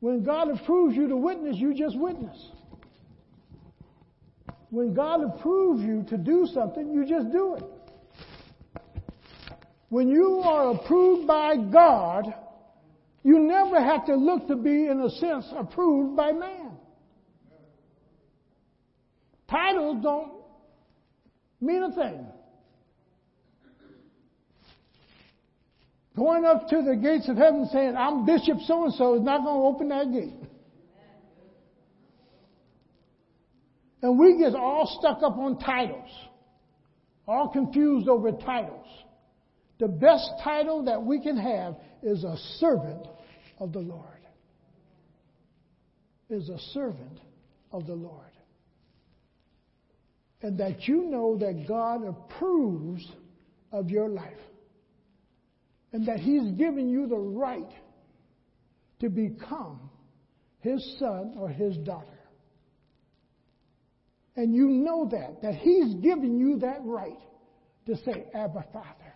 When 0.01 0.25
God 0.25 0.49
approves 0.51 0.97
you 0.97 1.09
to 1.09 1.17
witness, 1.17 1.57
you 1.59 1.75
just 1.75 1.99
witness. 1.99 2.37
When 4.71 4.93
God 4.93 5.23
approves 5.25 5.83
you 5.83 6.05
to 6.09 6.19
do 6.19 6.47
something, 6.53 6.93
you 6.93 7.07
just 7.07 7.33
do 7.33 7.55
it. 7.55 7.65
When 9.89 10.09
you 10.09 10.41
are 10.45 10.73
approved 10.73 11.27
by 11.27 11.57
God, 11.57 12.35
you 13.25 13.39
never 13.39 13.81
have 13.81 14.07
to 14.07 14.15
look 14.15 14.47
to 14.49 14.57
be, 14.57 14.87
in 14.87 15.01
a 15.01 15.11
sense, 15.11 15.47
approved 15.57 16.17
by 16.17 16.33
man. 16.33 16.73
Titles 19.51 20.03
don't 20.03 20.33
mean 21.61 21.83
a 21.83 21.95
thing. 21.95 22.27
Going 26.17 26.45
up 26.45 26.69
to 26.69 26.83
the 26.83 26.97
gates 26.97 27.29
of 27.29 27.37
heaven 27.37 27.67
saying, 27.73 27.97
I'm 27.97 28.27
Bishop 28.27 28.59
so 28.67 28.85
and 28.85 28.95
so, 28.95 29.15
is 29.15 29.23
not 29.23 29.45
going 29.45 29.61
to 29.61 29.67
open 29.67 29.89
that 29.89 30.13
gate. 30.13 30.48
And 34.03 34.19
we 34.19 34.39
get 34.39 34.55
all 34.55 34.99
stuck 35.01 35.23
up 35.23 35.37
on 35.37 35.59
titles, 35.59 36.11
all 37.27 37.49
confused 37.49 38.09
over 38.09 38.33
titles. 38.33 38.87
The 39.79 39.89
best 39.89 40.29
title 40.43 40.85
that 40.85 41.03
we 41.03 41.21
can 41.21 41.37
have 41.37 41.77
is 42.03 42.25
a 42.25 42.37
servant 42.59 43.07
of 43.59 43.73
the 43.73 43.81
Lord. 43.81 44.05
Is 46.31 46.49
a 46.49 46.59
servant 46.73 47.21
of 47.73 47.87
the 47.87 47.95
Lord. 47.95 48.25
And 50.43 50.59
that 50.59 50.87
you 50.87 51.05
know 51.05 51.37
that 51.39 51.67
God 51.67 52.07
approves 52.07 53.05
of 53.73 53.91
your 53.91 54.09
life 54.09 54.39
and 55.93 56.07
that 56.07 56.21
He's 56.21 56.51
given 56.53 56.89
you 56.89 57.07
the 57.07 57.17
right 57.17 57.71
to 59.01 59.09
become 59.09 59.91
His 60.61 60.97
son 60.99 61.35
or 61.39 61.49
His 61.49 61.77
daughter. 61.79 62.18
And 64.39 64.55
you 64.55 64.69
know 64.69 65.09
that, 65.11 65.43
that 65.43 65.57
He's 65.57 65.95
given 65.95 66.39
you 66.39 66.61
that 66.61 66.79
right 66.85 67.19
to 67.87 67.97
say, 68.05 68.27
Abba, 68.33 68.67
Father. 68.73 69.15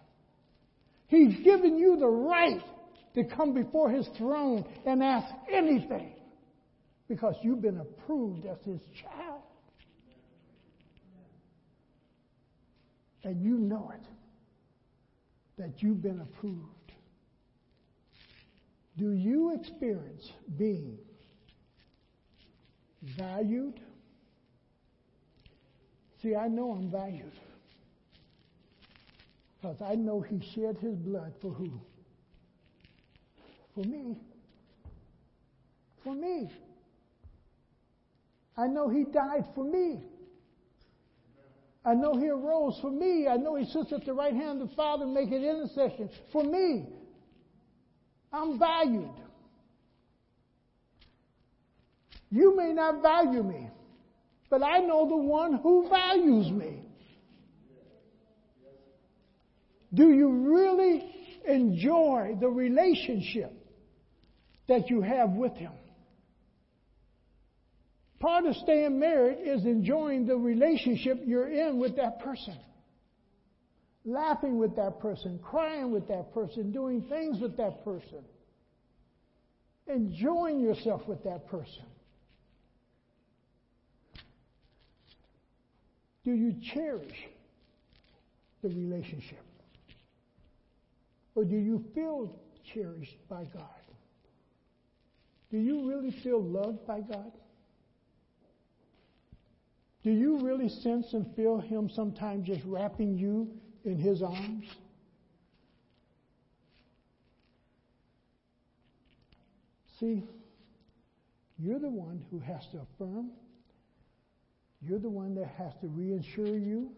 He's 1.07 1.37
given 1.45 1.79
you 1.79 1.97
the 1.97 2.09
right 2.09 2.61
to 3.15 3.23
come 3.23 3.55
before 3.55 3.89
His 3.89 4.05
throne 4.19 4.65
and 4.85 5.01
ask 5.01 5.33
anything 5.49 6.17
because 7.07 7.37
you've 7.43 7.63
been 7.63 7.79
approved 7.79 8.47
as 8.47 8.57
His 8.65 8.81
child. 9.01 9.43
And 13.23 13.41
you 13.41 13.59
know 13.59 13.93
it 13.95 14.05
that 15.57 15.81
you've 15.85 16.03
been 16.03 16.19
approved? 16.19 16.67
Do 18.99 19.13
you 19.13 19.55
experience 19.55 20.29
being 20.59 20.99
valued? 23.17 23.79
See, 26.23 26.37
I 26.37 26.49
know 26.49 26.71
I'm 26.73 26.91
valued. 26.91 27.33
Because 29.61 29.83
I 29.83 29.95
know 29.95 30.21
he 30.21 30.41
shed 30.55 30.77
his 30.81 30.95
blood 30.97 31.33
for 31.41 31.51
who? 31.51 31.71
For 33.75 33.85
me. 33.85 34.17
For 36.05 36.15
me. 36.15 36.51
I 38.57 38.67
know 38.67 38.89
he 38.89 39.05
died 39.05 39.47
for 39.55 39.65
me. 39.65 40.01
I 41.85 41.95
know 41.95 42.15
he 42.15 42.29
arose 42.29 42.79
for 42.81 42.91
me. 42.91 43.27
I 43.27 43.37
know 43.37 43.57
he 43.57 43.65
sits 43.65 43.93
at 43.93 44.05
the 44.05 44.13
right 44.13 44.35
hand 44.35 44.63
of 44.63 44.71
the 44.71 44.77
Father 44.77 45.07
making 45.07 45.43
intercession 45.43 46.09
for 46.31 46.45
me. 46.45 46.87
I'm 48.33 48.59
valued. 48.59 49.11
You 52.31 52.57
may 52.57 52.73
not 52.73 53.03
value 53.03 53.43
me, 53.43 53.69
but 54.53 54.63
I 54.63 54.81
know 54.81 55.09
the 55.09 55.17
one 55.17 55.55
who 55.55 55.89
values 55.89 56.51
me. 56.51 56.83
Do 59.95 60.11
you 60.11 60.29
really 60.29 61.11
enjoy 61.49 62.37
the 62.39 62.51
relationship 62.51 63.51
that 64.69 64.91
you 64.91 65.01
have 65.01 65.31
with 65.31 65.55
him? 65.55 65.73
Part 68.21 68.45
of 68.45 68.55
staying 68.57 68.99
married 68.99 69.39
is 69.43 69.65
enjoying 69.65 70.27
the 70.27 70.37
relationship 70.37 71.23
you're 71.25 71.49
in 71.49 71.79
with 71.79 71.97
that 71.97 72.21
person. 72.21 72.59
Laughing 74.05 74.59
with 74.59 74.77
that 74.77 75.01
person, 75.01 75.41
crying 75.43 75.93
with 75.93 76.09
that 76.09 76.35
person, 76.35 76.73
doing 76.73 77.07
things 77.09 77.41
with 77.41 77.57
that 77.57 77.83
person. 77.87 78.23
Enjoying 79.87 80.61
yourself 80.61 81.01
with 81.09 81.25
that 81.25 81.47
person. 81.47 81.87
Do 86.25 86.33
you 86.33 86.55
cherish 86.75 87.29
the 88.63 88.69
relationship? 88.69 89.43
Or 91.35 91.45
do 91.45 91.57
you 91.57 91.85
feel 91.95 92.39
cherished 92.73 93.17
by 93.29 93.45
God? 93.45 93.65
Do 95.51 95.59
you 95.59 95.89
really 95.89 96.11
feel 96.11 96.43
loved 96.43 96.87
by 96.87 97.01
God? 97.01 97.33
Do 100.03 100.11
you 100.11 100.41
really 100.41 100.69
sense 100.69 101.13
and 101.13 101.27
feel 101.37 101.59
Him 101.59 101.89
sometimes 101.89 102.47
just 102.47 102.63
wrapping 102.65 103.17
you 103.17 103.49
in 103.85 103.99
His 103.99 104.23
arms? 104.23 104.67
See, 110.01 110.25
you're 111.59 111.79
the 111.79 111.89
one 111.89 112.25
who 112.31 112.41
has 112.41 112.67
to 112.73 112.81
affirm. 112.81 113.31
You're 114.85 114.99
the 114.99 115.11
one 115.11 115.35
that 115.37 115.49
has 115.59 115.73
to 115.81 115.89
reassure 115.89 116.59
you. 116.59 116.91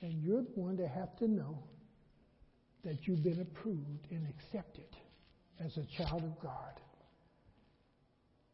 And 0.00 0.22
you're 0.22 0.42
the 0.42 0.60
one 0.60 0.76
that 0.76 0.88
has 0.88 1.08
to 1.20 1.28
know 1.28 1.58
that 2.84 3.06
you've 3.06 3.22
been 3.22 3.40
approved 3.40 4.06
and 4.10 4.26
accepted 4.28 4.96
as 5.64 5.76
a 5.76 5.84
child 5.96 6.24
of 6.24 6.40
God. 6.40 6.80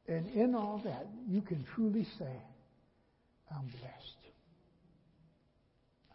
And 0.06 0.28
in 0.30 0.54
all 0.54 0.80
that, 0.84 1.06
you 1.26 1.40
can 1.40 1.64
truly 1.74 2.04
say, 2.18 2.32
I'm 3.50 3.66
blessed. 3.66 4.16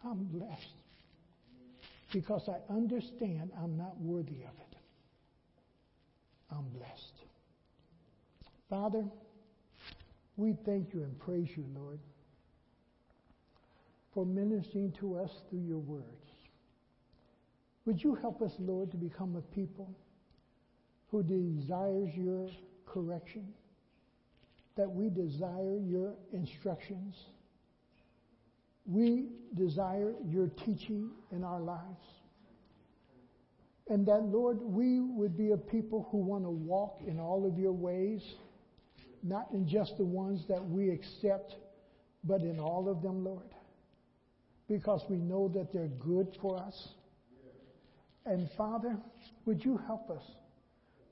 I'm 0.04 0.24
blessed. 0.24 0.74
Because 2.12 2.48
I 2.48 2.72
understand 2.72 3.50
I'm 3.60 3.76
not 3.76 4.00
worthy 4.00 4.42
of 4.42 4.54
it. 4.70 4.76
I'm 6.50 6.68
blessed. 6.76 7.14
Father, 8.70 9.04
we 10.36 10.54
thank 10.64 10.92
you 10.92 11.02
and 11.02 11.18
praise 11.18 11.48
you, 11.56 11.64
Lord, 11.74 11.98
for 14.12 14.24
ministering 14.24 14.92
to 15.00 15.16
us 15.18 15.30
through 15.48 15.62
your 15.62 15.78
words. 15.78 16.06
Would 17.86 18.02
you 18.02 18.14
help 18.14 18.42
us, 18.42 18.52
Lord, 18.58 18.90
to 18.92 18.96
become 18.96 19.36
a 19.36 19.54
people 19.54 19.94
who 21.10 21.22
desires 21.22 22.08
your 22.14 22.48
correction, 22.86 23.46
that 24.76 24.90
we 24.90 25.10
desire 25.10 25.78
your 25.78 26.14
instructions, 26.32 27.14
we 28.86 29.28
desire 29.54 30.14
your 30.28 30.48
teaching 30.64 31.10
in 31.30 31.44
our 31.44 31.60
lives. 31.60 32.04
And 33.88 34.06
that, 34.06 34.22
Lord, 34.24 34.58
we 34.62 35.00
would 35.00 35.36
be 35.36 35.50
a 35.50 35.56
people 35.56 36.08
who 36.10 36.18
want 36.18 36.44
to 36.44 36.50
walk 36.50 37.00
in 37.06 37.20
all 37.20 37.46
of 37.46 37.58
your 37.58 37.72
ways, 37.72 38.22
not 39.24 39.48
in 39.52 39.66
just 39.66 39.96
the 39.96 40.04
ones 40.04 40.44
that 40.48 40.64
we 40.64 40.90
accept, 40.90 41.56
but 42.22 42.42
in 42.42 42.60
all 42.60 42.88
of 42.88 43.02
them, 43.02 43.24
Lord, 43.24 43.54
because 44.68 45.02
we 45.08 45.16
know 45.16 45.48
that 45.54 45.72
they're 45.72 45.88
good 45.98 46.28
for 46.40 46.58
us. 46.58 46.88
And 48.26 48.48
Father, 48.56 48.96
would 49.44 49.64
you 49.64 49.78
help 49.86 50.10
us 50.10 50.22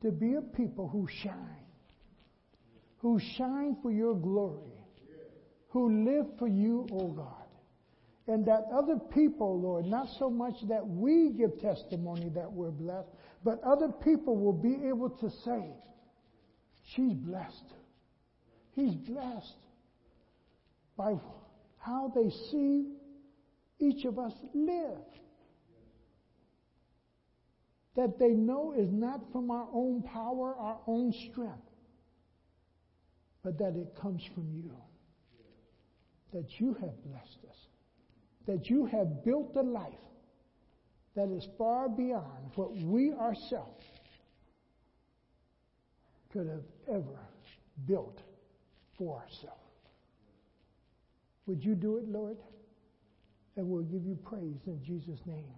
to 0.03 0.11
be 0.11 0.35
a 0.35 0.41
people 0.41 0.89
who 0.89 1.09
shine, 1.23 1.65
who 2.99 3.19
shine 3.37 3.77
for 3.83 3.91
your 3.91 4.15
glory, 4.15 4.73
who 5.69 6.05
live 6.05 6.27
for 6.39 6.49
you, 6.49 6.87
O 6.93 7.01
oh 7.01 7.09
God 7.09 7.43
and 8.29 8.47
that 8.47 8.67
other 8.73 8.97
people, 9.13 9.61
Lord, 9.61 9.87
not 9.87 10.07
so 10.19 10.31
much 10.31 10.55
that 10.69 10.87
we 10.87 11.31
give 11.31 11.61
testimony 11.61 12.31
that 12.35 12.51
we're 12.51 12.71
blessed, 12.71 13.09
but 13.45 13.61
other 13.65 13.89
people 13.89 14.37
will 14.37 14.53
be 14.53 14.87
able 14.89 15.11
to 15.11 15.31
say, 15.45 15.75
She's 16.95 17.13
blessed. 17.13 17.75
He's 18.75 18.95
blessed 18.95 19.57
by 20.97 21.15
how 21.79 22.13
they 22.15 22.31
see 22.51 22.87
each 23.79 24.05
of 24.05 24.19
us 24.19 24.33
live. 24.55 24.99
That 27.97 28.19
they 28.19 28.31
know 28.31 28.73
is 28.73 28.89
not 28.91 29.21
from 29.33 29.51
our 29.51 29.69
own 29.73 30.03
power, 30.03 30.55
our 30.59 30.79
own 30.87 31.13
strength, 31.31 31.59
but 33.45 33.59
that 33.59 33.77
it 33.77 33.95
comes 34.01 34.23
from 34.35 34.51
you. 34.55 34.73
That 36.33 36.47
you 36.59 36.75
have 36.75 37.05
blessed 37.05 37.39
us 37.51 37.57
that 38.47 38.69
you 38.69 38.87
have 38.87 39.25
built 39.25 39.53
a 39.57 39.63
life 39.63 39.93
that 41.15 41.29
is 41.29 41.47
far 41.59 41.89
beyond 41.89 42.51
what 42.55 42.75
we 42.75 43.13
ourselves 43.13 43.85
could 46.33 46.49
have 46.49 46.65
ever 46.89 47.19
built 47.87 48.21
for 49.03 49.21
ourselves. 49.21 49.59
Would 51.47 51.65
you 51.65 51.75
do 51.75 51.99
it, 51.99 52.09
Lord? 52.09 52.37
And 53.57 53.69
we'll 53.69 53.83
give 53.83 54.05
you 54.07 54.17
praise 54.25 54.61
in 54.67 54.81
Jesus' 54.85 55.21
name. 55.27 55.55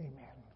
Amen. 0.00 0.49